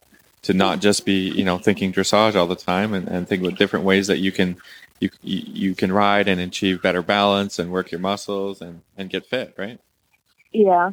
to 0.42 0.52
not 0.54 0.80
just 0.80 1.04
be, 1.06 1.28
you 1.30 1.44
know, 1.44 1.58
thinking 1.58 1.92
dressage 1.92 2.34
all 2.34 2.46
the 2.46 2.56
time, 2.56 2.94
and, 2.94 3.08
and 3.08 3.26
think 3.28 3.42
about 3.42 3.58
different 3.58 3.84
ways 3.84 4.06
that 4.08 4.18
you 4.18 4.32
can. 4.32 4.56
You, 5.00 5.10
you 5.22 5.42
you 5.46 5.74
can 5.76 5.92
ride 5.92 6.26
and 6.26 6.40
achieve 6.40 6.82
better 6.82 7.02
balance 7.02 7.60
and 7.60 7.70
work 7.70 7.92
your 7.92 8.00
muscles 8.00 8.60
and, 8.60 8.82
and 8.96 9.08
get 9.08 9.26
fit, 9.26 9.54
right? 9.56 9.78
Yeah. 10.52 10.90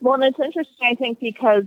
Well, 0.00 0.14
and 0.14 0.24
it's 0.24 0.40
interesting, 0.40 0.88
I 0.90 0.94
think, 0.94 1.20
because 1.20 1.64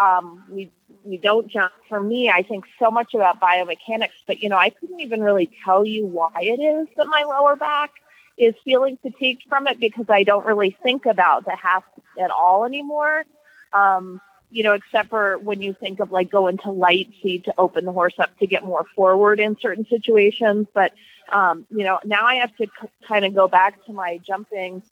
um, 0.00 0.42
we 0.50 0.72
we 1.04 1.16
don't 1.16 1.48
jump. 1.48 1.72
For 1.88 2.00
me, 2.00 2.30
I 2.30 2.42
think 2.42 2.64
so 2.78 2.90
much 2.90 3.14
about 3.14 3.40
biomechanics, 3.40 4.10
but 4.26 4.42
you 4.42 4.48
know, 4.48 4.56
I 4.56 4.70
couldn't 4.70 5.00
even 5.00 5.22
really 5.22 5.50
tell 5.64 5.84
you 5.84 6.06
why 6.06 6.32
it 6.36 6.60
is 6.60 6.88
that 6.96 7.06
my 7.06 7.24
lower 7.24 7.56
back 7.56 7.90
is 8.38 8.54
feeling 8.64 8.98
fatigued 9.02 9.44
from 9.48 9.66
it 9.66 9.78
because 9.78 10.06
I 10.08 10.22
don't 10.22 10.46
really 10.46 10.76
think 10.82 11.06
about 11.06 11.44
the 11.44 11.56
half 11.56 11.84
at 12.18 12.30
all 12.30 12.64
anymore. 12.64 13.24
Um, 13.72 14.20
you 14.50 14.64
know, 14.64 14.72
except 14.72 15.10
for 15.10 15.38
when 15.38 15.62
you 15.62 15.74
think 15.74 16.00
of 16.00 16.10
like 16.10 16.30
going 16.30 16.58
to 16.58 16.70
light 16.70 17.08
seat 17.22 17.44
to 17.44 17.54
open 17.56 17.84
the 17.84 17.92
horse 17.92 18.14
up 18.18 18.36
to 18.38 18.46
get 18.46 18.64
more 18.64 18.84
forward 18.96 19.38
in 19.38 19.56
certain 19.60 19.86
situations. 19.88 20.66
But 20.74 20.92
um, 21.32 21.66
you 21.70 21.84
know, 21.84 22.00
now 22.04 22.24
I 22.24 22.36
have 22.36 22.54
to 22.56 22.66
c- 22.66 22.88
kind 23.06 23.24
of 23.24 23.34
go 23.34 23.46
back 23.46 23.84
to 23.86 23.92
my 23.92 24.18
jumping 24.26 24.82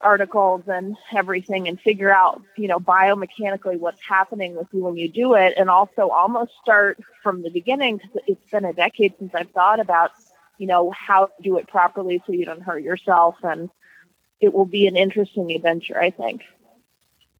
articles 0.00 0.62
and 0.66 0.96
everything 1.14 1.68
and 1.68 1.80
figure 1.80 2.12
out, 2.12 2.42
you 2.56 2.68
know, 2.68 2.78
biomechanically 2.78 3.78
what's 3.78 4.00
happening 4.06 4.56
with 4.56 4.66
you 4.72 4.80
when 4.80 4.96
you 4.96 5.08
do 5.08 5.34
it 5.34 5.54
and 5.56 5.70
also 5.70 6.08
almost 6.08 6.52
start 6.62 6.98
from 7.22 7.42
the 7.42 7.50
beginning 7.50 7.96
because 7.98 8.22
it's 8.26 8.50
been 8.50 8.64
a 8.64 8.72
decade 8.72 9.14
since 9.18 9.34
I've 9.34 9.50
thought 9.50 9.80
about, 9.80 10.10
you 10.58 10.66
know, 10.66 10.90
how 10.90 11.26
to 11.26 11.42
do 11.42 11.58
it 11.58 11.68
properly 11.68 12.22
so 12.26 12.32
you 12.32 12.44
don't 12.44 12.62
hurt 12.62 12.82
yourself 12.82 13.36
and 13.42 13.70
it 14.40 14.52
will 14.52 14.66
be 14.66 14.86
an 14.86 14.96
interesting 14.96 15.52
adventure, 15.52 15.98
I 15.98 16.10
think. 16.10 16.42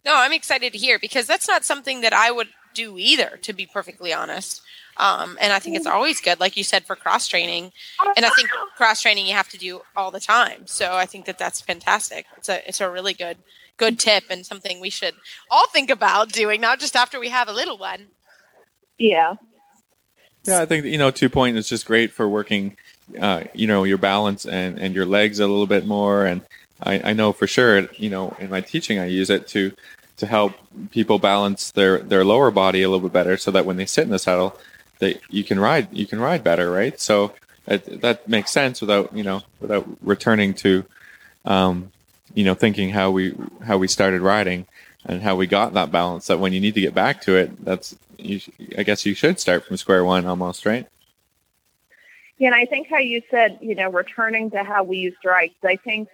No, 0.04 0.14
I'm 0.16 0.32
excited 0.32 0.72
to 0.72 0.78
hear 0.78 0.98
because 0.98 1.26
that's 1.26 1.48
not 1.48 1.64
something 1.64 2.00
that 2.00 2.12
I 2.12 2.30
would 2.30 2.48
do 2.74 2.98
either, 2.98 3.38
to 3.42 3.52
be 3.52 3.66
perfectly 3.66 4.12
honest. 4.12 4.62
Um, 4.96 5.38
and 5.40 5.52
I 5.52 5.58
think 5.58 5.76
it's 5.76 5.86
always 5.86 6.20
good, 6.20 6.38
like 6.38 6.56
you 6.56 6.64
said, 6.64 6.84
for 6.84 6.96
cross 6.96 7.26
training. 7.26 7.72
And 8.16 8.26
I 8.26 8.30
think 8.30 8.50
cross 8.76 9.00
training 9.00 9.26
you 9.26 9.34
have 9.34 9.48
to 9.50 9.58
do 9.58 9.82
all 9.96 10.10
the 10.10 10.20
time. 10.20 10.66
So 10.66 10.94
I 10.94 11.06
think 11.06 11.24
that 11.26 11.38
that's 11.38 11.60
fantastic. 11.60 12.26
It's 12.36 12.48
a 12.48 12.66
it's 12.68 12.80
a 12.80 12.90
really 12.90 13.14
good 13.14 13.38
good 13.78 13.98
tip 13.98 14.24
and 14.30 14.44
something 14.44 14.80
we 14.80 14.90
should 14.90 15.14
all 15.50 15.66
think 15.68 15.90
about 15.90 16.30
doing, 16.30 16.60
not 16.60 16.78
just 16.78 16.94
after 16.94 17.18
we 17.18 17.30
have 17.30 17.48
a 17.48 17.52
little 17.52 17.78
one. 17.78 18.08
Yeah. 18.98 19.36
Yeah, 20.44 20.60
I 20.60 20.66
think 20.66 20.84
you 20.84 20.98
know 20.98 21.10
two 21.10 21.30
point 21.30 21.56
is 21.56 21.68
just 21.68 21.86
great 21.86 22.12
for 22.12 22.28
working, 22.28 22.76
uh, 23.20 23.44
you 23.54 23.66
know, 23.66 23.84
your 23.84 23.98
balance 23.98 24.44
and 24.44 24.78
and 24.78 24.94
your 24.94 25.06
legs 25.06 25.40
a 25.40 25.46
little 25.46 25.66
bit 25.66 25.86
more. 25.86 26.26
And 26.26 26.42
I, 26.82 27.10
I 27.10 27.12
know 27.12 27.32
for 27.32 27.46
sure, 27.46 27.88
you 27.96 28.10
know, 28.10 28.36
in 28.38 28.50
my 28.50 28.60
teaching, 28.60 28.98
I 28.98 29.06
use 29.06 29.30
it 29.30 29.46
to 29.48 29.72
to 30.16 30.26
help 30.26 30.52
people 30.90 31.18
balance 31.18 31.70
their 31.70 31.98
their 31.98 32.24
lower 32.24 32.50
body 32.50 32.82
a 32.82 32.88
little 32.88 33.08
bit 33.08 33.12
better, 33.12 33.36
so 33.36 33.50
that 33.50 33.66
when 33.66 33.76
they 33.76 33.86
sit 33.86 34.04
in 34.04 34.10
the 34.10 34.18
saddle, 34.18 34.58
they 34.98 35.20
you 35.30 35.44
can 35.44 35.58
ride 35.58 35.88
you 35.92 36.06
can 36.06 36.20
ride 36.20 36.44
better, 36.44 36.70
right? 36.70 36.98
So 37.00 37.34
it, 37.66 38.00
that 38.02 38.28
makes 38.28 38.50
sense 38.50 38.80
without 38.80 39.14
you 39.16 39.22
know 39.22 39.42
without 39.60 39.86
returning 40.02 40.54
to, 40.54 40.84
um, 41.44 41.92
you 42.34 42.44
know, 42.44 42.54
thinking 42.54 42.90
how 42.90 43.10
we 43.10 43.34
how 43.64 43.78
we 43.78 43.88
started 43.88 44.20
riding 44.20 44.66
and 45.04 45.22
how 45.22 45.36
we 45.36 45.46
got 45.46 45.74
that 45.74 45.90
balance. 45.90 46.26
That 46.26 46.38
when 46.38 46.52
you 46.52 46.60
need 46.60 46.74
to 46.74 46.80
get 46.80 46.94
back 46.94 47.20
to 47.22 47.36
it, 47.36 47.64
that's 47.64 47.96
you, 48.18 48.40
I 48.78 48.82
guess 48.82 49.04
you 49.06 49.14
should 49.14 49.40
start 49.40 49.64
from 49.64 49.76
square 49.76 50.04
one 50.04 50.26
almost, 50.26 50.66
right? 50.66 50.86
Yeah, 52.38 52.48
and 52.48 52.56
I 52.56 52.66
think 52.66 52.88
how 52.88 52.98
you 52.98 53.22
said, 53.30 53.58
you 53.60 53.74
know, 53.74 53.90
returning 53.90 54.50
to 54.50 54.64
how 54.64 54.82
we 54.82 54.98
used 54.98 55.22
to 55.22 55.28
ride 55.28 55.52
I 55.62 55.76
think 55.76 56.08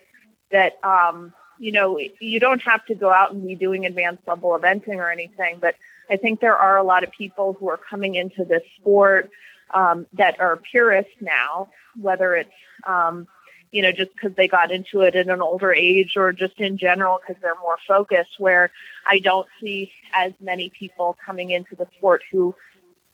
that, 0.50 0.78
um, 0.84 1.32
you 1.58 1.72
know, 1.72 1.98
you 2.20 2.40
don't 2.40 2.62
have 2.62 2.84
to 2.86 2.94
go 2.94 3.10
out 3.12 3.32
and 3.32 3.46
be 3.46 3.54
doing 3.54 3.86
advanced 3.86 4.26
level 4.26 4.50
eventing 4.50 4.96
or 4.96 5.10
anything, 5.10 5.58
but 5.60 5.74
I 6.10 6.16
think 6.16 6.40
there 6.40 6.56
are 6.56 6.78
a 6.78 6.82
lot 6.82 7.04
of 7.04 7.10
people 7.10 7.54
who 7.58 7.68
are 7.68 7.76
coming 7.76 8.14
into 8.14 8.44
this 8.44 8.62
sport 8.80 9.30
um, 9.72 10.06
that 10.14 10.40
are 10.40 10.56
purists 10.56 11.12
now, 11.20 11.68
whether 12.00 12.34
it's, 12.34 12.50
um, 12.86 13.26
you 13.70 13.82
know, 13.82 13.92
just 13.92 14.12
because 14.14 14.34
they 14.34 14.48
got 14.48 14.70
into 14.70 15.02
it 15.02 15.14
at 15.14 15.28
an 15.28 15.42
older 15.42 15.72
age 15.72 16.16
or 16.16 16.32
just 16.32 16.58
in 16.58 16.78
general 16.78 17.18
because 17.20 17.40
they're 17.42 17.58
more 17.60 17.76
focused, 17.86 18.38
where 18.38 18.70
I 19.06 19.18
don't 19.18 19.46
see 19.60 19.92
as 20.14 20.32
many 20.40 20.70
people 20.70 21.18
coming 21.24 21.50
into 21.50 21.76
the 21.76 21.86
sport 21.98 22.22
who 22.32 22.54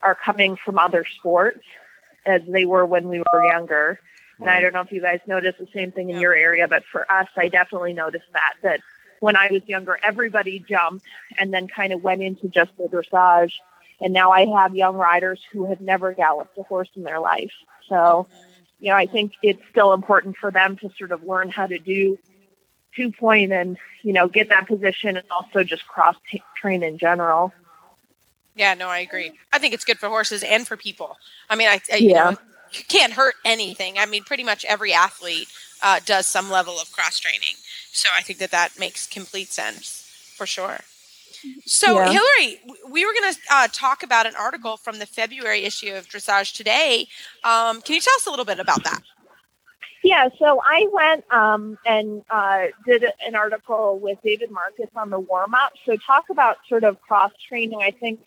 are 0.01 0.14
coming 0.14 0.57
from 0.57 0.78
other 0.78 1.05
sports 1.18 1.64
as 2.24 2.42
they 2.47 2.64
were 2.66 2.86
when 2.86 3.09
we 3.09 3.18
were 3.32 3.47
younger. 3.47 3.99
And 4.41 4.51
I 4.51 4.61
don't 4.61 4.72
know 4.72 4.80
if 4.80 4.93
you 4.93 5.01
guys 5.01 5.20
noticed 5.26 5.59
the 5.59 5.68
same 5.72 5.93
thing 5.93 6.11
in 6.11 6.18
your 6.18 6.35
area, 6.35 6.66
but 6.68 6.85
for 6.91 7.11
us, 7.11 7.28
I 7.37 7.49
definitely 7.49 7.93
noticed 7.93 8.26
that, 8.32 8.55
that 8.62 8.80
when 9.20 9.37
I 9.37 9.49
was 9.51 9.62
younger, 9.66 9.99
everybody 10.03 10.59
jumped 10.59 11.07
and 11.39 11.53
then 11.53 11.68
kind 11.68 11.93
of 11.93 12.03
went 12.03 12.22
into 12.22 12.49
just 12.49 12.76
the 12.76 12.85
dressage. 12.85 13.53
And 14.01 14.12
now 14.12 14.32
I 14.32 14.47
have 14.47 14.74
young 14.74 14.97
riders 14.97 15.41
who 15.53 15.66
have 15.66 15.80
never 15.80 16.12
galloped 16.12 16.59
a 16.59 16.62
horse 16.62 16.91
in 16.97 17.05
their 17.05 17.20
life. 17.20 17.53
So, 17.89 18.26
you 18.80 18.91
know, 18.91 18.97
I 18.97 19.07
think 19.07 19.35
it's 19.43 19.62
still 19.70 19.93
important 19.93 20.37
for 20.37 20.51
them 20.51 20.76
to 20.78 20.91
sort 20.99 21.12
of 21.12 21.22
learn 21.22 21.49
how 21.49 21.66
to 21.66 21.78
do 21.78 22.18
two 22.95 23.12
point 23.12 23.53
and, 23.53 23.78
you 24.03 24.12
know, 24.12 24.28
get 24.28 24.49
that 24.49 24.66
position 24.66 25.16
and 25.16 25.26
also 25.30 25.64
just 25.64 25.87
cross 25.87 26.16
t- 26.30 26.43
train 26.61 26.82
in 26.82 26.99
general. 26.99 27.53
Yeah, 28.57 28.74
no, 28.74 28.89
I 28.89 28.99
agree. 28.99 29.32
I 29.53 29.59
think 29.59 29.74
it's 29.74 29.85
good 29.85 29.99
for 29.99 30.09
horses 30.09 30.43
and 30.43 30.66
for 30.66 30.76
people. 30.76 31.16
I 31.51 31.57
mean, 31.57 31.68
I, 31.68 31.80
I 31.93 31.97
you 31.97 32.11
yeah. 32.11 32.24
know, 32.24 32.30
you 32.30 32.37
can't 32.89 33.12
hurt 33.12 33.35
anything. 33.45 33.99
I 33.99 34.07
mean, 34.07 34.25
pretty 34.25 34.45
much 34.45 34.64
every 34.64 34.93
athlete 34.93 35.49
uh, 35.83 36.01
does 36.05 36.27
some 36.27 36.51
level 36.51 36.75
of 36.81 36.91
cross 36.93 37.18
training. 37.18 37.57
So 37.93 38.09
I 38.16 38.22
think 38.22 38.39
that 38.41 38.51
that 38.51 38.79
makes 38.79 39.07
complete 39.07 39.49
sense 39.49 40.33
for 40.37 40.47
sure. 40.47 40.81
So, 41.66 41.97
yeah. 41.97 42.12
Hilary, 42.12 42.61
we 42.89 43.05
were 43.05 43.12
going 43.12 43.33
to 43.33 43.41
uh, 43.51 43.68
talk 43.70 44.03
about 44.03 44.27
an 44.27 44.35
article 44.39 44.77
from 44.77 44.99
the 44.99 45.07
February 45.07 45.64
issue 45.64 45.93
of 45.93 46.09
Dressage 46.09 46.57
Today. 46.57 47.07
Um, 47.45 47.83
can 47.83 47.95
you 47.95 48.01
tell 48.01 48.14
us 48.14 48.27
a 48.27 48.31
little 48.31 48.45
bit 48.47 48.59
about 48.59 48.83
that? 48.85 49.03
Yeah, 50.03 50.29
so 50.39 50.61
I 50.64 50.87
went 50.93 51.31
um, 51.33 51.79
and 51.87 52.22
uh, 52.31 52.66
did 52.87 53.07
an 53.27 53.35
article 53.35 53.99
with 53.99 54.18
David 54.22 54.51
Marcus 54.51 54.91
on 54.97 55.11
the 55.11 55.18
warm 55.18 55.55
up. 55.55 55.72
So, 55.87 55.97
talk 55.97 56.25
about 56.31 56.59
sort 56.68 56.85
of 56.85 57.01
cross 57.01 57.33
training. 57.49 57.81
I 57.83 57.91
think 57.91 58.20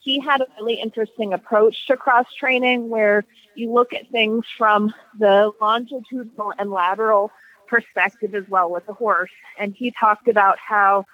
he 0.00 0.18
had 0.18 0.40
a 0.40 0.46
really 0.58 0.80
interesting 0.80 1.32
approach 1.32 1.86
to 1.86 1.96
cross 1.96 2.26
training 2.38 2.88
where 2.88 3.24
you 3.54 3.72
look 3.72 3.92
at 3.92 4.10
things 4.10 4.44
from 4.56 4.92
the 5.18 5.52
longitudinal 5.60 6.52
and 6.58 6.70
lateral 6.70 7.30
perspective 7.68 8.34
as 8.34 8.44
well 8.48 8.70
with 8.70 8.86
the 8.86 8.94
horse. 8.94 9.30
And 9.58 9.74
he 9.74 9.92
talked 9.92 10.26
about 10.26 10.58
how 10.58 11.04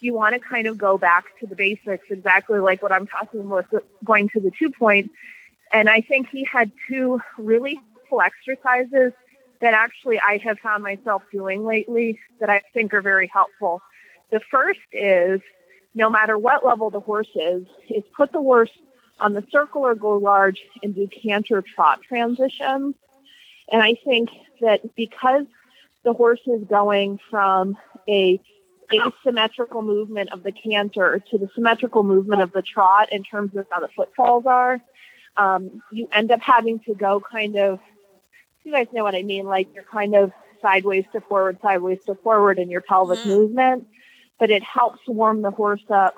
you 0.00 0.12
want 0.14 0.34
to 0.34 0.40
kind 0.40 0.66
of 0.66 0.76
go 0.76 0.98
back 0.98 1.24
to 1.40 1.46
the 1.46 1.56
basics, 1.56 2.06
exactly 2.10 2.58
like 2.58 2.82
what 2.82 2.92
I'm 2.92 3.06
talking 3.06 3.40
about 3.40 3.66
going 4.04 4.28
to 4.30 4.40
the 4.40 4.52
two 4.58 4.70
point. 4.70 5.10
And 5.72 5.88
I 5.88 6.02
think 6.02 6.28
he 6.28 6.44
had 6.44 6.70
two 6.88 7.20
really 7.38 7.80
helpful 7.96 8.20
exercises 8.20 9.12
that 9.60 9.72
actually 9.72 10.20
I 10.20 10.38
have 10.44 10.58
found 10.58 10.82
myself 10.82 11.22
doing 11.32 11.64
lately 11.64 12.20
that 12.40 12.50
I 12.50 12.60
think 12.74 12.92
are 12.92 13.00
very 13.00 13.28
helpful. 13.32 13.80
The 14.30 14.40
first 14.50 14.80
is 14.92 15.40
no 15.94 16.10
matter 16.10 16.36
what 16.36 16.64
level 16.64 16.90
the 16.90 17.00
horse 17.00 17.30
is, 17.34 17.66
is 17.88 18.02
put 18.16 18.32
the 18.32 18.38
horse 18.38 18.70
on 19.20 19.32
the 19.32 19.44
circle 19.50 19.82
or 19.82 19.94
go 19.94 20.16
large 20.16 20.60
and 20.82 20.94
do 20.94 21.06
canter 21.06 21.62
trot 21.62 22.00
transitions. 22.02 22.94
And 23.70 23.82
I 23.82 23.94
think 24.04 24.30
that 24.60 24.94
because 24.96 25.46
the 26.02 26.12
horse 26.12 26.40
is 26.46 26.64
going 26.64 27.18
from 27.30 27.76
a 28.08 28.40
asymmetrical 28.92 29.82
movement 29.82 30.30
of 30.32 30.42
the 30.42 30.52
canter 30.52 31.22
to 31.30 31.38
the 31.38 31.48
symmetrical 31.54 32.02
movement 32.02 32.42
of 32.42 32.52
the 32.52 32.60
trot 32.60 33.10
in 33.12 33.22
terms 33.22 33.56
of 33.56 33.66
how 33.70 33.80
the 33.80 33.88
footfalls 33.88 34.44
are, 34.46 34.80
um, 35.36 35.82
you 35.90 36.08
end 36.12 36.30
up 36.30 36.40
having 36.40 36.80
to 36.80 36.94
go 36.94 37.20
kind 37.20 37.56
of, 37.56 37.80
you 38.64 38.72
guys 38.72 38.86
know 38.92 39.02
what 39.02 39.14
I 39.14 39.22
mean, 39.22 39.46
like 39.46 39.68
you're 39.74 39.84
kind 39.84 40.14
of 40.14 40.32
sideways 40.60 41.04
to 41.12 41.20
forward, 41.22 41.58
sideways 41.62 41.98
to 42.06 42.14
forward 42.16 42.58
in 42.58 42.70
your 42.70 42.82
pelvic 42.82 43.20
mm-hmm. 43.20 43.30
movement 43.30 43.86
but 44.38 44.50
it 44.50 44.62
helps 44.62 45.00
warm 45.06 45.42
the 45.42 45.50
horse 45.50 45.84
up 45.90 46.14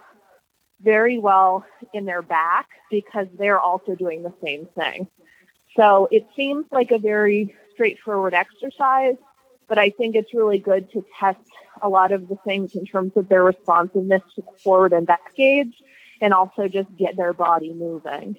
very 0.80 1.18
well 1.18 1.64
in 1.94 2.04
their 2.04 2.22
back 2.22 2.68
because 2.90 3.26
they're 3.38 3.60
also 3.60 3.94
doing 3.94 4.22
the 4.22 4.32
same 4.42 4.66
thing. 4.76 5.08
So 5.76 6.08
it 6.10 6.26
seems 6.34 6.66
like 6.70 6.90
a 6.90 6.98
very 6.98 7.54
straightforward 7.72 8.34
exercise, 8.34 9.16
but 9.68 9.78
I 9.78 9.90
think 9.90 10.16
it's 10.16 10.32
really 10.34 10.58
good 10.58 10.90
to 10.92 11.04
test 11.18 11.38
a 11.82 11.88
lot 11.88 12.12
of 12.12 12.28
the 12.28 12.36
things 12.44 12.74
in 12.74 12.86
terms 12.86 13.12
of 13.16 13.28
their 13.28 13.44
responsiveness 13.44 14.22
to 14.36 14.42
forward 14.62 14.92
and 14.92 15.06
back 15.06 15.34
gauge 15.34 15.74
and 16.20 16.32
also 16.32 16.68
just 16.68 16.88
get 16.96 17.16
their 17.16 17.32
body 17.32 17.74
moving. 17.74 18.36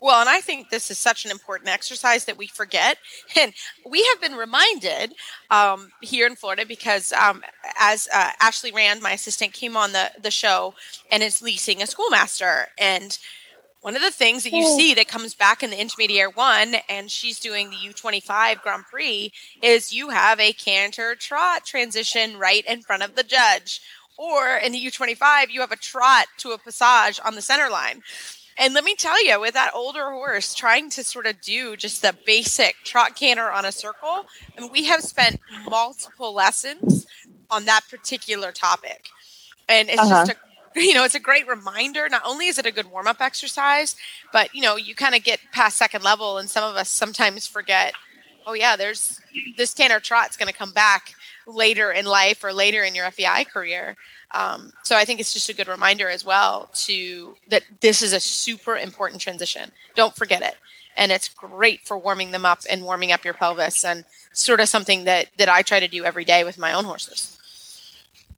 Well, 0.00 0.20
and 0.20 0.28
I 0.28 0.40
think 0.40 0.70
this 0.70 0.90
is 0.90 0.98
such 0.98 1.24
an 1.24 1.30
important 1.30 1.70
exercise 1.70 2.24
that 2.26 2.38
we 2.38 2.46
forget. 2.46 2.98
And 3.38 3.52
we 3.88 4.04
have 4.06 4.20
been 4.20 4.34
reminded 4.34 5.14
um, 5.50 5.90
here 6.00 6.26
in 6.26 6.34
Florida 6.34 6.64
because 6.66 7.12
um, 7.12 7.42
as 7.78 8.08
uh, 8.12 8.32
Ashley 8.40 8.72
Rand, 8.72 9.00
my 9.00 9.12
assistant, 9.12 9.52
came 9.52 9.76
on 9.76 9.92
the, 9.92 10.10
the 10.20 10.30
show 10.30 10.74
and 11.10 11.22
is 11.22 11.42
leasing 11.42 11.82
a 11.82 11.86
schoolmaster. 11.86 12.68
And 12.78 13.16
one 13.80 13.94
of 13.94 14.02
the 14.02 14.10
things 14.10 14.42
that 14.42 14.52
you 14.52 14.64
oh. 14.66 14.76
see 14.76 14.94
that 14.94 15.06
comes 15.08 15.34
back 15.34 15.62
in 15.62 15.70
the 15.70 15.80
intermediate 15.80 16.36
one, 16.36 16.76
and 16.88 17.10
she's 17.10 17.38
doing 17.38 17.70
the 17.70 17.76
U25 17.76 18.60
Grand 18.60 18.84
Prix, 18.90 19.32
is 19.62 19.92
you 19.92 20.08
have 20.08 20.40
a 20.40 20.52
canter 20.52 21.14
trot 21.14 21.64
transition 21.64 22.38
right 22.38 22.64
in 22.66 22.82
front 22.82 23.02
of 23.02 23.14
the 23.14 23.22
judge. 23.22 23.80
Or 24.16 24.56
in 24.56 24.72
the 24.72 24.84
U25, 24.84 25.50
you 25.50 25.60
have 25.60 25.70
a 25.70 25.76
trot 25.76 26.26
to 26.38 26.50
a 26.50 26.58
passage 26.58 27.20
on 27.24 27.36
the 27.36 27.42
center 27.42 27.70
line. 27.70 28.02
And 28.58 28.74
let 28.74 28.82
me 28.82 28.96
tell 28.96 29.24
you, 29.24 29.40
with 29.40 29.54
that 29.54 29.70
older 29.72 30.10
horse 30.10 30.52
trying 30.52 30.90
to 30.90 31.04
sort 31.04 31.26
of 31.26 31.40
do 31.40 31.76
just 31.76 32.02
the 32.02 32.14
basic 32.26 32.74
trot 32.84 33.14
canter 33.14 33.50
on 33.50 33.64
a 33.64 33.72
circle, 33.72 34.26
and 34.56 34.70
we 34.72 34.84
have 34.84 35.02
spent 35.02 35.40
multiple 35.68 36.34
lessons 36.34 37.06
on 37.50 37.66
that 37.66 37.82
particular 37.88 38.50
topic. 38.50 39.06
And 39.68 39.88
it's 39.88 40.00
uh-huh. 40.00 40.26
just 40.26 40.32
a 40.32 40.36
you 40.76 40.94
know, 40.94 41.04
it's 41.04 41.14
a 41.14 41.20
great 41.20 41.46
reminder. 41.48 42.08
Not 42.08 42.22
only 42.24 42.46
is 42.46 42.58
it 42.58 42.66
a 42.66 42.72
good 42.72 42.90
warm 42.90 43.06
up 43.06 43.20
exercise, 43.20 43.96
but 44.32 44.54
you 44.54 44.62
know, 44.62 44.76
you 44.76 44.94
kind 44.94 45.14
of 45.14 45.24
get 45.24 45.40
past 45.52 45.76
second 45.76 46.02
level, 46.02 46.38
and 46.38 46.48
some 46.48 46.68
of 46.68 46.76
us 46.76 46.88
sometimes 46.88 47.46
forget. 47.46 47.94
Oh 48.46 48.54
yeah, 48.54 48.76
there's 48.76 49.17
this 49.56 49.74
canter 49.74 50.00
trot's 50.00 50.36
going 50.36 50.50
to 50.50 50.56
come 50.56 50.72
back 50.72 51.14
later 51.46 51.90
in 51.90 52.04
life 52.04 52.44
or 52.44 52.52
later 52.52 52.82
in 52.82 52.94
your 52.94 53.10
FEI 53.10 53.44
career. 53.44 53.96
Um, 54.32 54.72
so 54.82 54.96
I 54.96 55.04
think 55.04 55.20
it's 55.20 55.32
just 55.32 55.48
a 55.48 55.54
good 55.54 55.68
reminder 55.68 56.08
as 56.08 56.24
well 56.24 56.70
to 56.74 57.36
that 57.48 57.62
this 57.80 58.02
is 58.02 58.12
a 58.12 58.20
super 58.20 58.76
important 58.76 59.20
transition. 59.20 59.70
Don't 59.94 60.14
forget 60.14 60.42
it. 60.42 60.56
And 60.96 61.12
it's 61.12 61.28
great 61.28 61.86
for 61.86 61.96
warming 61.96 62.32
them 62.32 62.44
up 62.44 62.60
and 62.68 62.82
warming 62.82 63.12
up 63.12 63.24
your 63.24 63.34
pelvis 63.34 63.84
and 63.84 64.04
sort 64.32 64.60
of 64.60 64.68
something 64.68 65.04
that, 65.04 65.28
that 65.38 65.48
I 65.48 65.62
try 65.62 65.80
to 65.80 65.88
do 65.88 66.04
every 66.04 66.24
day 66.24 66.44
with 66.44 66.58
my 66.58 66.72
own 66.72 66.84
horses. 66.84 67.38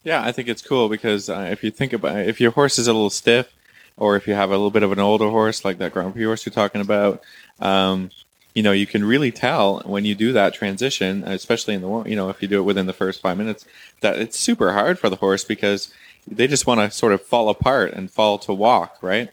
Yeah, 0.04 0.22
I 0.22 0.32
think 0.32 0.48
it's 0.48 0.62
cool 0.62 0.88
because 0.88 1.28
uh, 1.28 1.48
if 1.50 1.62
you 1.64 1.70
think 1.70 1.92
about 1.92 2.16
if 2.18 2.40
your 2.40 2.52
horse 2.52 2.78
is 2.78 2.86
a 2.86 2.92
little 2.92 3.10
stiff, 3.10 3.52
or 3.96 4.16
if 4.16 4.26
you 4.26 4.34
have 4.34 4.48
a 4.50 4.54
little 4.54 4.70
bit 4.70 4.82
of 4.82 4.92
an 4.92 4.98
older 4.98 5.28
horse 5.28 5.64
like 5.64 5.78
that 5.78 5.92
Grand 5.92 6.14
Prix 6.14 6.24
horse 6.24 6.46
you're 6.46 6.52
talking 6.52 6.80
about, 6.80 7.22
um, 7.60 8.10
you 8.54 8.62
know, 8.62 8.72
you 8.72 8.86
can 8.86 9.04
really 9.04 9.30
tell 9.30 9.80
when 9.80 10.04
you 10.04 10.14
do 10.14 10.32
that 10.32 10.54
transition, 10.54 11.22
especially 11.24 11.74
in 11.74 11.82
the, 11.82 12.02
you 12.04 12.16
know, 12.16 12.28
if 12.28 12.42
you 12.42 12.48
do 12.48 12.58
it 12.58 12.64
within 12.64 12.86
the 12.86 12.92
first 12.92 13.20
five 13.20 13.38
minutes, 13.38 13.64
that 14.00 14.18
it's 14.18 14.38
super 14.38 14.72
hard 14.72 14.98
for 14.98 15.08
the 15.08 15.16
horse 15.16 15.44
because 15.44 15.92
they 16.26 16.46
just 16.46 16.66
want 16.66 16.80
to 16.80 16.90
sort 16.90 17.12
of 17.12 17.22
fall 17.22 17.48
apart 17.48 17.92
and 17.92 18.10
fall 18.10 18.38
to 18.38 18.52
walk, 18.52 18.98
right? 19.02 19.30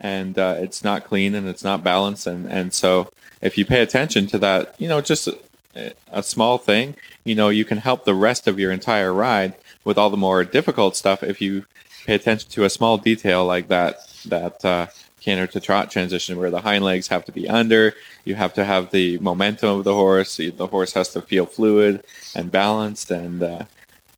And 0.00 0.38
uh, 0.38 0.56
it's 0.58 0.84
not 0.84 1.04
clean 1.04 1.34
and 1.34 1.48
it's 1.48 1.64
not 1.64 1.84
balanced. 1.84 2.26
And, 2.26 2.46
and 2.46 2.72
so 2.72 3.10
if 3.40 3.56
you 3.56 3.64
pay 3.64 3.80
attention 3.80 4.26
to 4.28 4.38
that, 4.38 4.74
you 4.78 4.88
know, 4.88 5.00
just 5.00 5.28
a, 5.74 5.92
a 6.10 6.22
small 6.22 6.58
thing, 6.58 6.94
you 7.24 7.34
know, 7.34 7.48
you 7.48 7.64
can 7.64 7.78
help 7.78 8.04
the 8.04 8.14
rest 8.14 8.46
of 8.46 8.58
your 8.58 8.72
entire 8.72 9.12
ride 9.12 9.54
with 9.84 9.96
all 9.96 10.10
the 10.10 10.16
more 10.16 10.44
difficult 10.44 10.96
stuff 10.96 11.22
if 11.22 11.40
you 11.40 11.64
pay 12.04 12.14
attention 12.14 12.50
to 12.50 12.64
a 12.64 12.70
small 12.70 12.98
detail 12.98 13.44
like 13.44 13.68
that, 13.68 13.98
that, 14.26 14.64
uh, 14.64 14.86
canter 15.20 15.46
to 15.48 15.60
trot 15.60 15.90
transition 15.90 16.38
where 16.38 16.50
the 16.50 16.60
hind 16.60 16.84
legs 16.84 17.08
have 17.08 17.24
to 17.26 17.32
be 17.32 17.48
under. 17.48 17.94
You 18.24 18.34
have 18.34 18.54
to 18.54 18.64
have 18.64 18.90
the 18.90 19.18
momentum 19.18 19.78
of 19.78 19.84
the 19.84 19.94
horse. 19.94 20.36
The 20.36 20.66
horse 20.66 20.92
has 20.94 21.10
to 21.10 21.22
feel 21.22 21.46
fluid 21.46 22.02
and 22.34 22.50
balanced. 22.50 23.10
And 23.10 23.42
uh, 23.42 23.64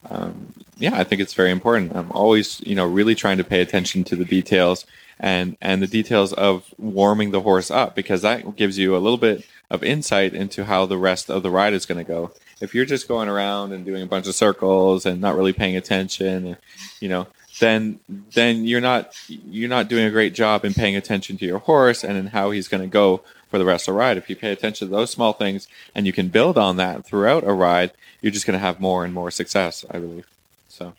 um, 0.08 0.52
yeah, 0.78 0.96
I 0.98 1.04
think 1.04 1.20
it's 1.20 1.34
very 1.34 1.50
important. 1.50 1.94
I'm 1.94 2.12
always, 2.12 2.60
you 2.60 2.74
know, 2.74 2.86
really 2.86 3.14
trying 3.14 3.38
to 3.38 3.44
pay 3.44 3.60
attention 3.60 4.04
to 4.04 4.16
the 4.16 4.24
details 4.24 4.86
and 5.20 5.56
and 5.60 5.80
the 5.80 5.86
details 5.86 6.32
of 6.32 6.74
warming 6.78 7.30
the 7.30 7.42
horse 7.42 7.70
up 7.70 7.94
because 7.94 8.22
that 8.22 8.56
gives 8.56 8.76
you 8.76 8.96
a 8.96 8.98
little 8.98 9.18
bit 9.18 9.46
of 9.70 9.82
insight 9.82 10.34
into 10.34 10.64
how 10.64 10.84
the 10.84 10.98
rest 10.98 11.30
of 11.30 11.42
the 11.42 11.50
ride 11.50 11.72
is 11.72 11.86
going 11.86 11.98
to 11.98 12.04
go. 12.04 12.32
If 12.60 12.74
you're 12.74 12.84
just 12.84 13.08
going 13.08 13.28
around 13.28 13.72
and 13.72 13.84
doing 13.84 14.02
a 14.02 14.06
bunch 14.06 14.26
of 14.26 14.34
circles 14.34 15.06
and 15.06 15.20
not 15.20 15.36
really 15.36 15.52
paying 15.52 15.76
attention, 15.76 16.56
you 17.00 17.08
know, 17.08 17.26
then 17.62 18.00
then 18.34 18.64
you're 18.64 18.80
not 18.80 19.14
you're 19.28 19.68
not 19.68 19.88
doing 19.88 20.04
a 20.04 20.10
great 20.10 20.34
job 20.34 20.64
in 20.64 20.74
paying 20.74 20.96
attention 20.96 21.36
to 21.38 21.46
your 21.46 21.60
horse 21.60 22.02
and 22.02 22.18
in 22.18 22.26
how 22.26 22.50
he's 22.50 22.66
going 22.66 22.82
to 22.82 22.88
go 22.88 23.22
for 23.48 23.58
the 23.58 23.64
rest 23.64 23.86
of 23.86 23.94
the 23.94 23.98
ride. 23.98 24.16
If 24.16 24.28
you 24.28 24.34
pay 24.34 24.50
attention 24.50 24.88
to 24.88 24.94
those 24.94 25.10
small 25.10 25.32
things 25.32 25.68
and 25.94 26.04
you 26.04 26.12
can 26.12 26.28
build 26.28 26.58
on 26.58 26.76
that 26.78 27.06
throughout 27.06 27.44
a 27.44 27.52
ride, 27.52 27.92
you're 28.20 28.32
just 28.32 28.46
going 28.46 28.58
to 28.58 28.66
have 28.66 28.80
more 28.80 29.04
and 29.04 29.14
more 29.14 29.30
success, 29.30 29.84
I 29.90 30.00
believe. 30.00 30.26
So. 30.68 30.94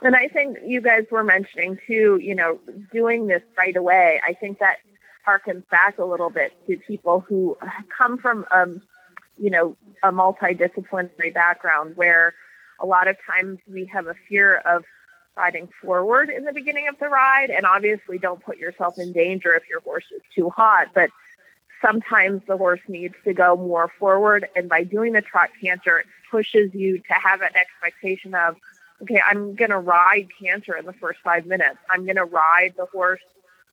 And 0.00 0.16
I 0.16 0.28
think 0.28 0.58
you 0.64 0.80
guys 0.80 1.04
were 1.10 1.22
mentioning 1.22 1.78
too, 1.86 2.18
you 2.20 2.34
know, 2.34 2.58
doing 2.90 3.26
this 3.26 3.42
right 3.58 3.76
away. 3.76 4.20
I 4.26 4.32
think 4.32 4.58
that 4.60 4.78
harkens 5.28 5.68
back 5.68 5.98
a 5.98 6.04
little 6.04 6.30
bit 6.30 6.52
to 6.66 6.76
people 6.78 7.20
who 7.20 7.58
come 7.96 8.16
from, 8.16 8.46
um, 8.50 8.80
you 9.38 9.50
know, 9.50 9.76
a 10.02 10.10
multidisciplinary 10.10 11.34
background 11.34 11.96
where 11.96 12.34
a 12.82 12.86
lot 12.86 13.08
of 13.08 13.16
times 13.26 13.58
we 13.66 13.86
have 13.86 14.06
a 14.06 14.14
fear 14.28 14.56
of 14.58 14.84
riding 15.36 15.68
forward 15.80 16.28
in 16.28 16.44
the 16.44 16.52
beginning 16.52 16.88
of 16.88 16.98
the 16.98 17.08
ride 17.08 17.48
and 17.48 17.64
obviously 17.64 18.18
don't 18.18 18.44
put 18.44 18.58
yourself 18.58 18.98
in 18.98 19.12
danger 19.12 19.54
if 19.54 19.62
your 19.68 19.80
horse 19.80 20.04
is 20.14 20.20
too 20.34 20.50
hot 20.50 20.88
but 20.94 21.08
sometimes 21.80 22.42
the 22.46 22.56
horse 22.56 22.80
needs 22.86 23.14
to 23.24 23.32
go 23.32 23.56
more 23.56 23.90
forward 23.98 24.46
and 24.54 24.68
by 24.68 24.84
doing 24.84 25.14
the 25.14 25.22
trot 25.22 25.48
canter 25.60 26.00
it 26.00 26.06
pushes 26.30 26.74
you 26.74 26.98
to 26.98 27.14
have 27.14 27.40
an 27.40 27.56
expectation 27.56 28.34
of 28.34 28.56
okay, 29.02 29.20
I'm 29.28 29.54
going 29.54 29.70
to 29.70 29.78
ride 29.78 30.28
canter 30.40 30.76
in 30.76 30.86
the 30.86 30.92
first 30.92 31.18
five 31.24 31.46
minutes. 31.46 31.78
I'm 31.90 32.04
going 32.04 32.16
to 32.16 32.24
ride 32.24 32.74
the 32.76 32.86
horse 32.86 33.20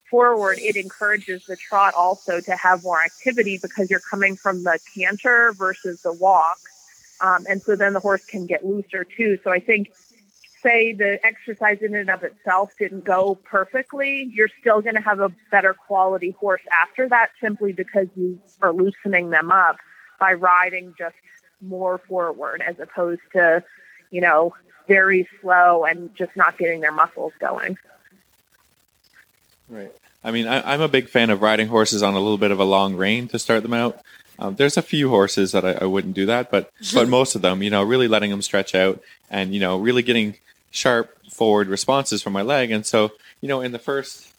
forward. 0.10 0.58
It 0.60 0.76
encourages 0.76 1.46
the 1.46 1.56
trot 1.56 1.94
also 1.94 2.42
to 2.42 2.56
have 2.56 2.84
more 2.84 3.02
activity 3.02 3.60
because 3.62 3.90
you're 3.90 4.02
coming 4.10 4.36
from 4.36 4.64
the 4.64 4.80
canter 4.96 5.54
versus 5.54 6.02
the 6.02 6.14
walk. 6.14 6.58
Um, 7.22 7.46
and 7.50 7.62
so 7.62 7.76
then 7.76 7.94
the 7.94 8.00
horse 8.00 8.26
can 8.26 8.46
get 8.46 8.66
looser 8.66 9.04
too. 9.04 9.40
So 9.44 9.52
I 9.52 9.60
think, 9.60 9.92
say 10.62 10.94
the 10.94 11.26
exercise 11.26 11.80
in 11.82 11.96
and 11.96 12.10
of 12.10 12.24
itself 12.24 12.72
didn't 12.78 13.06
go 13.06 13.36
perfectly, 13.36 14.30
you're 14.34 14.50
still 14.60 14.82
going 14.82 14.96
to 14.96 15.02
have 15.02 15.20
a 15.20 15.32
better 15.52 15.74
quality 15.74 16.32
horse 16.32 16.62
after 16.82 17.08
that 17.10 17.30
simply 17.42 17.72
because 17.74 18.08
you 18.16 18.40
are 18.62 18.74
loosening 18.74 19.30
them 19.30 19.52
up 19.52 19.78
by 20.20 20.34
riding 20.34 20.94
just 20.98 21.16
more 21.62 21.98
forward 21.98 22.62
as 22.66 22.80
opposed 22.80 23.22
to, 23.34 23.64
you 24.12 24.22
know, 24.22 24.54
very 24.88 25.28
slow 25.42 25.86
and 25.86 26.14
just 26.16 26.36
not 26.36 26.58
getting 26.58 26.82
their 26.82 26.92
muscles 26.92 27.34
going. 27.40 27.78
Right. 29.70 29.94
I 30.24 30.32
mean, 30.32 30.48
I, 30.48 30.74
am 30.74 30.82
a 30.82 30.88
big 30.88 31.08
fan 31.08 31.30
of 31.30 31.42
riding 31.42 31.68
horses 31.68 32.04
on 32.04 32.14
a 32.14 32.20
little 32.20 32.38
bit 32.38 32.52
of 32.52 32.60
a 32.60 32.66
long 32.66 32.96
rein 32.96 33.28
to 33.30 33.40
start 33.40 33.64
them 33.64 33.74
out. 33.74 34.00
Um, 34.40 34.56
there's 34.56 34.78
a 34.78 34.82
few 34.82 35.10
horses 35.10 35.52
that 35.52 35.66
I, 35.66 35.74
I, 35.74 35.84
wouldn't 35.84 36.14
do 36.14 36.26
that, 36.26 36.50
but 36.50 36.72
but 36.94 37.08
most 37.10 37.36
of 37.36 37.42
them, 37.42 37.62
you 37.62 37.70
know, 37.70 37.84
really 37.84 38.08
letting 38.08 38.32
them 38.32 38.42
stretch 38.42 38.74
out 38.74 39.02
and 39.30 39.54
you 39.54 39.60
know, 39.60 39.78
really 39.78 40.02
getting 40.02 40.36
sharp 40.72 41.16
forward 41.30 41.68
responses 41.68 42.22
from 42.24 42.34
my 42.34 42.42
leg. 42.42 42.72
And 42.72 42.86
so, 42.86 43.12
you 43.42 43.50
know, 43.50 43.62
in 43.62 43.72
the 43.72 43.80
first 43.80 44.34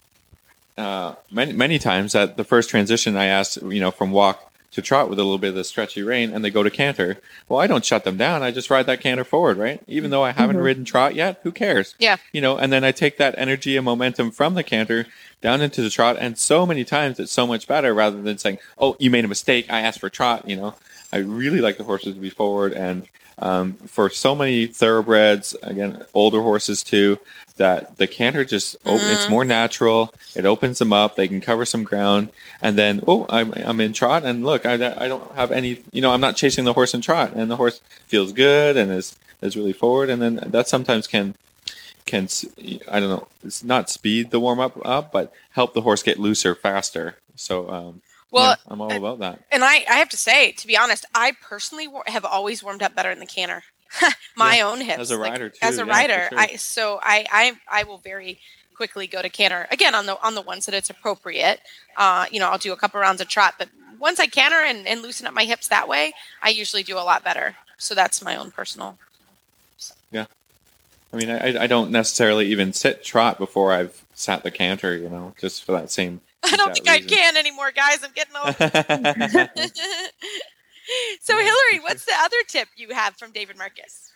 uh, 0.79 1.15
many 1.31 1.53
many 1.53 1.79
times 1.79 2.15
at 2.15 2.37
the 2.37 2.45
first 2.45 2.71
transition, 2.71 3.17
I 3.17 3.27
asked, 3.27 3.61
you 3.63 3.81
know, 3.81 3.91
from 3.91 4.11
walk 4.11 4.50
to 4.73 4.83
trot 4.83 5.09
with 5.09 5.19
a 5.19 5.23
little 5.23 5.39
bit 5.39 5.51
of 5.51 5.55
the 5.57 5.65
stretchy 5.65 6.03
rein 6.03 6.33
and 6.33 6.45
they 6.45 6.51
go 6.51 6.63
to 6.63 6.71
canter. 6.71 7.19
Well, 7.49 7.61
I 7.61 7.67
don't 7.67 7.85
shut 7.85 8.05
them 8.05 8.17
down. 8.17 8.43
I 8.43 8.51
just 8.51 8.71
ride 8.71 8.87
that 8.87 9.01
canter 9.01 9.25
forward, 9.25 9.59
right? 9.59 9.83
Even 9.87 10.11
though 10.11 10.23
I 10.23 10.33
haven't 10.33 10.57
mm-hmm. 10.57 10.65
ridden 10.65 10.85
trot 10.85 11.15
yet, 11.15 11.41
who 11.43 11.53
cares? 11.53 11.95
Yeah. 11.99 12.17
You 12.33 12.41
know, 12.41 12.57
and 12.57 12.73
then 12.73 12.85
I 12.85 12.93
take 12.93 13.19
that 13.19 13.35
energy 13.37 13.77
and 13.77 13.85
momentum 13.85 14.31
from 14.31 14.55
the 14.55 14.63
canter 14.63 15.07
down 15.41 15.61
into 15.61 15.83
the 15.83 15.91
trot. 15.91 16.17
And 16.21 16.39
so 16.39 16.67
many 16.67 16.85
times 16.85 17.19
it's 17.19 17.33
so 17.33 17.47
much 17.47 17.67
better 17.67 17.93
rather 17.93 18.23
than 18.23 18.39
saying, 18.39 18.59
oh, 18.79 18.97
you 18.99 19.11
made 19.11 19.25
a 19.25 19.29
mistake. 19.29 19.67
I 19.71 19.81
asked 19.81 20.01
for 20.01 20.11
trot, 20.11 20.49
you 20.49 20.57
know. 20.57 20.75
I 21.13 21.19
really 21.19 21.61
like 21.61 21.77
the 21.77 21.85
horses 21.85 22.15
to 22.15 22.21
be 22.21 22.31
forward 22.31 22.73
and 22.73 23.09
um, 23.41 23.73
for 23.87 24.11
so 24.11 24.35
many 24.35 24.67
thoroughbreds, 24.67 25.57
again, 25.63 26.05
older 26.13 26.43
horses 26.43 26.83
too, 26.83 27.19
that 27.61 27.99
the 27.99 28.07
canter 28.07 28.43
just 28.43 28.83
mm-hmm. 28.85 29.13
it's 29.13 29.29
more 29.29 29.45
natural. 29.45 30.15
It 30.35 30.47
opens 30.47 30.79
them 30.79 30.95
up. 30.95 31.15
They 31.15 31.29
can 31.29 31.43
cover 31.43 31.67
some 31.67 31.85
ground, 31.85 32.31
and 32.63 32.77
then 32.77 33.03
oh, 33.07 33.27
I'm, 33.29 33.53
I'm 33.53 33.81
in 33.81 33.93
trot, 33.93 34.25
and 34.25 34.45
look, 34.45 34.65
I, 34.65 34.75
I 34.75 35.09
don't 35.09 35.31
have 35.35 35.53
any. 35.53 35.83
You 35.93 36.01
know, 36.01 36.11
I'm 36.11 36.23
not 36.23 36.37
chasing 36.37 36.65
the 36.65 36.73
horse 36.73 36.95
in 36.95 37.03
trot, 37.03 37.35
and 37.35 37.51
the 37.51 37.57
horse 37.57 37.83
feels 38.07 38.33
good 38.33 38.79
and 38.79 38.91
is 38.91 39.15
is 39.43 39.59
really 39.59 39.75
forward, 39.75 40.09
and 40.09 40.23
then 40.23 40.37
that 40.47 40.69
sometimes 40.69 41.07
can 41.07 41.35
can 42.07 42.29
I 42.89 42.99
don't 42.99 43.11
know, 43.11 43.29
it's 43.45 43.63
not 43.63 43.91
speed 43.91 44.31
the 44.31 44.41
warm 44.41 44.59
up 44.59 44.81
up, 44.83 45.13
but 45.13 45.31
help 45.51 45.75
the 45.75 45.83
horse 45.83 46.03
get 46.03 46.19
looser 46.19 46.55
faster. 46.55 47.17
So 47.37 47.69
um, 47.69 48.01
well, 48.31 48.53
yeah, 48.53 48.73
I'm 48.73 48.81
all 48.81 48.91
about 48.91 49.19
that. 49.19 49.43
And 49.53 49.63
I, 49.63 49.85
I 49.89 49.97
have 49.97 50.09
to 50.11 50.17
say, 50.17 50.53
to 50.53 50.67
be 50.67 50.79
honest, 50.79 51.05
I 51.15 51.33
personally 51.43 51.89
have 52.07 52.25
always 52.25 52.63
warmed 52.63 52.83
up 52.83 52.95
better 52.95 53.11
in 53.11 53.19
the 53.19 53.27
canter. 53.27 53.65
My 54.37 54.59
yeah, 54.59 54.67
own 54.67 54.81
hips, 54.81 55.01
as 55.01 55.11
a 55.11 55.19
rider, 55.19 55.45
like, 55.45 55.55
too. 55.55 55.59
As 55.63 55.79
a 55.79 55.85
yeah, 55.85 55.91
rider, 55.91 56.27
sure. 56.31 56.39
I 56.39 56.57
so 56.57 57.01
I, 57.03 57.27
I 57.31 57.81
I 57.81 57.85
will 57.85 57.99
very 57.99 58.39
quickly 58.75 59.07
go 59.07 59.21
to 59.21 59.29
canter 59.29 59.67
again 59.71 59.95
on 59.95 60.07
the 60.07 60.21
on 60.23 60.35
the 60.35 60.43
ones 60.43 60.67
that 60.67 60.75
it's 60.75 60.91
appropriate. 60.91 61.61
Uh, 61.97 62.27
you 62.31 62.41
know, 62.41 62.49
I'll 62.49 62.59
do 62.59 62.73
a 62.73 62.77
couple 62.77 63.01
rounds 63.01 63.21
of 63.21 63.29
trot, 63.29 63.55
but 63.59 63.69
once 63.99 64.19
I 64.19 64.27
canter 64.27 64.57
and, 64.57 64.87
and 64.87 65.03
loosen 65.03 65.27
up 65.27 65.35
my 65.35 65.45
hips 65.45 65.69
that 65.69 65.89
way, 65.89 66.13
I 66.43 66.49
usually 66.49 66.83
do 66.83 66.97
a 66.97 67.01
lot 67.01 67.23
better. 67.23 67.57
So 67.77 67.95
that's 67.95 68.23
my 68.23 68.37
own 68.37 68.51
personal. 68.51 68.97
Yeah, 70.11 70.27
I 71.13 71.17
mean, 71.17 71.31
I, 71.31 71.65
I 71.65 71.67
don't 71.67 71.91
necessarily 71.91 72.47
even 72.47 72.73
sit 72.73 73.05
trot 73.05 73.39
before 73.39 73.73
I've 73.73 74.03
sat 74.15 74.43
the 74.43 74.51
canter. 74.51 74.97
You 74.97 75.09
know, 75.09 75.35
just 75.39 75.65
for 75.65 75.73
that 75.73 75.91
same 75.91 76.21
I 76.43 76.57
don't 76.57 76.73
think 76.73 76.89
reason. 76.89 77.05
I 77.05 77.09
can 77.09 77.37
anymore, 77.37 77.71
guys. 77.71 78.03
I'm 78.03 78.13
getting 78.13 78.37
old. 78.37 78.57
so, 81.21 81.35
Hilary, 81.37 81.81
what's 81.83 82.05
the 82.05 82.15
other 82.19 82.37
tip 82.47 82.69
you 82.77 82.95
have 82.95 83.17
from 83.17 83.33
David 83.33 83.59
Marcus? 83.59 84.13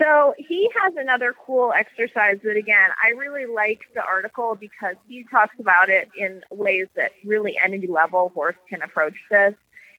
So 0.00 0.34
he 0.38 0.70
has 0.80 0.94
another 0.96 1.34
cool 1.44 1.72
exercise 1.72 2.38
that, 2.44 2.56
again, 2.56 2.90
I 3.02 3.10
really 3.10 3.46
like 3.46 3.80
the 3.94 4.02
article 4.04 4.54
because 4.54 4.94
he 5.08 5.24
talks 5.28 5.56
about 5.58 5.88
it 5.88 6.08
in 6.16 6.42
ways 6.52 6.86
that 6.94 7.10
really 7.24 7.58
any 7.62 7.84
level 7.86 8.30
horse 8.32 8.54
can 8.68 8.82
approach 8.82 9.16
this. 9.28 9.54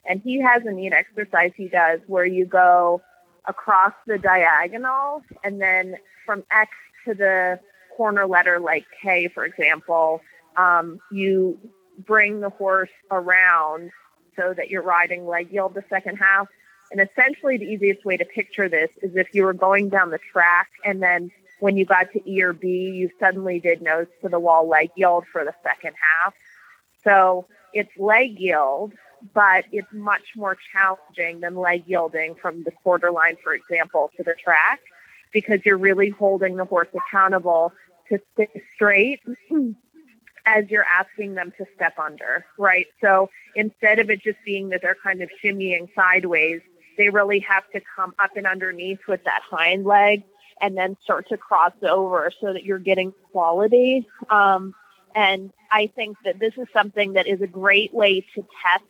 And 0.06 0.22
he 0.22 0.40
has 0.42 0.64
a 0.66 0.72
neat 0.72 0.94
exercise 0.94 1.52
he 1.58 1.68
does 1.68 2.00
where 2.08 2.26
you 2.26 2.46
go 2.46 3.02
across 3.46 3.94
the 4.08 4.18
diagonal 4.18 5.22
and 5.44 5.60
then 5.62 5.98
from 6.26 6.44
X 6.50 6.72
to 7.06 7.14
the 7.14 7.60
corner 7.98 8.26
letter 8.26 8.60
like 8.60 8.86
K, 9.02 9.28
for 9.28 9.44
example, 9.44 10.22
um, 10.56 11.00
you 11.12 11.60
bring 12.06 12.40
the 12.40 12.50
horse 12.50 12.90
around 13.12 13.92
so 14.40 14.54
that 14.54 14.70
you're 14.70 14.82
riding 14.82 15.28
leg 15.28 15.52
yield 15.52 15.74
the 15.74 15.84
second 15.90 16.18
half. 16.18 16.48
And 16.92 17.02
essentially, 17.02 17.58
the 17.58 17.66
easiest 17.66 18.06
way 18.06 18.18
to 18.18 18.26
picture 18.26 18.68
this 18.68 18.90
is 19.02 19.16
if 19.16 19.28
you 19.34 19.44
were 19.44 19.54
going 19.54 19.90
down 19.90 20.10
the 20.10 20.20
track 20.32 20.70
and 20.84 21.04
then 21.04 21.30
when 21.60 21.78
you 21.78 21.86
got 21.86 22.12
to 22.14 22.30
E 22.30 22.42
or 22.42 22.54
B, 22.54 22.68
you 22.68 23.10
suddenly 23.20 23.60
did 23.60 23.82
nose 23.82 24.08
to 24.22 24.30
the 24.30 24.40
wall 24.40 24.68
leg 24.68 24.90
yield 24.96 25.26
for 25.32 25.44
the 25.44 25.54
second 25.62 25.94
half. 26.24 26.34
So 27.04 27.48
it's 27.74 27.92
leg 27.98 28.40
yield, 28.40 28.94
but 29.34 29.66
it's 29.72 29.92
much 29.92 30.24
more 30.36 30.58
challenging 30.72 31.42
than 31.42 31.56
leg 31.56 31.84
yielding 31.86 32.36
from 32.36 32.64
the 32.64 32.72
quarter 32.72 33.12
line, 33.12 33.36
for 33.44 33.54
example, 33.54 34.10
to 34.18 34.24
the 34.24 34.34
track 34.42 34.80
because 35.32 35.60
you're 35.66 35.78
really 35.78 36.10
holding 36.10 36.56
the 36.56 36.66
horse 36.66 36.88
accountable 36.94 37.74
to 38.08 38.20
stay 38.34 38.50
straight 38.74 39.20
as 40.50 40.70
you're 40.70 40.86
asking 40.86 41.36
them 41.36 41.54
to 41.58 41.66
step 41.76 41.98
under, 42.00 42.46
right? 42.58 42.88
So 43.02 43.30
instead 43.56 44.00
of 44.00 44.10
it 44.10 44.22
just 44.22 44.40
being 44.46 44.70
that 44.70 44.82
they're 44.82 44.98
kind 45.02 45.22
of 45.22 45.30
shimmying 45.44 45.90
sideways, 45.96 46.62
they 46.98 47.10
really 47.10 47.40
have 47.40 47.64
to 47.74 47.82
come 47.96 48.14
up 48.20 48.32
and 48.36 48.48
underneath 48.48 49.00
with 49.08 49.24
that 49.26 49.42
hind 49.50 49.86
leg 49.86 50.24
and 50.62 50.76
then 50.76 50.98
start 51.04 51.30
to 51.30 51.38
cross 51.38 51.74
over 51.84 52.32
so 52.42 52.54
that 52.54 52.64
you're 52.64 52.80
getting 52.80 53.14
quality. 53.32 54.08
Um, 54.30 54.74
and 55.16 55.52
I 55.72 55.92
think 55.96 56.18
that 56.26 56.40
this 56.40 56.54
is 56.58 56.68
something 56.74 57.14
that 57.14 57.28
is 57.28 57.42
a 57.42 57.48
great 57.48 57.94
way 57.94 58.22
to 58.36 58.42
test 58.64 58.84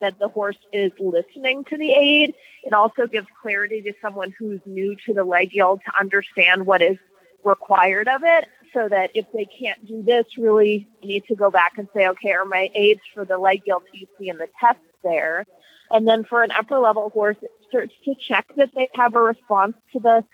that 0.00 0.18
the 0.18 0.28
horse 0.28 0.56
is 0.72 0.90
listening 0.98 1.64
to 1.64 1.76
the 1.76 1.90
aid. 1.92 2.34
It 2.64 2.72
also 2.72 3.06
gives 3.06 3.26
clarity 3.40 3.82
to 3.82 3.92
someone 4.00 4.34
who's 4.38 4.60
new 4.66 4.96
to 5.06 5.14
the 5.14 5.24
leg 5.24 5.52
yield 5.52 5.80
to 5.84 5.92
understand 5.98 6.66
what 6.66 6.82
is 6.82 6.96
required 7.44 8.08
of 8.08 8.22
it 8.24 8.46
so 8.74 8.88
that 8.88 9.10
if 9.14 9.26
they 9.32 9.46
can't 9.46 9.86
do 9.86 10.02
this, 10.02 10.24
really 10.38 10.88
need 11.02 11.24
to 11.28 11.34
go 11.34 11.50
back 11.50 11.72
and 11.78 11.88
say, 11.94 12.08
okay, 12.08 12.32
are 12.32 12.44
my 12.44 12.70
aids 12.74 13.00
for 13.14 13.24
the 13.24 13.38
leg 13.38 13.62
yield 13.66 13.82
you 13.92 14.06
see 14.18 14.28
in 14.28 14.38
the 14.38 14.48
test 14.60 14.80
there? 15.02 15.44
And 15.90 16.08
then 16.08 16.24
for 16.24 16.42
an 16.42 16.50
upper 16.50 16.78
level 16.78 17.10
horse, 17.10 17.36
it 17.42 17.50
starts 17.68 17.92
to 18.04 18.14
check 18.26 18.46
that 18.56 18.70
they 18.74 18.88
have 18.94 19.14
a 19.14 19.20
response 19.20 19.76
to 19.92 20.00
the 20.00 20.24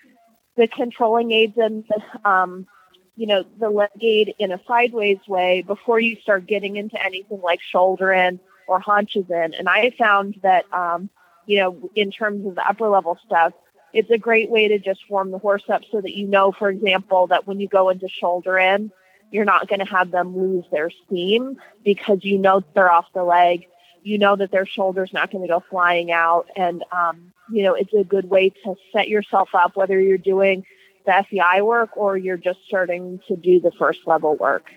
the 0.56 0.66
controlling 0.66 1.30
aids 1.30 1.54
and 1.56 1.84
the, 1.88 2.28
um, 2.28 2.66
you 3.14 3.26
know, 3.26 3.44
the 3.60 3.70
leg 3.70 3.90
aid 4.00 4.34
in 4.38 4.50
a 4.50 4.60
sideways 4.66 5.18
way 5.28 5.62
before 5.62 6.00
you 6.00 6.16
start 6.20 6.46
getting 6.46 6.76
into 6.76 7.00
anything 7.02 7.40
like 7.40 7.60
shoulder 7.62 8.12
in 8.12 8.40
or 8.66 8.80
haunches 8.80 9.24
in. 9.30 9.54
And 9.54 9.68
I 9.68 9.92
found 9.96 10.36
that, 10.42 10.64
um, 10.72 11.10
you 11.46 11.58
know, 11.60 11.90
in 11.94 12.10
terms 12.10 12.44
of 12.44 12.56
the 12.56 12.68
upper 12.68 12.88
level 12.88 13.16
stuff, 13.24 13.52
it's 13.92 14.10
a 14.10 14.18
great 14.18 14.50
way 14.50 14.68
to 14.68 14.78
just 14.78 15.00
warm 15.08 15.30
the 15.30 15.38
horse 15.38 15.64
up 15.68 15.82
so 15.90 16.00
that 16.00 16.16
you 16.16 16.26
know, 16.26 16.52
for 16.52 16.68
example, 16.68 17.28
that 17.28 17.46
when 17.46 17.60
you 17.60 17.68
go 17.68 17.88
into 17.88 18.08
shoulder 18.08 18.58
in, 18.58 18.90
you're 19.30 19.44
not 19.44 19.68
going 19.68 19.80
to 19.80 19.84
have 19.84 20.10
them 20.10 20.36
lose 20.36 20.64
their 20.70 20.90
steam 20.90 21.56
because 21.84 22.24
you 22.24 22.38
know 22.38 22.62
they're 22.74 22.90
off 22.90 23.06
the 23.14 23.24
leg. 23.24 23.66
You 24.02 24.18
know 24.18 24.36
that 24.36 24.50
their 24.50 24.66
shoulder's 24.66 25.12
not 25.12 25.30
going 25.30 25.42
to 25.42 25.48
go 25.48 25.62
flying 25.68 26.10
out. 26.10 26.46
And, 26.56 26.84
um, 26.92 27.32
you 27.50 27.62
know, 27.62 27.74
it's 27.74 27.92
a 27.92 28.04
good 28.04 28.30
way 28.30 28.50
to 28.64 28.74
set 28.92 29.08
yourself 29.08 29.50
up, 29.54 29.76
whether 29.76 30.00
you're 30.00 30.18
doing 30.18 30.64
the 31.04 31.24
FEI 31.30 31.62
work 31.62 31.96
or 31.96 32.16
you're 32.16 32.36
just 32.36 32.60
starting 32.66 33.20
to 33.28 33.36
do 33.36 33.60
the 33.60 33.72
first 33.72 34.00
level 34.06 34.36
work. 34.36 34.70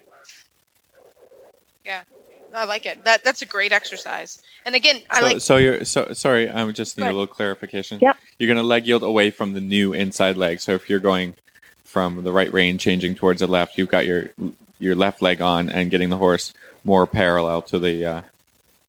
Yeah. 1.86 2.04
I 2.54 2.66
like 2.66 2.86
it. 2.86 3.04
That 3.04 3.24
that's 3.24 3.42
a 3.42 3.46
great 3.46 3.72
exercise. 3.72 4.42
And 4.66 4.76
again, 4.76 5.02
I 5.10 5.20
so, 5.20 5.26
like. 5.26 5.42
So 5.42 5.58
you're 5.58 5.86
so 5.86 6.14
sorry. 6.14 6.50
I'm 6.50 6.74
just 6.74 6.98
need 6.98 7.06
a 7.06 7.08
little 7.08 7.28
clarification. 7.28 8.00
Yep. 8.02 8.18
You're 8.38 8.48
gonna 8.48 8.64
leg 8.64 8.88
yield 8.88 9.04
away 9.04 9.32
from 9.32 9.54
the 9.54 9.62
new 9.62 9.94
inside 9.94 10.38
leg. 10.38 10.60
So 10.60 10.74
if 10.74 10.90
you're 10.90 11.00
going 11.00 11.36
from 11.84 12.24
the 12.24 12.32
right 12.32 12.52
rein, 12.52 12.78
changing 12.78 13.16
towards 13.16 13.40
the 13.42 13.48
left, 13.48 13.78
you've 13.78 13.90
got 13.90 14.06
your 14.06 14.30
your 14.80 14.96
left 14.96 15.22
leg 15.22 15.42
on 15.42 15.70
and 15.70 15.92
getting 15.92 16.10
the 16.10 16.18
horse 16.18 16.54
more 16.84 17.08
parallel 17.08 17.62
to 17.64 17.80
the. 17.80 18.06
Uh, 18.06 18.22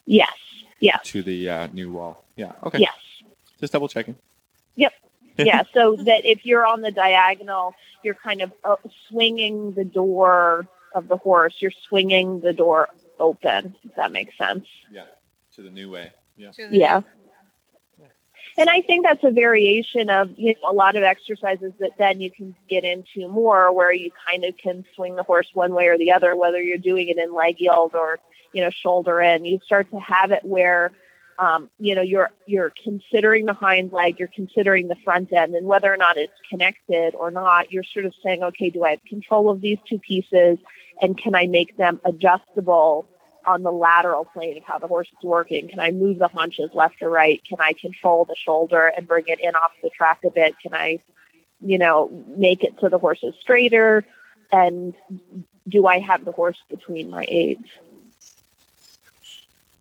yes. 0.06 0.32
Yeah. 0.80 0.98
To 1.04 1.22
the 1.22 1.48
uh, 1.48 1.68
new 1.72 1.92
wall. 1.92 2.24
Yeah. 2.36 2.52
Okay. 2.64 2.78
Yes. 2.78 2.94
Just 3.60 3.72
double 3.72 3.88
checking. 3.88 4.16
Yep. 4.74 4.92
yeah. 5.38 5.62
So 5.72 5.96
that 5.96 6.24
if 6.24 6.44
you're 6.44 6.66
on 6.66 6.80
the 6.80 6.90
diagonal, 6.90 7.74
you're 8.02 8.14
kind 8.14 8.42
of 8.42 8.52
uh, 8.64 8.76
swinging 9.08 9.72
the 9.72 9.84
door 9.84 10.66
of 10.94 11.08
the 11.08 11.16
horse. 11.16 11.54
You're 11.60 11.72
swinging 11.88 12.40
the 12.40 12.52
door 12.52 12.88
open, 13.22 13.74
if 13.84 13.94
that 13.96 14.12
makes 14.12 14.36
sense. 14.36 14.66
Yeah, 14.90 15.04
to 15.54 15.62
the 15.62 15.70
new 15.70 15.90
way. 15.90 16.12
Yeah. 16.36 16.50
Yeah. 16.70 17.02
And 18.58 18.68
I 18.68 18.82
think 18.82 19.04
that's 19.04 19.24
a 19.24 19.30
variation 19.30 20.10
of 20.10 20.30
you 20.36 20.54
know, 20.54 20.70
a 20.70 20.74
lot 20.74 20.96
of 20.96 21.02
exercises 21.02 21.72
that 21.80 21.92
then 21.98 22.20
you 22.20 22.30
can 22.30 22.54
get 22.68 22.84
into 22.84 23.28
more 23.28 23.72
where 23.72 23.92
you 23.92 24.10
kind 24.28 24.44
of 24.44 24.56
can 24.58 24.84
swing 24.94 25.16
the 25.16 25.22
horse 25.22 25.48
one 25.54 25.72
way 25.74 25.88
or 25.88 25.96
the 25.96 26.12
other, 26.12 26.36
whether 26.36 26.60
you're 26.60 26.78
doing 26.78 27.08
it 27.08 27.18
in 27.18 27.34
leg 27.34 27.56
yield 27.58 27.94
or, 27.94 28.18
you 28.52 28.62
know, 28.62 28.70
shoulder 28.70 29.20
in. 29.20 29.44
You 29.44 29.58
start 29.64 29.90
to 29.90 29.98
have 30.00 30.32
it 30.32 30.44
where, 30.44 30.92
um, 31.38 31.70
you 31.78 31.94
know, 31.94 32.02
you're, 32.02 32.30
you're 32.46 32.72
considering 32.82 33.46
the 33.46 33.54
hind 33.54 33.90
leg, 33.90 34.18
you're 34.18 34.28
considering 34.28 34.88
the 34.88 34.96
front 35.02 35.32
end 35.32 35.54
and 35.54 35.66
whether 35.66 35.92
or 35.92 35.96
not 35.96 36.18
it's 36.18 36.32
connected 36.50 37.14
or 37.14 37.30
not, 37.30 37.72
you're 37.72 37.84
sort 37.84 38.04
of 38.04 38.12
saying, 38.22 38.42
okay, 38.42 38.68
do 38.68 38.84
I 38.84 38.90
have 38.90 39.04
control 39.08 39.48
of 39.48 39.62
these 39.62 39.78
two 39.88 39.98
pieces 39.98 40.58
and 41.00 41.16
can 41.16 41.34
I 41.34 41.46
make 41.46 41.78
them 41.78 42.00
adjustable 42.04 43.08
on 43.46 43.62
the 43.62 43.72
lateral 43.72 44.24
plane 44.24 44.56
of 44.56 44.64
how 44.64 44.78
the 44.78 44.86
horse 44.86 45.08
is 45.08 45.22
working. 45.22 45.68
Can 45.68 45.80
I 45.80 45.90
move 45.90 46.18
the 46.18 46.28
haunches 46.28 46.70
left 46.74 47.02
or 47.02 47.10
right? 47.10 47.42
Can 47.48 47.58
I 47.60 47.72
control 47.72 48.24
the 48.24 48.36
shoulder 48.36 48.86
and 48.86 49.06
bring 49.06 49.24
it 49.26 49.40
in 49.40 49.54
off 49.54 49.72
the 49.82 49.90
track 49.90 50.20
a 50.24 50.30
bit? 50.30 50.54
Can 50.60 50.74
I, 50.74 51.00
you 51.60 51.78
know, 51.78 52.10
make 52.36 52.64
it 52.64 52.74
so 52.80 52.88
the 52.88 52.98
horse 52.98 53.20
is 53.22 53.34
straighter? 53.40 54.04
And 54.50 54.94
do 55.68 55.86
I 55.86 55.98
have 56.00 56.24
the 56.24 56.32
horse 56.32 56.58
between 56.68 57.10
my 57.10 57.24
aids? 57.28 57.66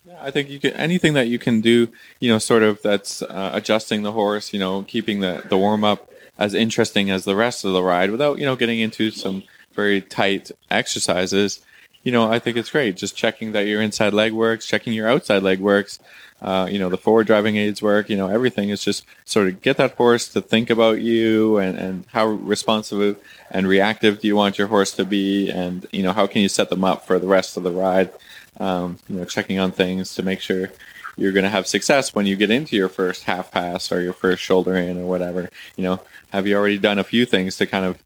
Yeah, 0.06 0.18
I 0.22 0.32
think 0.32 0.50
you 0.50 0.60
can 0.60 0.72
anything 0.74 1.14
that 1.14 1.28
you 1.28 1.38
can 1.38 1.62
do, 1.62 1.88
you 2.20 2.32
know, 2.32 2.40
sort 2.40 2.64
of 2.64 2.82
that's 2.82 3.22
uh, 3.22 3.52
adjusting 3.54 4.02
the 4.02 4.12
horse, 4.12 4.52
you 4.52 4.60
know, 4.60 4.84
keeping 4.84 5.20
the 5.20 5.44
the 5.48 5.58
warm 5.58 5.84
up 5.84 6.10
as 6.40 6.54
interesting 6.56 7.12
as 7.12 7.24
the 7.24 7.36
rest 7.36 7.64
of 7.66 7.74
the 7.74 7.84
ride 7.84 8.10
without, 8.10 8.40
you 8.40 8.46
know, 8.46 8.56
getting 8.56 8.80
into 8.80 9.12
some 9.12 9.44
very 9.74 10.02
tight 10.02 10.52
exercises 10.72 11.60
you 12.04 12.12
know, 12.12 12.32
I 12.32 12.40
think 12.40 12.58
it's 12.58 12.72
great. 12.72 12.98
Just 12.98 13.16
checking 13.16 13.52
that 13.52 13.68
your 13.68 13.82
inside 13.82 14.14
leg 14.14 14.34
works, 14.34 14.66
checking 14.66 14.94
your 14.94 15.08
outside 15.08 15.44
leg 15.44 15.60
works. 15.60 16.00
Uh, 16.42 16.68
you 16.72 16.80
know, 16.80 16.90
the 16.90 16.98
forward 16.98 17.28
driving 17.28 17.56
aids 17.58 17.84
work. 17.84 18.10
You 18.10 18.18
know, 18.18 18.28
everything 18.28 18.70
is 18.70 18.84
just 18.84 19.06
sort 19.26 19.48
of 19.48 19.62
get 19.62 19.78
that 19.78 19.94
horse 19.94 20.28
to 20.30 20.42
think 20.42 20.72
about 20.72 21.00
you 21.00 21.58
and, 21.58 21.78
and 21.78 22.06
how 22.14 22.26
responsive 22.26 23.18
and 23.52 23.68
reactive 23.68 24.20
do 24.20 24.28
you 24.28 24.36
want 24.36 24.58
your 24.58 24.68
horse 24.68 24.92
to 24.94 25.06
be, 25.06 25.52
and 25.52 25.86
you 25.92 26.02
know, 26.02 26.14
how 26.14 26.26
can 26.26 26.42
you 26.42 26.50
set 26.50 26.70
them 26.70 26.84
up 26.84 27.06
for 27.06 27.20
the 27.20 27.28
rest 27.28 27.58
of 27.58 27.64
the 27.64 27.72
ride. 27.72 28.12
Um, 28.60 28.98
you 29.08 29.16
know, 29.18 29.26
checking 29.26 29.60
on 29.60 29.72
things 29.72 30.16
to 30.16 30.24
make 30.24 30.42
sure 30.42 30.72
you're 31.16 31.32
going 31.32 31.44
to 31.44 31.50
have 31.50 31.68
success 31.68 32.16
when 32.16 32.26
you 32.26 32.36
get 32.36 32.50
into 32.50 32.76
your 32.76 32.90
first 32.90 33.24
half 33.24 33.52
pass 33.52 33.92
or 33.92 34.02
your 34.02 34.14
first 34.14 34.42
shoulder 34.42 34.76
in 34.76 34.98
or 34.98 35.06
whatever. 35.06 35.50
You 35.76 35.84
know, 35.84 36.00
have 36.32 36.48
you 36.48 36.56
already 36.56 36.78
done 36.78 37.00
a 37.00 37.04
few 37.04 37.26
things 37.26 37.58
to 37.58 37.66
kind 37.66 37.86
of 37.86 37.98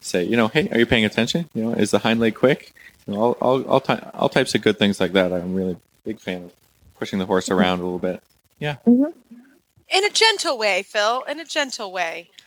say, 0.00 0.22
you 0.22 0.36
know, 0.36 0.48
hey, 0.48 0.68
are 0.70 0.78
you 0.78 0.86
paying 0.86 1.04
attention? 1.04 1.48
You 1.54 1.64
know, 1.64 1.72
is 1.72 1.90
the 1.90 2.00
hind 2.00 2.20
leg 2.20 2.34
quick? 2.34 2.72
You 3.10 3.16
know, 3.16 3.22
all, 3.22 3.32
all, 3.40 3.64
all, 3.64 3.80
ty- 3.80 4.08
all 4.14 4.28
types 4.28 4.54
of 4.54 4.62
good 4.62 4.78
things 4.78 5.00
like 5.00 5.14
that. 5.14 5.32
I'm 5.32 5.52
really 5.52 5.76
big 6.04 6.20
fan 6.20 6.44
of 6.44 6.52
pushing 6.96 7.18
the 7.18 7.26
horse 7.26 7.50
around 7.50 7.80
a 7.80 7.82
little 7.82 7.98
bit. 7.98 8.22
Yeah. 8.60 8.76
Mm-hmm. 8.86 9.10
In 9.88 10.04
a 10.04 10.10
gentle 10.10 10.56
way, 10.56 10.84
Phil. 10.84 11.22
In 11.22 11.40
a 11.40 11.44
gentle 11.44 11.90
way. 11.90 12.30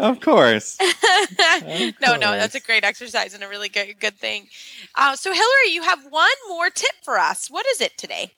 of 0.00 0.20
course. 0.20 0.78
no, 2.00 2.16
no, 2.16 2.32
that's 2.32 2.54
a 2.54 2.60
great 2.60 2.84
exercise 2.84 3.34
and 3.34 3.44
a 3.44 3.48
really 3.48 3.68
good 3.68 4.00
good 4.00 4.16
thing. 4.16 4.48
Uh, 4.94 5.14
so, 5.14 5.30
Hilary, 5.30 5.68
you 5.68 5.82
have 5.82 6.06
one 6.08 6.30
more 6.48 6.70
tip 6.70 6.94
for 7.02 7.18
us. 7.18 7.50
What 7.50 7.66
is 7.66 7.82
it 7.82 7.98
today? 7.98 8.32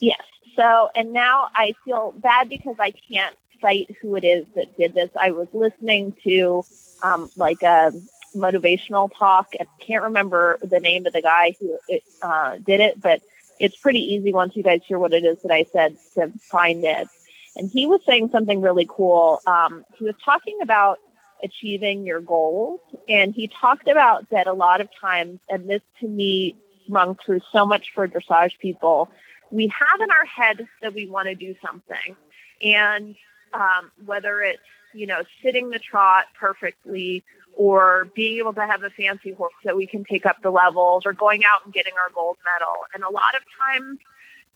Yes. 0.00 0.20
So, 0.56 0.90
and 0.96 1.12
now 1.12 1.48
I 1.54 1.74
feel 1.84 2.12
bad 2.16 2.48
because 2.48 2.74
I 2.80 2.90
can't 2.90 3.36
cite 3.60 3.94
who 4.02 4.16
it 4.16 4.24
is 4.24 4.46
that 4.56 4.76
did 4.76 4.94
this. 4.94 5.10
I 5.18 5.30
was 5.30 5.46
listening 5.52 6.16
to 6.24 6.64
um, 7.04 7.30
like 7.36 7.62
a 7.62 7.92
motivational 8.38 9.10
talk. 9.16 9.48
I 9.58 9.66
can't 9.80 10.04
remember 10.04 10.58
the 10.62 10.80
name 10.80 11.06
of 11.06 11.12
the 11.12 11.22
guy 11.22 11.54
who 11.60 11.78
uh, 12.22 12.56
did 12.58 12.80
it, 12.80 13.00
but 13.00 13.20
it's 13.58 13.76
pretty 13.76 14.14
easy 14.14 14.32
once 14.32 14.54
you 14.56 14.62
guys 14.62 14.80
hear 14.86 14.98
what 14.98 15.12
it 15.12 15.24
is 15.24 15.42
that 15.42 15.52
I 15.52 15.64
said 15.72 15.96
to 16.14 16.32
find 16.50 16.84
it. 16.84 17.08
And 17.56 17.70
he 17.70 17.86
was 17.86 18.00
saying 18.06 18.30
something 18.30 18.60
really 18.60 18.86
cool. 18.88 19.40
Um, 19.46 19.84
he 19.98 20.04
was 20.04 20.14
talking 20.24 20.58
about 20.62 20.98
achieving 21.42 22.06
your 22.06 22.20
goals, 22.20 22.80
and 23.08 23.34
he 23.34 23.48
talked 23.48 23.88
about 23.88 24.30
that 24.30 24.46
a 24.46 24.52
lot 24.52 24.80
of 24.80 24.88
times, 25.00 25.40
and 25.48 25.68
this 25.68 25.82
to 26.00 26.08
me 26.08 26.56
rung 26.88 27.16
through 27.24 27.40
so 27.52 27.66
much 27.66 27.90
for 27.94 28.08
dressage 28.08 28.58
people. 28.58 29.10
We 29.50 29.68
have 29.68 30.00
in 30.00 30.10
our 30.10 30.24
head 30.24 30.66
that 30.82 30.94
we 30.94 31.08
want 31.08 31.28
to 31.28 31.34
do 31.34 31.54
something, 31.64 32.16
and 32.62 33.14
um, 33.52 33.90
whether 34.04 34.40
it's 34.40 34.62
you 34.94 35.06
know 35.06 35.22
sitting 35.42 35.70
the 35.70 35.78
trot 35.78 36.26
perfectly 36.38 37.24
or 37.58 38.08
being 38.14 38.38
able 38.38 38.54
to 38.54 38.64
have 38.64 38.84
a 38.84 38.90
fancy 38.90 39.32
horse 39.32 39.52
that 39.64 39.76
we 39.76 39.84
can 39.84 40.04
take 40.04 40.24
up 40.24 40.40
the 40.42 40.50
levels 40.50 41.04
or 41.04 41.12
going 41.12 41.42
out 41.44 41.64
and 41.64 41.74
getting 41.74 41.92
our 41.94 42.08
gold 42.14 42.36
medal. 42.44 42.72
And 42.94 43.02
a 43.02 43.10
lot 43.10 43.34
of 43.34 43.42
times, 43.60 43.98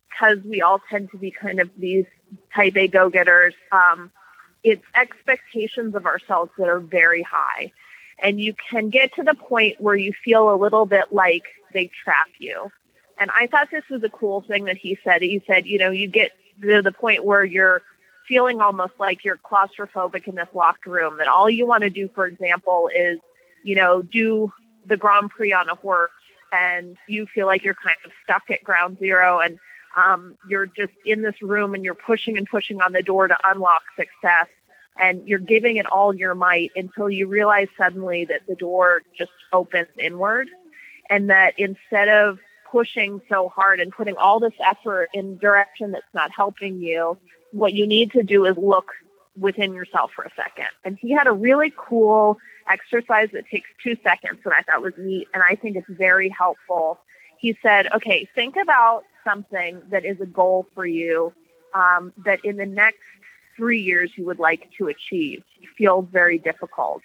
because 0.09 0.39
we 0.45 0.63
all 0.63 0.81
tend 0.89 1.11
to 1.11 1.19
be 1.19 1.33
kind 1.33 1.59
of 1.59 1.69
these 1.77 2.07
type 2.55 2.77
A 2.77 2.87
go 2.87 3.11
getters, 3.11 3.55
um, 3.73 4.13
it's 4.63 4.85
expectations 4.95 5.97
of 5.97 6.07
ourselves 6.07 6.53
that 6.57 6.69
are 6.69 6.79
very 6.79 7.23
high. 7.23 7.73
And 8.21 8.41
you 8.41 8.55
can 8.71 8.89
get 8.89 9.13
to 9.17 9.25
the 9.25 9.35
point 9.35 9.81
where 9.81 9.97
you 9.97 10.13
feel 10.25 10.55
a 10.55 10.57
little 10.57 10.87
bit 10.87 11.13
like 11.13 11.43
they 11.73 11.91
trap 12.05 12.29
you. 12.39 12.71
And 13.19 13.33
I 13.35 13.49
thought 13.49 13.69
this 13.73 13.89
was 13.91 14.05
a 14.05 14.11
cool 14.11 14.43
thing 14.43 14.67
that 14.67 14.77
he 14.77 14.97
said. 15.03 15.23
He 15.23 15.43
said, 15.45 15.67
you 15.67 15.79
know, 15.79 15.91
you 15.91 16.07
get 16.07 16.31
to 16.63 16.83
the 16.83 16.93
point 16.93 17.25
where 17.25 17.45
you're 17.45 17.83
feeling 18.29 18.61
almost 18.61 18.95
like 18.99 19.25
you're 19.25 19.39
claustrophobic 19.39 20.27
in 20.27 20.35
this 20.35 20.49
locked 20.55 20.87
room, 20.87 21.19
that 21.19 21.29
all 21.29 21.51
you 21.51 21.67
want 21.67 21.83
to 21.83 21.91
do, 21.91 22.09
for 22.15 22.27
example, 22.27 22.89
is, 22.95 23.19
you 23.63 23.75
know, 23.75 24.03
do 24.03 24.53
the 24.87 24.97
Grand 24.97 25.31
Prix 25.31 25.53
on 25.53 25.69
a 25.69 25.75
horse 25.75 26.11
and 26.53 26.97
you 27.09 27.27
feel 27.27 27.47
like 27.47 27.65
you're 27.65 27.75
kind 27.75 27.97
of 28.05 28.13
stuck 28.25 28.51
at 28.51 28.63
ground 28.63 28.99
zero 28.99 29.41
and 29.41 29.59
um, 29.97 30.37
you're 30.49 30.67
just 30.67 30.93
in 31.05 31.23
this 31.23 31.41
room 31.43 31.75
and 31.75 31.85
you're 31.85 31.95
pushing 31.95 32.37
and 32.39 32.47
pushing 32.47 32.81
on 32.81 32.93
the 32.93 33.03
door 33.03 33.29
to 33.29 33.37
unlock 33.45 33.83
success 33.97 34.49
and 34.99 35.27
you're 35.27 35.39
giving 35.39 35.77
it 35.77 35.87
all 35.87 36.15
your 36.15 36.35
might 36.35 36.71
until 36.77 37.09
you 37.09 37.27
realize 37.27 37.69
suddenly 37.79 38.25
that 38.27 38.43
the 38.47 38.55
door 38.55 39.03
just 39.17 39.33
opens 39.53 39.89
inward 39.99 40.49
and 41.11 41.31
that 41.31 41.55
instead 41.59 42.09
of 42.09 42.39
pushing 42.71 43.21
so 43.29 43.49
hard 43.49 43.81
and 43.81 43.93
putting 43.93 44.17
all 44.17 44.41
this 44.41 44.55
effort 44.65 45.09
in 45.13 45.37
direction 45.39 45.93
that's 45.93 46.05
not 46.15 46.31
helping 46.31 46.81
you 46.81 47.17
what 47.53 47.73
you 47.75 47.87
need 47.87 48.13
to 48.13 48.23
do 48.23 48.45
is 48.47 48.57
look 48.57 48.93
within 49.39 49.73
yourself 49.73 50.11
for 50.15 50.25
a 50.25 50.31
second. 50.37 50.69
And 50.85 50.99
he 51.01 51.11
had 51.13 51.27
a 51.27 51.33
really 51.33 51.73
cool 51.77 52.39
exercise 52.69 53.29
that 53.33 53.47
takes 53.49 53.69
two 53.83 53.97
seconds 54.03 54.41
that 54.45 54.53
I 54.53 54.63
thought 54.63 54.83
was 54.83 54.95
neat. 54.99 55.29
And 55.33 55.43
I 55.43 55.55
think 55.55 55.77
it's 55.77 55.89
very 55.89 56.29
helpful. 56.29 56.99
He 57.39 57.57
said, 57.63 57.89
okay, 57.95 58.29
think 58.35 58.57
about 58.57 59.05
something 59.25 59.81
that 59.91 60.05
is 60.05 60.21
a 60.21 60.27
goal 60.27 60.67
for 60.75 60.87
you 60.87 61.33
um, 61.75 62.13
that 62.25 62.45
in 62.45 62.57
the 62.57 62.67
next 62.67 62.99
three 63.57 63.81
years 63.81 64.11
you 64.17 64.25
would 64.27 64.39
like 64.39 64.71
to 64.79 64.89
achieve. 64.89 65.43
It 65.61 65.69
feels 65.77 66.07
very 66.11 66.39
difficult. 66.39 67.03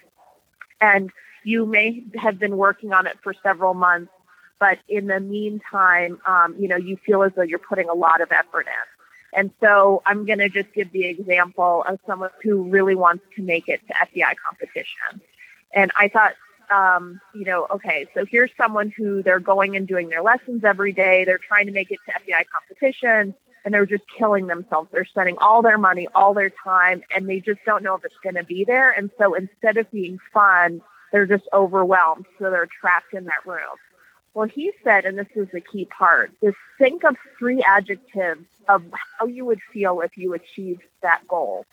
And 0.81 1.11
you 1.43 1.65
may 1.65 2.03
have 2.15 2.39
been 2.39 2.57
working 2.57 2.93
on 2.93 3.07
it 3.07 3.17
for 3.23 3.33
several 3.41 3.73
months, 3.73 4.11
but 4.59 4.79
in 4.89 5.07
the 5.07 5.19
meantime, 5.19 6.19
um, 6.25 6.55
you 6.59 6.67
know, 6.67 6.75
you 6.75 6.97
feel 7.05 7.23
as 7.23 7.31
though 7.35 7.41
you're 7.41 7.59
putting 7.59 7.89
a 7.89 7.93
lot 7.93 8.21
of 8.21 8.31
effort 8.31 8.67
in. 8.67 8.96
And 9.37 9.51
so 9.61 10.01
I'm 10.07 10.25
going 10.25 10.39
to 10.39 10.49
just 10.49 10.73
give 10.73 10.91
the 10.91 11.05
example 11.05 11.85
of 11.87 11.99
someone 12.07 12.31
who 12.41 12.63
really 12.63 12.95
wants 12.95 13.23
to 13.35 13.43
make 13.43 13.69
it 13.69 13.79
to 13.87 13.93
FEI 14.11 14.33
competition. 14.49 15.21
And 15.73 15.91
I 15.95 16.07
thought, 16.07 16.33
um, 16.71 17.21
you 17.35 17.45
know, 17.45 17.67
okay, 17.69 18.07
so 18.15 18.25
here's 18.25 18.49
someone 18.57 18.91
who 18.97 19.21
they're 19.21 19.39
going 19.39 19.77
and 19.77 19.87
doing 19.87 20.09
their 20.09 20.23
lessons 20.23 20.63
every 20.63 20.91
day. 20.91 21.23
They're 21.23 21.37
trying 21.37 21.67
to 21.67 21.71
make 21.71 21.91
it 21.91 21.99
to 22.07 22.13
FEI 22.25 22.45
competition 22.51 23.35
and 23.63 23.73
they're 23.73 23.85
just 23.85 24.05
killing 24.17 24.47
themselves. 24.47 24.89
They're 24.91 25.05
spending 25.05 25.37
all 25.39 25.61
their 25.61 25.77
money, 25.77 26.07
all 26.15 26.33
their 26.33 26.51
time, 26.63 27.03
and 27.15 27.29
they 27.29 27.39
just 27.39 27.59
don't 27.63 27.83
know 27.83 27.93
if 27.93 28.05
it's 28.05 28.15
going 28.23 28.35
to 28.35 28.43
be 28.43 28.65
there. 28.65 28.91
And 28.91 29.11
so 29.19 29.35
instead 29.35 29.77
of 29.77 29.91
being 29.91 30.17
fun, 30.33 30.81
they're 31.11 31.27
just 31.27 31.43
overwhelmed. 31.53 32.25
So 32.39 32.49
they're 32.49 32.69
trapped 32.81 33.13
in 33.13 33.25
that 33.25 33.45
room. 33.45 33.77
Well, 34.37 34.47
he 34.47 34.71
said, 34.83 35.05
and 35.05 35.17
this 35.17 35.25
is 35.35 35.47
the 35.51 35.61
key 35.61 35.85
part, 35.85 36.31
is 36.43 36.53
think 36.77 37.03
of 37.03 37.15
three 37.39 37.63
adjectives 37.63 38.45
of 38.69 38.83
how 39.17 39.25
you 39.25 39.45
would 39.45 39.57
feel 39.73 40.01
if 40.01 40.15
you 40.15 40.35
achieved 40.35 40.83
that 41.01 41.27
goal. 41.27 41.65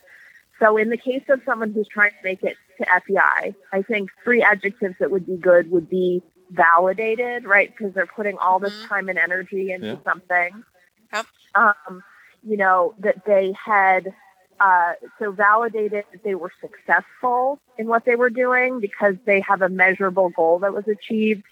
So 0.58 0.78
in 0.78 0.88
the 0.88 0.96
case 0.96 1.24
of 1.28 1.42
someone 1.44 1.74
who's 1.74 1.88
trying 1.88 2.12
to 2.12 2.24
make 2.24 2.42
it 2.42 2.56
to 2.78 2.86
FEI, 3.06 3.54
I 3.70 3.82
think 3.82 4.08
three 4.24 4.42
adjectives 4.42 4.94
that 4.98 5.10
would 5.10 5.26
be 5.26 5.36
good 5.36 5.70
would 5.72 5.90
be 5.90 6.22
validated, 6.52 7.44
right? 7.44 7.70
Because 7.70 7.92
they're 7.92 8.06
putting 8.06 8.38
all 8.38 8.60
this 8.60 8.72
mm-hmm. 8.72 8.88
time 8.88 9.08
and 9.10 9.18
energy 9.18 9.70
into 9.70 9.88
yeah. 9.88 9.96
something. 10.02 10.64
Yep. 11.12 11.26
Um, 11.54 12.02
you 12.42 12.56
know, 12.56 12.94
that 13.00 13.26
they 13.26 13.52
had 13.62 14.10
uh, 14.58 14.94
so 15.18 15.32
validated 15.32 16.06
that 16.12 16.24
they 16.24 16.34
were 16.34 16.52
successful 16.62 17.60
in 17.76 17.88
what 17.88 18.06
they 18.06 18.16
were 18.16 18.30
doing 18.30 18.80
because 18.80 19.16
they 19.26 19.40
have 19.40 19.60
a 19.60 19.68
measurable 19.68 20.30
goal 20.30 20.60
that 20.60 20.72
was 20.72 20.88
achieved 20.88 21.42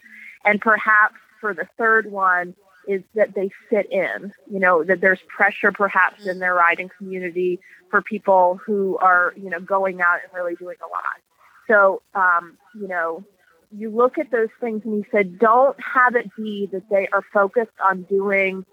and 0.45 0.61
perhaps 0.61 1.17
for 1.41 1.55
the 1.55 1.69
third 1.77 2.11
one 2.11 2.55
is 2.89 3.03
that 3.15 3.35
they 3.35 3.51
fit 3.71 3.91
in, 3.91 4.33
you 4.51 4.59
know, 4.59 4.83
that 4.83 5.01
there's 5.01 5.21
pressure 5.29 5.73
perhaps 5.73 6.27
in 6.27 6.39
their 6.39 6.55
riding 6.55 6.91
community 6.99 7.61
for 7.91 8.03
people 8.03 8.59
who 8.65 8.99
are, 8.99 9.35
you 9.37 9.51
know, 9.51 9.61
going 9.61 10.01
out 10.01 10.19
and 10.25 10.33
really 10.35 10.57
doing 10.57 10.77
a 10.81 10.89
lot. 10.89 11.21
So, 11.69 12.03
um, 12.15 12.59
you 12.75 12.89
know, 12.89 13.25
you 13.71 13.91
look 13.91 14.19
at 14.19 14.31
those 14.31 14.49
things 14.61 14.83
and 14.85 14.95
you 14.97 15.05
said, 15.11 15.39
don't 15.39 15.77
have 15.81 16.17
it 16.17 16.31
be 16.37 16.69
that 16.73 16.89
they 16.91 17.09
are 17.13 17.25
focused 17.33 17.71
on 17.83 18.03
doing 18.03 18.65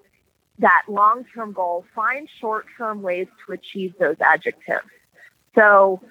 that 0.60 0.84
long 0.88 1.24
term 1.34 1.54
goal, 1.54 1.86
find 1.96 2.28
short 2.40 2.66
term 2.78 3.02
ways 3.02 3.28
to 3.46 3.54
achieve 3.54 3.94
those 4.00 4.18
adjectives. 4.20 4.86
So, 5.56 6.02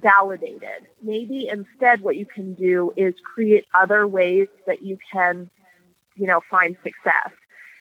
validated. 0.00 0.86
Maybe 1.02 1.48
instead, 1.48 2.00
what 2.00 2.16
you 2.16 2.26
can 2.26 2.54
do 2.54 2.92
is 2.96 3.14
create 3.34 3.64
other 3.74 4.06
ways 4.06 4.48
that 4.66 4.82
you 4.82 4.98
can, 5.12 5.50
you 6.16 6.26
know, 6.26 6.40
find 6.50 6.76
success. 6.82 7.30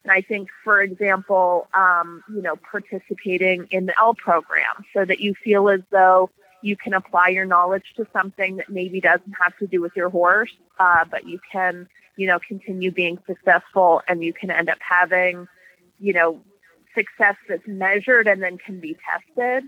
And 0.03 0.11
I 0.11 0.21
think, 0.21 0.49
for 0.63 0.81
example, 0.81 1.67
um, 1.73 2.23
you 2.29 2.41
know, 2.41 2.55
participating 2.57 3.67
in 3.71 3.87
the 3.87 3.93
L 3.99 4.13
program 4.13 4.85
so 4.93 5.03
that 5.03 5.19
you 5.19 5.33
feel 5.43 5.67
as 5.69 5.81
though 5.91 6.29
you 6.61 6.77
can 6.77 6.93
apply 6.93 7.29
your 7.29 7.45
knowledge 7.45 7.93
to 7.97 8.07
something 8.13 8.57
that 8.57 8.69
maybe 8.69 9.01
doesn't 9.01 9.33
have 9.39 9.57
to 9.57 9.67
do 9.67 9.81
with 9.81 9.93
your 9.95 10.09
horse, 10.09 10.51
uh, 10.79 11.05
but 11.09 11.27
you 11.27 11.39
can, 11.51 11.87
you 12.17 12.27
know, 12.27 12.39
continue 12.47 12.91
being 12.91 13.17
successful 13.27 14.01
and 14.07 14.23
you 14.23 14.33
can 14.33 14.51
end 14.51 14.69
up 14.69 14.77
having, 14.79 15.47
you 15.99 16.13
know, 16.13 16.39
success 16.95 17.35
that's 17.49 17.67
measured 17.67 18.27
and 18.27 18.41
then 18.41 18.57
can 18.57 18.79
be 18.79 18.95
tested. 19.11 19.63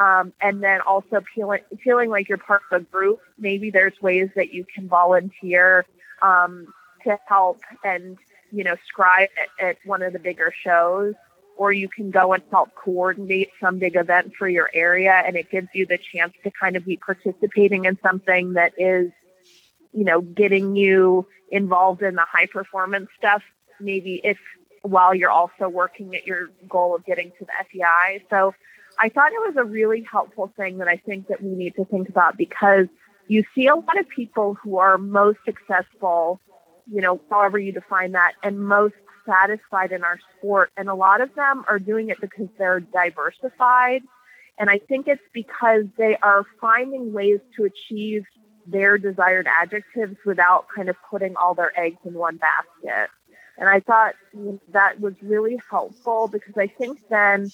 Um, 0.00 0.32
and 0.40 0.62
then 0.62 0.80
also 0.80 1.22
feeling, 1.34 1.60
feeling 1.84 2.08
like 2.08 2.28
you're 2.28 2.38
part 2.38 2.62
of 2.72 2.80
a 2.80 2.84
group. 2.84 3.20
Maybe 3.38 3.70
there's 3.70 3.92
ways 4.00 4.30
that 4.34 4.52
you 4.52 4.64
can 4.74 4.88
volunteer 4.88 5.84
um, 6.22 6.72
to 7.04 7.18
help 7.28 7.60
and 7.84 8.16
you 8.52 8.64
know, 8.64 8.76
scribe 8.86 9.28
at, 9.40 9.64
at 9.64 9.76
one 9.84 10.02
of 10.02 10.12
the 10.12 10.18
bigger 10.18 10.52
shows, 10.64 11.14
or 11.56 11.72
you 11.72 11.88
can 11.88 12.10
go 12.10 12.32
and 12.32 12.42
help 12.50 12.70
coordinate 12.74 13.50
some 13.60 13.78
big 13.78 13.96
event 13.96 14.32
for 14.38 14.48
your 14.48 14.70
area, 14.74 15.12
and 15.26 15.36
it 15.36 15.50
gives 15.50 15.68
you 15.74 15.86
the 15.86 15.98
chance 15.98 16.32
to 16.44 16.50
kind 16.50 16.76
of 16.76 16.84
be 16.84 16.96
participating 16.96 17.84
in 17.84 17.98
something 18.02 18.54
that 18.54 18.72
is, 18.78 19.10
you 19.92 20.04
know, 20.04 20.20
getting 20.20 20.76
you 20.76 21.26
involved 21.50 22.02
in 22.02 22.14
the 22.14 22.24
high 22.30 22.46
performance 22.46 23.08
stuff. 23.18 23.42
Maybe 23.80 24.20
if 24.22 24.38
while 24.82 25.14
you're 25.14 25.30
also 25.30 25.68
working 25.68 26.14
at 26.14 26.26
your 26.26 26.48
goal 26.68 26.94
of 26.94 27.04
getting 27.04 27.30
to 27.38 27.44
the 27.44 27.52
FEI. 27.70 28.24
So 28.30 28.54
I 29.00 29.08
thought 29.08 29.32
it 29.32 29.40
was 29.40 29.54
a 29.56 29.64
really 29.64 30.06
helpful 30.10 30.52
thing 30.56 30.78
that 30.78 30.88
I 30.88 30.96
think 30.96 31.28
that 31.28 31.42
we 31.42 31.50
need 31.50 31.74
to 31.76 31.84
think 31.86 32.08
about 32.08 32.36
because 32.36 32.86
you 33.28 33.44
see 33.54 33.66
a 33.66 33.74
lot 33.74 33.98
of 33.98 34.08
people 34.08 34.56
who 34.62 34.78
are 34.78 34.98
most 34.98 35.38
successful 35.44 36.40
you 36.90 37.00
know, 37.00 37.20
however 37.30 37.58
you 37.58 37.72
define 37.72 38.12
that, 38.12 38.32
and 38.42 38.58
most 38.58 38.94
satisfied 39.26 39.92
in 39.92 40.02
our 40.02 40.18
sport. 40.36 40.70
And 40.76 40.88
a 40.88 40.94
lot 40.94 41.20
of 41.20 41.34
them 41.34 41.64
are 41.68 41.78
doing 41.78 42.10
it 42.10 42.20
because 42.20 42.48
they're 42.58 42.80
diversified. 42.80 44.02
And 44.58 44.68
I 44.68 44.78
think 44.78 45.06
it's 45.06 45.22
because 45.32 45.84
they 45.96 46.16
are 46.22 46.44
finding 46.60 47.12
ways 47.12 47.38
to 47.56 47.64
achieve 47.64 48.24
their 48.66 48.98
desired 48.98 49.46
adjectives 49.60 50.16
without 50.26 50.66
kind 50.74 50.88
of 50.88 50.96
putting 51.10 51.36
all 51.36 51.54
their 51.54 51.78
eggs 51.78 51.98
in 52.04 52.14
one 52.14 52.38
basket. 52.38 53.08
And 53.56 53.68
I 53.68 53.80
thought 53.80 54.14
that 54.72 55.00
was 55.00 55.14
really 55.22 55.60
helpful 55.70 56.28
because 56.28 56.54
I 56.56 56.66
think 56.66 56.98
then 57.08 57.50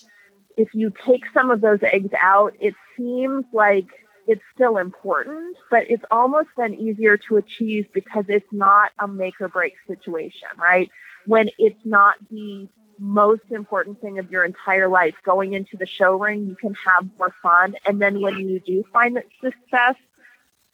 if 0.56 0.74
you 0.74 0.92
take 1.04 1.24
some 1.34 1.50
of 1.50 1.60
those 1.60 1.80
eggs 1.82 2.12
out, 2.20 2.54
it 2.60 2.74
seems 2.96 3.44
like 3.52 3.86
it's 4.26 4.42
still 4.54 4.76
important, 4.78 5.56
but 5.70 5.88
it's 5.88 6.04
almost 6.10 6.48
then 6.56 6.74
easier 6.74 7.16
to 7.16 7.36
achieve 7.36 7.86
because 7.92 8.24
it's 8.28 8.52
not 8.52 8.90
a 8.98 9.06
make 9.06 9.40
or 9.40 9.48
break 9.48 9.74
situation, 9.86 10.48
right? 10.58 10.90
When 11.26 11.50
it's 11.58 11.80
not 11.84 12.16
the 12.30 12.68
most 12.98 13.42
important 13.50 14.00
thing 14.00 14.18
of 14.18 14.30
your 14.30 14.44
entire 14.44 14.88
life, 14.88 15.14
going 15.24 15.52
into 15.52 15.76
the 15.76 15.86
show 15.86 16.16
ring, 16.16 16.46
you 16.46 16.56
can 16.56 16.74
have 16.86 17.06
more 17.18 17.34
fun. 17.42 17.76
And 17.84 18.00
then 18.00 18.20
when 18.20 18.38
you 18.38 18.60
do 18.60 18.84
find 18.92 19.16
that 19.16 19.26
success, 19.40 19.94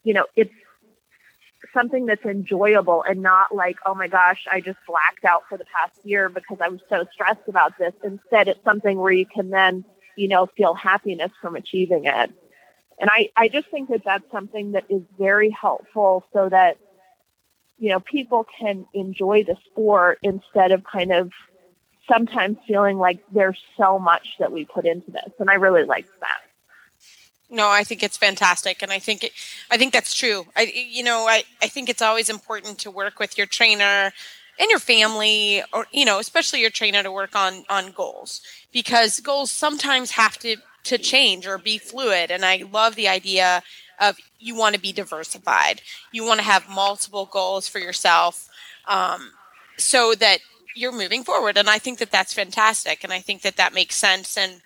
you 0.03 0.13
know, 0.13 0.25
it's 0.35 0.53
something 1.73 2.05
that's 2.05 2.25
enjoyable 2.25 3.03
and 3.07 3.21
not 3.21 3.53
like, 3.53 3.77
oh 3.85 3.93
my 3.95 4.07
gosh, 4.07 4.45
I 4.51 4.61
just 4.61 4.77
blacked 4.87 5.25
out 5.25 5.43
for 5.47 5.57
the 5.57 5.65
past 5.65 5.99
year 6.03 6.29
because 6.29 6.57
I 6.61 6.69
was 6.69 6.81
so 6.89 7.05
stressed 7.13 7.47
about 7.47 7.77
this. 7.77 7.93
Instead, 8.03 8.47
it's 8.47 8.63
something 8.63 8.97
where 8.97 9.11
you 9.11 9.25
can 9.25 9.49
then, 9.49 9.85
you 10.15 10.27
know, 10.27 10.47
feel 10.57 10.73
happiness 10.73 11.31
from 11.41 11.55
achieving 11.55 12.05
it. 12.05 12.31
And 12.99 13.09
I, 13.09 13.29
I 13.35 13.47
just 13.47 13.69
think 13.69 13.89
that 13.89 14.03
that's 14.05 14.29
something 14.31 14.73
that 14.73 14.85
is 14.89 15.01
very 15.17 15.49
helpful 15.49 16.25
so 16.33 16.49
that, 16.49 16.77
you 17.77 17.89
know, 17.89 17.99
people 17.99 18.45
can 18.59 18.85
enjoy 18.93 19.43
the 19.43 19.55
sport 19.65 20.19
instead 20.21 20.71
of 20.71 20.83
kind 20.83 21.11
of 21.11 21.31
sometimes 22.11 22.57
feeling 22.67 22.97
like 22.97 23.19
there's 23.31 23.59
so 23.77 23.97
much 23.97 24.35
that 24.39 24.51
we 24.51 24.65
put 24.65 24.85
into 24.85 25.11
this. 25.11 25.31
And 25.39 25.49
I 25.49 25.55
really 25.55 25.83
like 25.83 26.05
that. 26.19 26.52
No, 27.53 27.69
I 27.69 27.83
think 27.83 28.01
it's 28.01 28.17
fantastic, 28.17 28.81
and 28.81 28.91
I 28.91 28.97
think 28.97 29.23
it, 29.23 29.31
I 29.69 29.77
think 29.77 29.93
that's 29.93 30.15
true. 30.15 30.47
I, 30.55 30.73
you 30.89 31.03
know, 31.03 31.27
I, 31.29 31.43
I 31.61 31.67
think 31.67 31.87
it's 31.87 32.01
always 32.01 32.27
important 32.27 32.79
to 32.79 32.89
work 32.89 33.19
with 33.19 33.37
your 33.37 33.45
trainer 33.45 34.11
and 34.59 34.69
your 34.71 34.79
family, 34.79 35.61
or 35.71 35.85
you 35.91 36.03
know, 36.03 36.17
especially 36.17 36.61
your 36.61 36.71
trainer, 36.71 37.03
to 37.03 37.11
work 37.11 37.35
on 37.35 37.63
on 37.69 37.91
goals 37.91 38.41
because 38.71 39.19
goals 39.19 39.51
sometimes 39.51 40.11
have 40.11 40.39
to 40.39 40.57
to 40.85 40.97
change 40.97 41.45
or 41.45 41.59
be 41.59 41.77
fluid. 41.77 42.31
And 42.31 42.43
I 42.43 42.63
love 42.71 42.95
the 42.95 43.07
idea 43.07 43.61
of 43.99 44.17
you 44.39 44.55
want 44.55 44.73
to 44.73 44.81
be 44.81 44.91
diversified. 44.91 45.81
You 46.11 46.25
want 46.25 46.39
to 46.39 46.45
have 46.45 46.67
multiple 46.67 47.29
goals 47.31 47.67
for 47.67 47.77
yourself 47.77 48.49
um, 48.87 49.31
so 49.77 50.15
that 50.15 50.39
you're 50.75 50.91
moving 50.91 51.23
forward. 51.23 51.55
And 51.55 51.69
I 51.69 51.77
think 51.77 51.99
that 51.99 52.11
that's 52.11 52.33
fantastic. 52.33 53.03
And 53.03 53.13
I 53.13 53.19
think 53.19 53.43
that 53.43 53.57
that 53.57 53.75
makes 53.75 53.95
sense. 53.95 54.37
And 54.37 54.61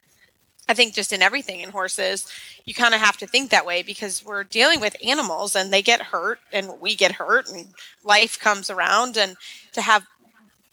I 0.69 0.73
think 0.73 0.93
just 0.93 1.13
in 1.13 1.21
everything 1.21 1.61
in 1.61 1.69
horses, 1.69 2.27
you 2.65 2.73
kind 2.73 2.93
of 2.93 2.99
have 2.99 3.17
to 3.17 3.27
think 3.27 3.51
that 3.51 3.65
way 3.65 3.83
because 3.83 4.25
we're 4.25 4.43
dealing 4.43 4.81
with 4.81 4.95
animals 5.05 5.55
and 5.55 5.71
they 5.71 5.81
get 5.81 6.01
hurt 6.01 6.39
and 6.51 6.79
we 6.81 6.95
get 6.95 7.13
hurt 7.13 7.47
and 7.47 7.67
life 8.03 8.39
comes 8.39 8.69
around. 8.69 9.17
And 9.17 9.37
to 9.73 9.81
have 9.81 10.05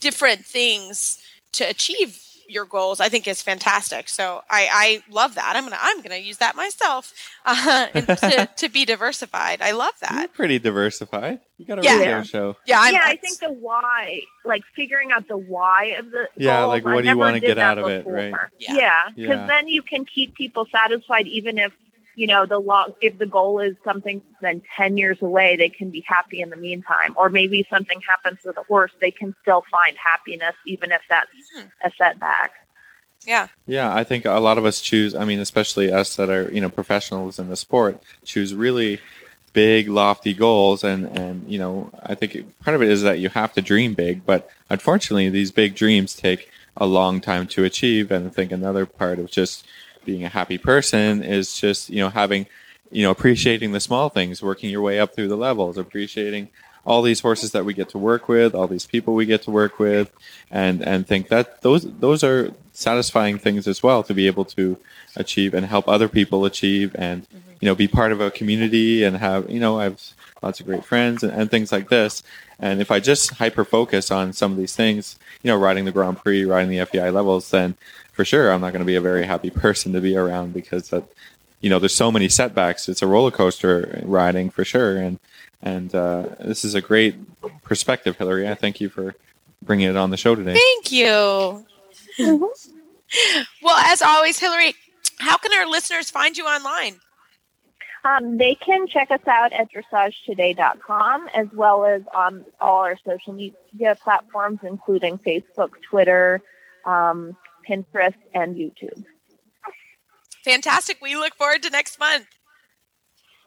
different 0.00 0.44
things 0.44 1.18
to 1.52 1.64
achieve 1.64 2.20
your 2.48 2.64
goals 2.64 3.00
i 3.00 3.08
think 3.08 3.26
is 3.28 3.42
fantastic 3.42 4.08
so 4.08 4.42
i 4.50 4.68
i 4.72 5.02
love 5.12 5.34
that 5.34 5.54
i'm 5.56 5.64
gonna 5.64 5.78
i'm 5.80 6.00
gonna 6.02 6.16
use 6.16 6.38
that 6.38 6.54
myself 6.56 7.12
uh, 7.46 7.86
to, 7.88 8.48
to 8.56 8.68
be 8.68 8.84
diversified 8.84 9.60
i 9.62 9.70
love 9.72 9.92
that 10.00 10.18
You're 10.20 10.28
pretty 10.28 10.58
diversified 10.58 11.40
you 11.58 11.66
got 11.66 11.78
a 11.78 11.82
Yeah. 11.82 11.98
radio 11.98 12.22
show 12.22 12.56
yeah 12.66 12.80
I'm, 12.80 12.94
yeah, 12.94 13.00
I 13.04 13.16
think 13.16 13.40
the 13.40 13.52
why, 13.52 14.20
like 14.44 14.62
figuring 14.74 15.12
out 15.12 15.28
the 15.28 15.36
why 15.36 15.94
of 15.98 16.10
the 16.10 16.28
Yeah, 16.36 16.60
goals, 16.60 16.68
like, 16.68 16.84
what 16.84 16.94
I 16.98 17.02
do 17.02 17.08
you 17.08 17.18
wanna 17.18 17.40
get 17.40 17.58
out 17.58 17.78
of 17.78 17.86
it, 17.86 18.06
right? 18.06 18.32
Yeah. 18.58 18.74
Yeah, 18.74 19.02
because 19.14 19.38
Yeah. 19.38 19.46
then 19.46 19.68
you 19.68 19.82
can 19.82 20.04
keep 20.04 20.34
people 20.34 20.66
satisfied, 20.72 21.26
even 21.26 21.58
if 21.58 21.72
you 22.16 22.26
know 22.26 22.46
the 22.46 22.58
long. 22.58 22.94
If 23.00 23.18
the 23.18 23.26
goal 23.26 23.60
is 23.60 23.76
something 23.84 24.22
then 24.40 24.62
ten 24.76 24.96
years 24.96 25.20
away, 25.22 25.56
they 25.56 25.68
can 25.68 25.90
be 25.90 26.04
happy 26.06 26.40
in 26.40 26.50
the 26.50 26.56
meantime. 26.56 27.14
Or 27.16 27.28
maybe 27.28 27.66
something 27.70 28.00
happens 28.06 28.38
with 28.44 28.56
a 28.56 28.62
horse, 28.62 28.92
they 29.00 29.10
can 29.10 29.34
still 29.42 29.64
find 29.70 29.96
happiness, 29.96 30.54
even 30.66 30.92
if 30.92 31.02
that's 31.08 31.28
Hmm. 31.56 31.66
a 31.84 31.90
setback. 31.98 32.52
yeah 33.26 33.48
Yeah, 33.66 33.94
I 33.94 34.04
think 34.04 34.24
a 34.24 34.32
lot 34.40 34.58
of 34.58 34.64
us 34.64 34.80
choose. 34.80 35.14
I 35.14 35.24
mean, 35.24 35.38
especially 35.40 35.92
us 35.92 36.16
that 36.16 36.28
are 36.30 36.50
you 36.52 36.60
know 36.60 36.68
professionals 36.70 37.38
in 37.38 37.48
the 37.48 37.56
sport, 37.56 38.02
choose 38.24 38.54
really 38.54 39.00
big, 39.52 39.88
lofty 39.88 40.34
goals, 40.34 40.84
and 40.84 41.06
and 41.16 41.48
you 41.50 41.58
know, 41.58 41.90
I 42.02 42.14
think 42.14 42.34
it- 42.34 42.60
part 42.60 42.74
of 42.74 42.82
it 42.82 42.88
is 42.90 43.02
that 43.02 43.18
you 43.20 43.28
have 43.30 43.52
to 43.54 43.62
dream 43.62 43.94
big, 43.94 44.26
but 44.26 44.48
unfortunately, 44.68 45.28
these 45.30 45.50
big 45.52 45.74
dreams 45.74 46.14
take 46.14 46.50
a 46.76 46.86
long 46.86 47.20
time 47.20 47.46
to 47.46 47.64
achieve. 47.64 48.10
And 48.10 48.26
I 48.26 48.30
think 48.30 48.50
another 48.50 48.84
part 48.84 49.18
of 49.20 49.30
just 49.30 49.64
being 50.04 50.24
a 50.24 50.28
happy 50.28 50.58
person 50.58 51.22
is 51.22 51.58
just 51.58 51.90
you 51.90 52.00
know 52.00 52.10
having 52.10 52.46
you 52.90 53.02
know 53.02 53.10
appreciating 53.10 53.72
the 53.72 53.80
small 53.80 54.08
things, 54.08 54.42
working 54.42 54.70
your 54.70 54.82
way 54.82 55.00
up 55.00 55.14
through 55.14 55.28
the 55.28 55.36
levels, 55.36 55.76
appreciating 55.78 56.48
all 56.86 57.02
these 57.02 57.20
horses 57.20 57.52
that 57.52 57.64
we 57.64 57.72
get 57.72 57.88
to 57.90 57.98
work 57.98 58.28
with, 58.28 58.54
all 58.54 58.66
these 58.66 58.86
people 58.86 59.14
we 59.14 59.26
get 59.26 59.42
to 59.42 59.50
work 59.50 59.78
with, 59.78 60.12
and 60.50 60.82
and 60.82 61.06
think 61.06 61.28
that 61.28 61.62
those 61.62 61.82
those 61.98 62.22
are 62.22 62.52
satisfying 62.72 63.38
things 63.38 63.66
as 63.68 63.82
well 63.82 64.02
to 64.02 64.14
be 64.14 64.26
able 64.26 64.44
to 64.44 64.76
achieve 65.16 65.54
and 65.54 65.66
help 65.66 65.88
other 65.88 66.08
people 66.08 66.44
achieve 66.44 66.94
and 66.98 67.22
mm-hmm. 67.22 67.38
you 67.60 67.66
know 67.66 67.74
be 67.74 67.88
part 67.88 68.12
of 68.12 68.20
a 68.20 68.30
community 68.30 69.04
and 69.04 69.16
have 69.16 69.48
you 69.48 69.60
know 69.60 69.78
I 69.78 69.84
have 69.84 70.00
lots 70.42 70.60
of 70.60 70.66
great 70.66 70.84
friends 70.84 71.22
and, 71.22 71.32
and 71.32 71.50
things 71.50 71.72
like 71.72 71.88
this. 71.88 72.22
And 72.58 72.80
if 72.80 72.90
I 72.90 73.00
just 73.00 73.34
hyper 73.34 73.64
focus 73.64 74.10
on 74.10 74.32
some 74.32 74.52
of 74.52 74.58
these 74.58 74.76
things 74.76 75.18
you 75.42 75.50
know 75.50 75.56
riding 75.56 75.84
the 75.84 75.92
Grand 75.92 76.18
Prix 76.18 76.44
riding 76.44 76.70
the 76.70 76.84
FEI 76.84 77.10
levels 77.10 77.50
then 77.50 77.76
for 78.14 78.24
sure 78.24 78.50
I'm 78.50 78.60
not 78.60 78.72
going 78.72 78.80
to 78.80 78.86
be 78.86 78.94
a 78.94 79.00
very 79.00 79.24
happy 79.24 79.50
person 79.50 79.92
to 79.92 80.00
be 80.00 80.16
around 80.16 80.54
because 80.54 80.88
that 80.90 81.04
you 81.60 81.68
know 81.68 81.78
there's 81.78 81.94
so 81.94 82.10
many 82.10 82.28
setbacks. 82.28 82.88
It's 82.88 83.02
a 83.02 83.06
roller 83.06 83.30
coaster 83.30 84.00
riding 84.04 84.50
for 84.50 84.64
sure. 84.64 84.96
And 84.96 85.18
and 85.62 85.94
uh, 85.94 86.28
this 86.40 86.64
is 86.64 86.74
a 86.74 86.80
great 86.80 87.16
perspective 87.62 88.16
Hilary. 88.16 88.48
I 88.48 88.54
thank 88.54 88.80
you 88.80 88.88
for 88.88 89.14
bringing 89.62 89.88
it 89.88 89.96
on 89.96 90.10
the 90.10 90.16
show 90.16 90.34
today. 90.34 90.54
Thank 90.54 90.92
you. 90.92 91.66
Well 93.62 93.76
as 93.76 94.02
always 94.02 94.40
hilary 94.40 94.74
how 95.18 95.36
can 95.36 95.52
our 95.58 95.66
listeners 95.68 96.10
find 96.10 96.36
you 96.36 96.44
online? 96.44 97.00
Um, 98.04 98.36
they 98.36 98.54
can 98.54 98.86
check 98.86 99.10
us 99.10 99.26
out 99.26 99.52
at 99.52 99.68
dressagetoday.com 99.72 101.28
as 101.34 101.46
well 101.54 101.86
as 101.86 102.02
on 102.14 102.44
all 102.60 102.80
our 102.80 102.98
social 103.04 103.32
media 103.32 103.96
platforms, 104.02 104.58
including 104.62 105.18
Facebook, 105.18 105.70
Twitter, 105.88 106.42
um, 106.84 107.34
Pinterest, 107.68 108.14
and 108.34 108.56
YouTube. 108.56 109.04
fantastic 110.44 110.98
we 111.00 111.16
look 111.16 111.34
forward 111.34 111.62
to 111.62 111.70
next 111.70 111.98
month 111.98 112.26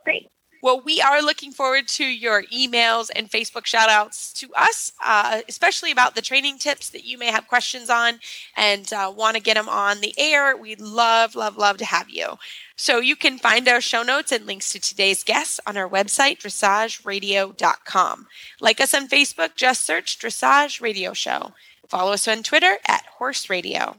Great. 0.03 0.29
Well, 0.63 0.81
we 0.83 1.01
are 1.01 1.21
looking 1.21 1.51
forward 1.51 1.87
to 1.89 2.03
your 2.03 2.43
emails 2.43 3.09
and 3.15 3.29
Facebook 3.29 3.65
shout 3.65 3.89
outs 3.89 4.33
to 4.33 4.49
us, 4.55 4.91
uh, 5.05 5.41
especially 5.47 5.91
about 5.91 6.15
the 6.15 6.21
training 6.21 6.57
tips 6.57 6.89
that 6.89 7.03
you 7.05 7.17
may 7.17 7.27
have 7.27 7.47
questions 7.47 7.89
on 7.89 8.19
and 8.55 8.91
uh, 8.91 9.13
want 9.15 9.35
to 9.35 9.41
get 9.41 9.53
them 9.53 9.69
on 9.69 10.01
the 10.01 10.13
air. 10.17 10.57
We'd 10.57 10.81
love, 10.81 11.35
love, 11.35 11.57
love 11.57 11.77
to 11.77 11.85
have 11.85 12.09
you. 12.09 12.37
So 12.75 12.99
you 12.99 13.15
can 13.15 13.37
find 13.37 13.67
our 13.67 13.81
show 13.81 14.01
notes 14.01 14.31
and 14.31 14.45
links 14.45 14.71
to 14.73 14.79
today's 14.79 15.23
guests 15.23 15.59
on 15.67 15.77
our 15.77 15.89
website, 15.89 16.39
dressageradio.com. 16.39 18.27
Like 18.59 18.81
us 18.81 18.93
on 18.93 19.07
Facebook, 19.07 19.55
just 19.55 19.85
search 19.85 20.19
Dressage 20.19 20.81
Radio 20.81 21.13
Show. 21.13 21.53
Follow 21.87 22.13
us 22.13 22.27
on 22.27 22.43
Twitter 22.43 22.77
at 22.87 23.05
Horse 23.17 23.49
Radio. 23.49 23.97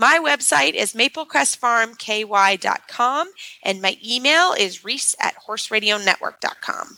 My 0.00 0.18
website 0.18 0.72
is 0.72 0.94
maplecrestfarmky.com 0.94 3.30
and 3.62 3.82
my 3.82 3.98
email 4.02 4.54
is 4.54 4.82
reese 4.82 5.14
at 5.20 5.34
horseradionetwork.com. 5.46 6.96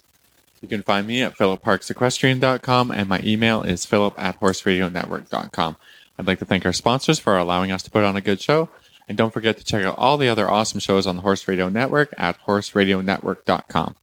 You 0.60 0.68
can 0.68 0.84
find 0.84 1.08
me 1.08 1.22
at 1.22 1.36
philipparksequestrian.com 1.36 2.92
and 2.92 3.08
my 3.08 3.20
email 3.24 3.62
is 3.62 3.84
philip 3.84 4.14
at 4.16 4.38
horseradionetwork.com. 4.38 5.76
I'd 6.16 6.26
like 6.28 6.38
to 6.38 6.44
thank 6.44 6.64
our 6.64 6.72
sponsors 6.72 7.18
for 7.18 7.36
allowing 7.36 7.72
us 7.72 7.82
to 7.82 7.90
put 7.90 8.04
on 8.04 8.14
a 8.14 8.20
good 8.20 8.40
show. 8.40 8.68
And 9.08 9.18
don't 9.18 9.32
forget 9.32 9.58
to 9.58 9.64
check 9.64 9.84
out 9.84 9.98
all 9.98 10.16
the 10.16 10.28
other 10.28 10.48
awesome 10.48 10.78
shows 10.78 11.04
on 11.04 11.16
the 11.16 11.22
Horse 11.22 11.48
Radio 11.48 11.68
Network 11.68 12.14
at 12.16 12.40
horseradionetwork.com. 12.46 13.96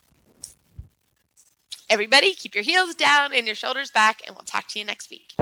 Everybody, 1.90 2.34
keep 2.34 2.54
your 2.54 2.66
heels 2.66 2.96
down 2.96 3.32
and 3.34 3.48
your 3.48 3.56
shoulders 3.56 3.92
back, 3.92 4.24
and 4.28 4.36
we'll 4.36 4.44
talk 4.44 4.68
to 4.68 4.78
you 4.78 4.84
next 4.84 5.10
week. 5.10 5.36